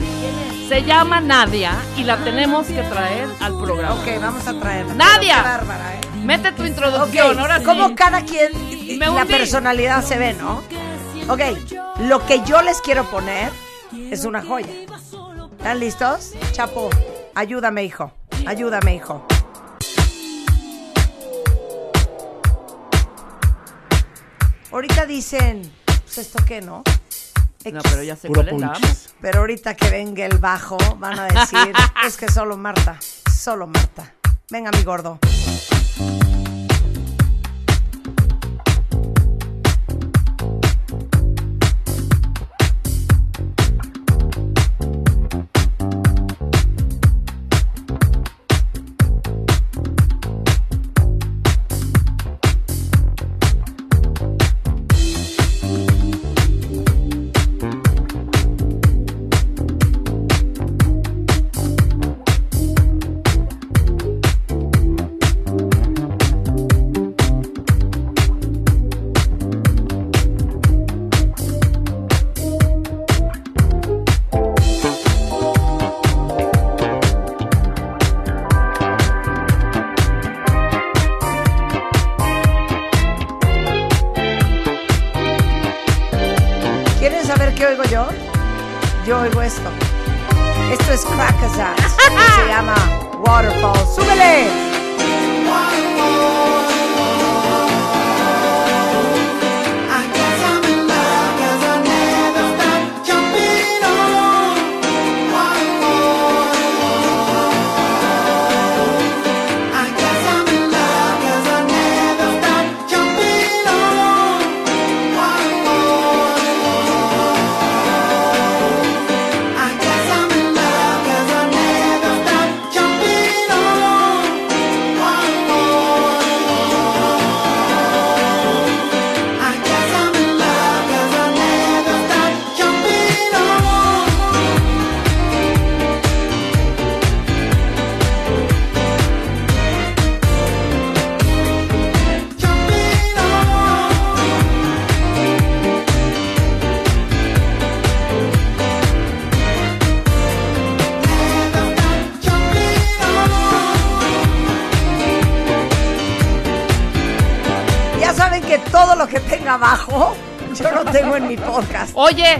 [0.68, 3.94] se llama Nadia y la tenemos que traer al programa.
[3.94, 4.94] Ok, vamos a traerla.
[4.94, 5.42] Nadia.
[5.42, 6.00] Bárbara, ¿eh?
[6.22, 7.64] Mete tu introducción, ahora sí.
[7.64, 10.62] como cada quien y Me la personalidad se ve, ¿no?
[11.28, 11.40] Ok,
[12.02, 13.50] lo que yo les quiero poner
[14.12, 14.68] es una joya.
[15.58, 16.34] ¿Están listos?
[16.52, 16.88] Chapo,
[17.34, 18.12] ayúdame, hijo.
[18.46, 19.26] Ayúdame, hijo.
[24.72, 25.70] Ahorita dicen,
[26.04, 26.82] pues esto qué, ¿no?
[27.72, 28.84] No, pero ya sé Puro cuál es la punch.
[28.84, 28.94] amo.
[29.20, 31.72] Pero ahorita que venga el bajo, van a decir,
[32.06, 32.98] es que solo Marta,
[33.34, 34.12] solo Marta.
[34.50, 35.18] Venga, mi gordo.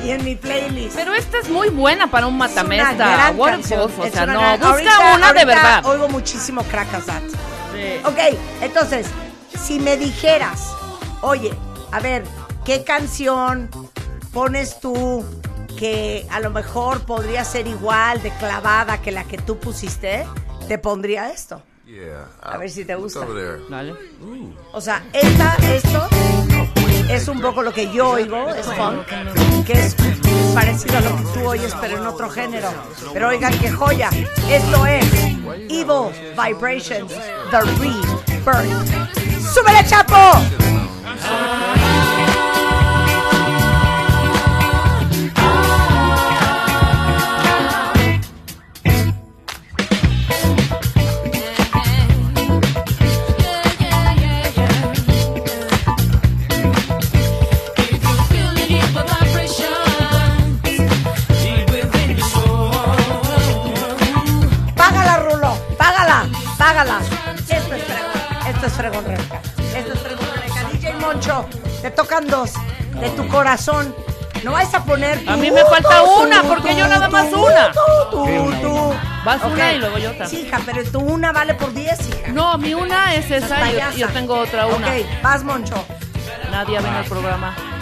[0.04, 0.94] Y en mi playlist.
[0.96, 2.94] Pero esta es muy buena para un Es una matamesta.
[2.94, 3.80] gran Waterfalls, canción.
[4.00, 5.86] o Es sea, una no, gran- busca ahorita- una de verdad.
[5.86, 7.22] Oigo muchísimo Crackazat.
[8.04, 8.18] Ok,
[8.60, 9.06] entonces,
[9.58, 10.68] si me dijeras,
[11.22, 11.52] oye,
[11.90, 12.24] a ver,
[12.64, 13.68] ¿qué canción
[14.32, 15.24] pones tú
[15.78, 20.26] que a lo mejor podría ser igual de clavada que la que tú pusiste?
[20.68, 21.62] Te pondría esto.
[21.86, 22.26] Yeah.
[22.42, 23.20] A ver si te gusta.
[23.70, 23.94] Dale.
[24.72, 26.08] O sea, esta, esto
[27.10, 29.06] es un poco lo que yo oigo, es funk,
[29.64, 29.96] que es
[30.54, 32.68] parecido a lo que tú oyes, pero en otro género.
[33.12, 34.10] Pero oigan qué joya.
[34.48, 35.04] Esto es
[35.68, 37.12] Evil Vibrations,
[37.50, 38.24] The Rebirth.
[39.54, 40.40] ¡Súbele, Chapo!
[79.24, 80.26] Vas una y luego yo otra.
[80.26, 82.32] Sí, hija, pero tu una vale por diez, hija.
[82.32, 84.88] No, mi una es esa y yo, yo tengo otra una.
[84.88, 85.84] Ok, vas, Moncho.
[86.50, 87.73] Nadie ve en el programa.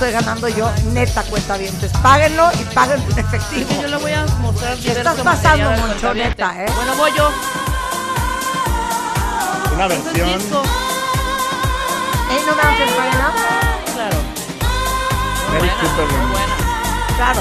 [0.00, 1.92] Estoy ganando yo, neta cuenta vientes.
[2.02, 3.82] Páguenlo y páguenlo en efectivo.
[3.82, 6.66] Yo le voy a mostrar ¿Qué estás pasando, Moncho, neta, eh?
[6.74, 7.30] Bueno, voy yo.
[9.74, 10.28] Una es versión.
[10.30, 10.42] Ain't
[12.46, 13.34] no mountain high enough.
[13.92, 14.16] Claro.
[15.58, 16.40] Eric Cooper remix.
[17.16, 17.40] Claro.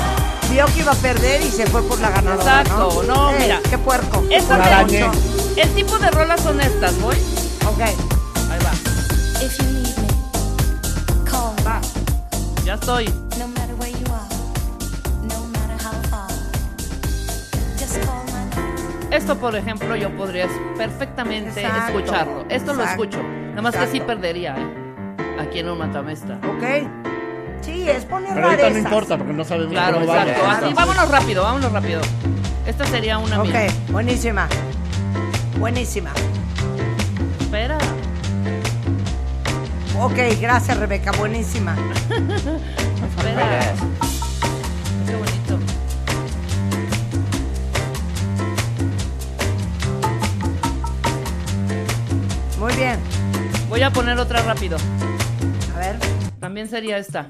[0.50, 2.62] Vio que iba a perder y se fue por la ganadora.
[2.62, 3.62] Exacto, no, Eh, mira.
[3.70, 4.22] Qué puerco.
[4.22, 5.12] Moncho.
[5.56, 7.16] El tipo de rolas son estas, ¿voy?
[7.68, 8.09] Ok.
[12.90, 13.30] Name.
[19.12, 20.48] Esto, por ejemplo, yo podría
[20.78, 22.46] perfectamente Exacto, escucharlo.
[22.48, 23.22] Esto lo escucho.
[23.22, 25.36] Nada más que sí perdería, ¿eh?
[25.40, 26.36] Aquí en un matamesta.
[26.36, 26.88] Ok.
[27.62, 30.28] Sí, es poner Pero ahorita no importa porque no sabemos Claro, cómo vamos.
[30.30, 30.66] exacto.
[30.66, 32.02] Así, vámonos rápido, vámonos rápido.
[32.66, 33.68] Esta sería una Ok, mía.
[33.92, 34.48] buenísima.
[35.58, 36.12] Buenísima.
[40.02, 41.76] Ok, gracias Rebeca, buenísima.
[45.06, 45.60] Qué bonito.
[52.60, 52.98] Muy bien.
[53.68, 54.78] Voy a poner otra rápido.
[55.76, 55.98] A ver.
[56.40, 57.28] También sería esta.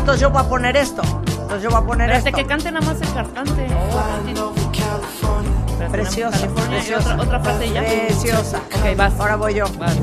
[0.00, 1.02] Entonces yo voy a poner esto.
[1.02, 2.36] Entonces yo voy a poner Espérate esto.
[2.42, 3.66] que cante nada más el cantante.
[3.66, 4.40] Espérate,
[5.90, 7.16] Preciosa, preciosa.
[7.20, 7.82] Otra, otra y ya.
[7.82, 8.58] Preciosa.
[8.58, 9.12] Ok, vas.
[9.18, 9.64] Ahora voy yo.
[9.78, 9.96] Vas.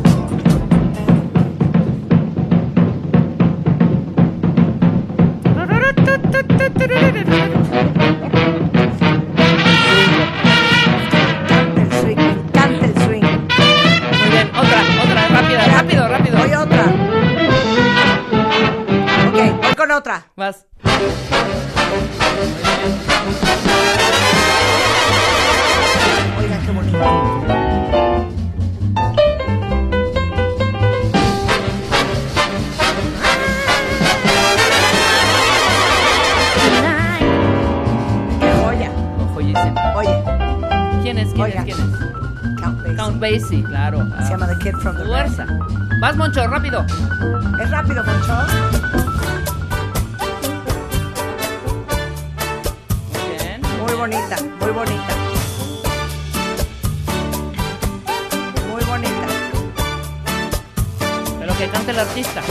[61.57, 62.41] Que cante el artista.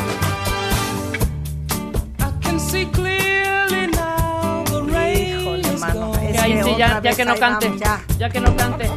[5.15, 6.13] Híjole, mano.
[6.21, 7.67] Es Que sí, ya, ya que no cante.
[7.69, 8.01] vamos, ya.
[8.19, 8.91] Ya que no cante.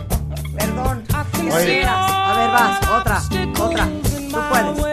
[0.58, 1.04] Perdón.
[1.12, 1.24] A
[1.54, 1.86] ver,
[2.52, 2.80] vas.
[2.90, 3.22] Otra,
[3.60, 3.88] otra.
[4.30, 4.89] Tú puedes.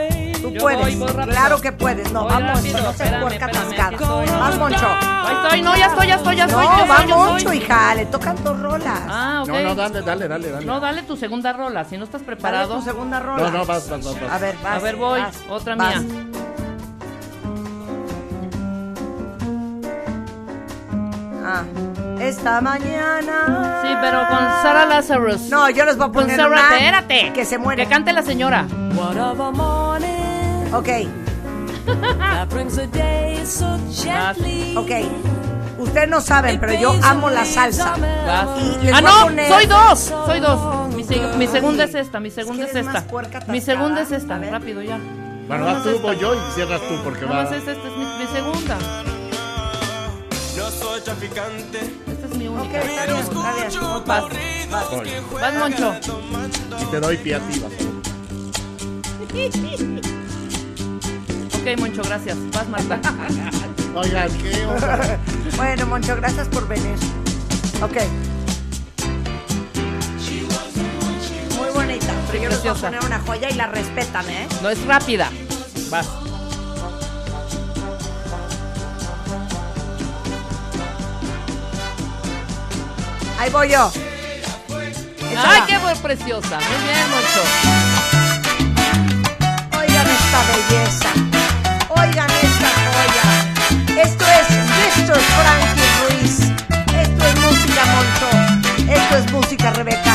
[0.61, 0.97] Puedes.
[1.27, 2.13] claro que puedes.
[2.13, 3.97] No, vamos, no seas puerca atascada.
[4.39, 4.87] Vas, Moncho.
[5.01, 6.65] Ahí estoy, no, ya estoy, ya estoy, ya estoy.
[6.65, 7.07] No, va.
[7.07, 7.95] Moncho, hija.
[7.95, 9.01] Le tocan dos rolas.
[9.09, 9.49] Ah, ok.
[9.49, 10.67] No, no, dale, dale, dale, dale.
[10.67, 11.85] No, dale tu segunda rola.
[11.85, 12.77] Si no estás Dale preparado.
[12.77, 13.43] tu segunda rola.
[13.45, 14.33] No, no, vas, vas, vas, vas.
[14.33, 14.77] A ver, vas.
[14.77, 15.21] A ver, voy.
[15.21, 16.03] vas, Otra vas.
[16.03, 16.25] mía.
[21.49, 21.63] Ah,
[22.21, 23.81] esta mañana.
[23.83, 25.43] Sí, pero con Sarah Lazarus.
[25.43, 27.33] No, yo les voy a Con poner Sarah, una espérate.
[27.33, 27.85] que se muere.
[27.85, 28.67] Que cante la señora.
[30.73, 30.89] Ok.
[34.77, 34.91] Ok.
[35.79, 37.95] Ustedes no saben, pero yo amo la salsa.
[38.27, 38.49] Vas.
[38.83, 39.99] Y les Ah, voy a no, poner- soy dos.
[40.27, 40.95] Soy dos.
[40.95, 43.09] Mi, se- mi segunda es esta, mi segunda que es, eres más esta.
[43.09, 44.39] puerca Mi segunda es A esta.
[44.39, 44.51] ver.
[44.53, 44.99] Rápido ya.
[45.49, 47.45] Bueno, vas tú, voy yo y cierras tú porque Nada va.
[47.45, 48.77] más esta, esta es mi, mi segunda.
[50.57, 51.79] No soy traficante.
[52.09, 52.81] Esta es mi única.
[52.81, 54.05] Está bien, está bien.
[54.07, 55.09] Vas, Voy.
[55.41, 55.95] vas, Moncho.
[56.81, 57.73] Y te doy pie a ti, vas.
[61.69, 62.37] Ok, Moncho, gracias.
[62.53, 63.01] Vas, Marta.
[63.97, 65.19] Oigan, qué onda.
[65.57, 66.95] Bueno, Moncho, gracias por venir.
[67.83, 67.97] Ok.
[71.59, 72.13] Muy bonita.
[72.31, 72.81] Pero yo les voy a Preciosa.
[72.87, 74.47] poner una joya y la respetan, ¿eh?
[74.63, 75.31] No es rápida.
[75.91, 76.07] Vas.
[83.39, 83.91] Ahí voy yo.
[85.39, 86.59] Ay, qué bu- preciosa.
[86.59, 87.43] Muy bien, Moncho.
[89.79, 91.36] Oigan esta belleza.
[92.01, 94.03] Oigan esta joya.
[94.03, 94.47] Esto es
[94.77, 95.19] Mr.
[95.19, 96.41] Frankie Ruiz.
[96.95, 98.93] Esto es música Moncho.
[98.93, 100.15] Esto es música Rebeca.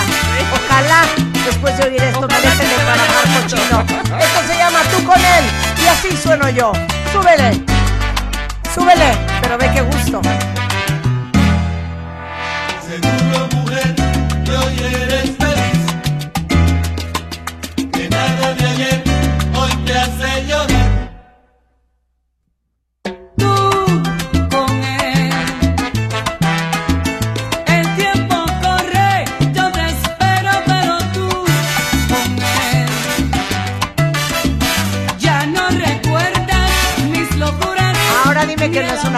[0.53, 1.06] Ojalá
[1.45, 4.20] después de oír esto me dejen de trabajar cochino.
[4.20, 5.45] Esto se llama Tú con él.
[5.84, 6.72] Y así sueno yo.
[7.12, 7.64] Súbele.
[8.74, 9.18] Súbele.
[9.41, 10.22] Pero ve qué gusto.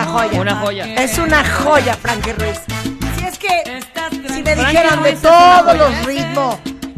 [0.03, 0.41] Una joya.
[0.41, 0.85] Una joya.
[0.95, 2.59] Es una joya, Frankie Ruiz.
[3.17, 3.81] Si es que
[4.33, 6.57] si me dijeran de todos los ritmos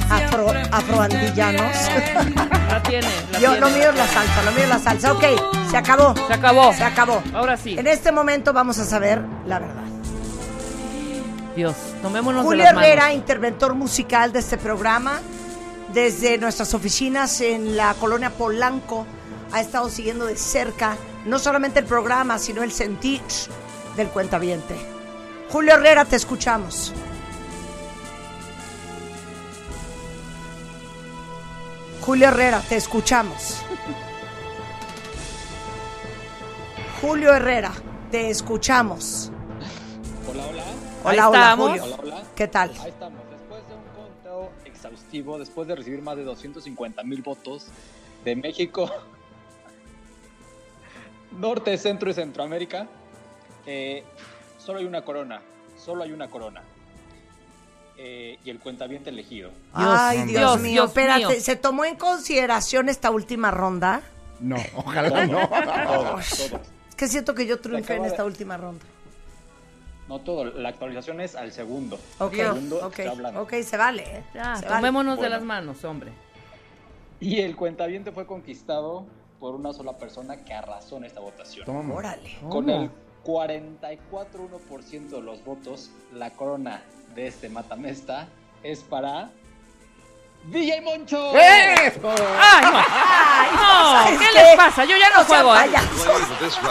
[0.10, 1.76] afro, afroandillanos,
[2.69, 3.07] La tiene.
[3.32, 3.60] La yo tiene.
[3.60, 5.11] lo mío es la salsa, lo mío es la salsa.
[5.14, 5.23] Ok,
[5.69, 6.14] se acabó.
[6.27, 6.73] Se acabó.
[6.73, 7.23] Se acabó.
[7.34, 7.76] Ahora sí.
[7.77, 9.84] En este momento vamos a saber la verdad.
[11.56, 12.90] Dios, tomémonos Julio de las manos.
[12.90, 15.22] Herrera, interventor musical de este programa,
[15.94, 19.07] desde nuestras oficinas en la colonia Polanco,
[19.52, 23.22] ha estado siguiendo de cerca no solamente el programa, sino el sentir
[23.96, 24.76] del cuentaviente.
[25.50, 26.94] Julio Herrera, te escuchamos.
[32.02, 33.64] Julio Herrera, te escuchamos.
[37.02, 37.72] Julio Herrera,
[38.12, 39.32] te escuchamos.
[40.30, 40.64] Hola, hola.
[41.04, 41.70] Hola, Ahí hola, estamos.
[41.70, 41.84] Julio.
[41.84, 42.24] Hola, hola.
[42.36, 42.72] ¿Qué tal?
[42.80, 43.22] Ahí estamos.
[43.30, 47.68] Después de un conteo exhaustivo, después de recibir más de 250 mil votos
[48.24, 48.92] de México,
[51.38, 52.88] Norte, Centro y Centroamérica,
[53.66, 54.03] eh,
[54.57, 55.41] solo hay una corona.
[55.78, 56.62] Solo hay una corona.
[57.98, 59.52] Eh, y el cuentaviente elegido.
[59.74, 61.36] Ay, Dios, Dios, mío, Dios espérate, mío.
[61.40, 64.02] ¿se tomó en consideración esta última ronda?
[64.40, 65.48] No, ojalá no.
[65.49, 66.62] Todos, todos.
[66.90, 68.84] Es que siento que yo triunfé en de- esta última ronda.
[70.10, 71.98] No todo, la actualización es al segundo.
[72.20, 72.91] Ok, Segundo,
[73.64, 74.03] se vale.
[74.03, 74.24] ¿eh?
[74.36, 74.76] Ya, Se vale.
[74.76, 75.36] tomémonos de Bueno.
[75.38, 76.12] las manos, hombre.
[77.20, 79.06] Y el cuentaviente fue conquistado
[79.40, 81.66] por una sola persona que arrasó en esta votación.
[81.66, 81.94] Toma.
[81.94, 82.38] Órale.
[82.49, 82.90] Con el
[83.24, 86.84] 44.1% de los votos, la corona
[87.16, 88.28] de este matamesta
[88.64, 89.32] es para
[90.48, 91.32] DJ Moncho.
[91.36, 92.82] ¡Ay, no!
[93.56, 94.34] No, ¿sabes ¿qué qué?
[94.34, 94.86] les pasa?
[94.86, 95.70] Yo ya no No juego, ¿eh?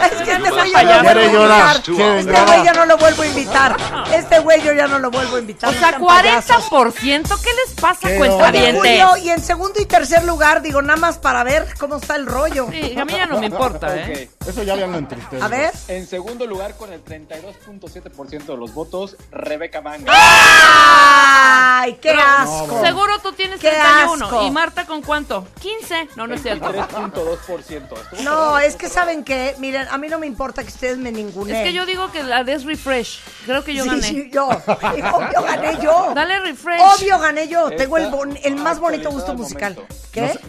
[0.03, 1.75] Es que este no güey ya no lo vuelvo a invitar.
[2.15, 3.77] Este güey ya no lo vuelvo a invitar.
[4.13, 5.69] Este güey yo ya no lo vuelvo a invitar.
[5.69, 6.71] O no sea, sean payasos.
[6.71, 8.07] 40%, ¿qué les pasa?
[8.17, 12.27] Julio, y en segundo y tercer lugar, digo, nada más para ver cómo está el
[12.27, 12.67] rollo.
[12.71, 14.29] Sí, a mí ya no me importa, ¿eh?
[14.39, 14.47] Ok.
[14.47, 15.43] Eso ya habían entristecido.
[15.43, 15.73] A ver.
[15.87, 20.13] En segundo lugar, con el 32.7% de los votos, Rebeca Manga.
[20.15, 22.81] ¡Ay, qué asco!
[22.81, 24.25] Seguro tú tienes 31.
[24.25, 24.45] asco.
[24.47, 25.47] ¿Y Marta con cuánto?
[25.61, 26.09] 15.
[26.15, 26.71] No, no es cierto.
[26.71, 27.59] 3.2%.
[27.59, 31.11] Estuvo No, es que saben que, miren, a mí no me importa que ustedes me
[31.11, 31.57] ninguneen.
[31.57, 33.19] Es que yo digo que la des refresh.
[33.45, 34.01] Creo que yo Sí, gané.
[34.03, 34.47] sí, yo.
[35.13, 36.11] Obvio gané yo.
[36.15, 36.81] Dale refresh.
[36.81, 37.69] Obvio gané yo.
[37.71, 39.73] Tengo el, bon- el más bonito gusto al musical.
[39.75, 39.95] momento.
[40.11, 40.39] ¿Qué?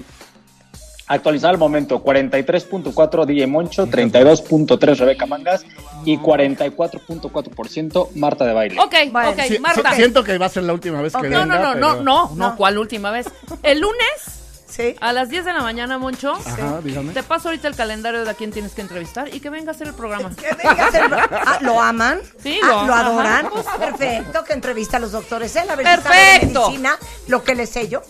[1.08, 5.64] Actualizado al momento, 43.4 DJ Moncho, 32.3 Rebeca Mangas
[6.04, 8.80] y 44.4% Marta de Baile.
[8.80, 8.94] Ok,
[9.46, 9.94] sí, Marta.
[9.94, 11.44] siento que va a ser la última vez que venga.
[11.44, 12.56] No, no, no, pero- no, no, no, No.
[12.56, 13.26] ¿cuál última vez?
[13.62, 14.45] El lunes
[14.76, 14.94] Sí.
[15.00, 16.34] a las 10 de la mañana, Moncho.
[16.34, 17.12] Ajá, dígame.
[17.14, 19.74] Te paso ahorita el calendario de a quién tienes que entrevistar y que venga a
[19.74, 20.30] hacer el programa.
[20.36, 21.10] Que venga a hacer-
[21.46, 22.20] Ah, ¿Lo aman?
[22.42, 23.46] Sí, Ah, lo- ¿Lo adoran?
[23.46, 25.54] ajá, pues, Perfecto, que entrevista a los doctores.
[25.56, 26.60] Él a ver si sabe de Perfecto.
[26.66, 26.98] medicina,
[27.28, 28.02] lo que le sé yo.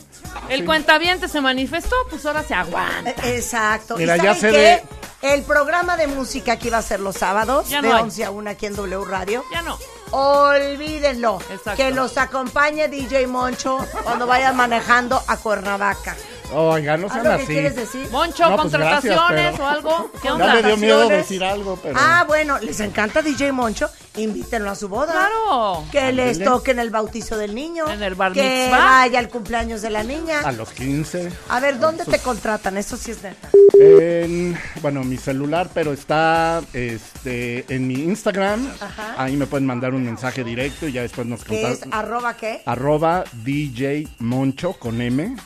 [0.48, 3.10] El cuentaviente se manifestó, pues ahora se aguanta.
[3.10, 3.96] Eh, Exacto.
[3.96, 4.46] Mira, ¿Y ya qué?
[4.50, 4.82] de-
[5.22, 8.02] El programa de música que iba a ser los sábados, Ya de no hay.
[8.02, 9.44] 11 a 1 aquí en W Radio.
[9.50, 9.78] Ya no.
[10.10, 11.38] Olvídenlo.
[11.50, 11.76] Exacto.
[11.76, 16.14] Que los acompañe DJ Moncho cuando vayan manejando a Cuernavaca.
[16.52, 17.46] Oiga, no ¿Ah, sean lo que así.
[17.52, 18.08] quieres decir?
[18.10, 20.10] Moncho, No, pues contrataciones gracias, pero- o algo.
[20.22, 20.54] ¿Qué Ya onda?
[20.54, 21.28] me dio miedo Contrataciones.
[21.28, 21.98] decir algo, pero.
[22.00, 25.12] Ah, bueno, les encanta DJ Moncho, invítenlo a su boda.
[25.12, 25.84] Claro.
[25.90, 26.44] Que les Ándele.
[26.44, 27.90] toquen el bautizo del niño.
[27.90, 28.78] En el bar Que mitzvah.
[28.78, 30.40] vaya al cumpleaños de la niña.
[30.40, 31.30] A los 15.
[31.48, 32.76] A ver, ¿dónde te contratan?
[32.76, 33.48] Eso sí es neta.
[33.78, 38.66] En, bueno, mi celular, pero está este, en mi Instagram.
[38.80, 39.14] Ajá.
[39.18, 42.62] Ahí me pueden mandar un mensaje directo y ya después nos ¿Qué es arroba qué?
[42.66, 45.36] Arroba DJ Moncho con M.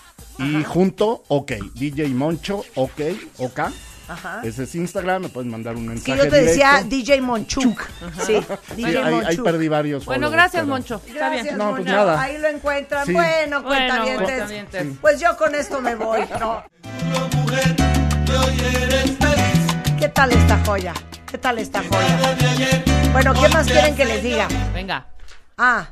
[0.40, 1.52] Y junto, ok.
[1.74, 3.00] DJ Moncho, ok,
[3.38, 3.60] ok.
[4.08, 4.40] Ajá.
[4.42, 6.96] Ese es Instagram, me pueden mandar un Que mensaje yo te decía directo.
[6.96, 7.80] DJ Monchuk.
[8.26, 8.40] Sí,
[8.74, 9.44] Sí, DJ ahí, ahí Monchuk.
[9.44, 10.04] perdí varios.
[10.04, 11.00] Bueno, gracias, pero- Moncho.
[11.06, 11.58] Está Gracias, bien.
[11.58, 11.92] No, pues Moncho.
[11.92, 12.20] nada.
[12.20, 13.06] Ahí lo encuentran.
[13.06, 13.12] Sí.
[13.12, 14.26] Bueno, Bueno, cuentavientes.
[14.26, 14.86] cuentavientes.
[15.00, 16.22] Pues yo con esto me voy.
[16.40, 16.64] No.
[19.98, 20.94] ¿Qué tal esta joya?
[21.30, 22.36] ¿Qué tal esta joya?
[23.12, 24.48] Bueno, ¿qué más quieren que les diga?
[24.74, 25.06] Venga,
[25.56, 25.88] Ah,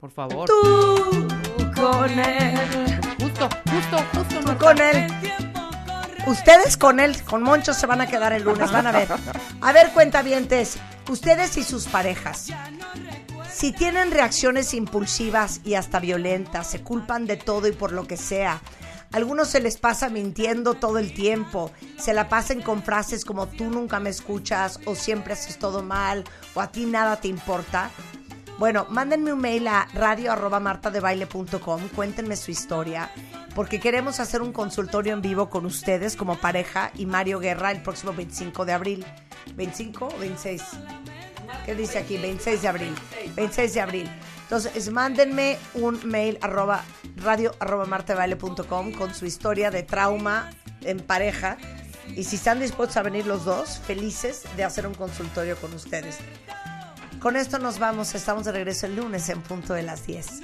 [0.00, 0.48] por favor.
[0.48, 1.28] tú
[1.76, 3.00] con él.
[3.20, 4.40] Justo, justo, justo.
[4.40, 5.06] Tú con él.
[6.26, 9.08] Ustedes con él, con Moncho se van a quedar el lunes, van a ver.
[9.60, 10.78] A ver, cuentavientes,
[11.08, 12.50] ustedes y sus parejas.
[13.52, 18.16] Si tienen reacciones impulsivas y hasta violentas, se culpan de todo y por lo que
[18.16, 18.60] sea.
[19.12, 23.70] Algunos se les pasa mintiendo todo el tiempo, se la pasan con frases como tú
[23.70, 26.24] nunca me escuchas o siempre haces todo mal
[26.54, 27.90] o a ti nada te importa.
[28.56, 33.10] Bueno, mándenme un mail a radio.martadebaile.com, cuéntenme su historia,
[33.54, 37.82] porque queremos hacer un consultorio en vivo con ustedes como pareja y Mario Guerra el
[37.82, 39.06] próximo 25 de abril.
[39.56, 40.62] ¿25 o 26?
[41.66, 42.16] ¿Qué dice aquí?
[42.16, 42.94] 26 de abril.
[43.34, 44.10] 26 de abril.
[44.42, 46.84] Entonces, mándenme un mail arroba
[47.16, 50.50] radio arroba martadebaile.com con su historia de trauma
[50.82, 51.56] en pareja.
[52.14, 56.18] Y si están dispuestos a venir los dos, felices de hacer un consultorio con ustedes.
[57.24, 60.42] Con esto nos vamos, estamos de regreso el lunes en punto de las 10.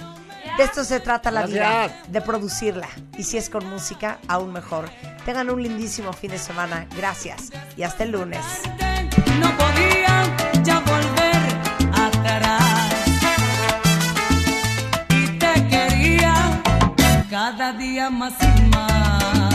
[0.57, 2.89] De esto se trata la vida, de producirla.
[3.19, 4.89] Y si es con música, aún mejor.
[5.23, 6.87] Tengan un lindísimo fin de semana.
[6.97, 8.43] Gracias y hasta el lunes.
[9.39, 12.83] no podía ya volver atrás.
[15.09, 16.63] Y te quería
[17.29, 19.53] cada día más y más.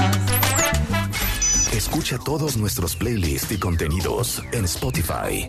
[1.72, 5.48] Escucha todos nuestros playlists y contenidos en Spotify.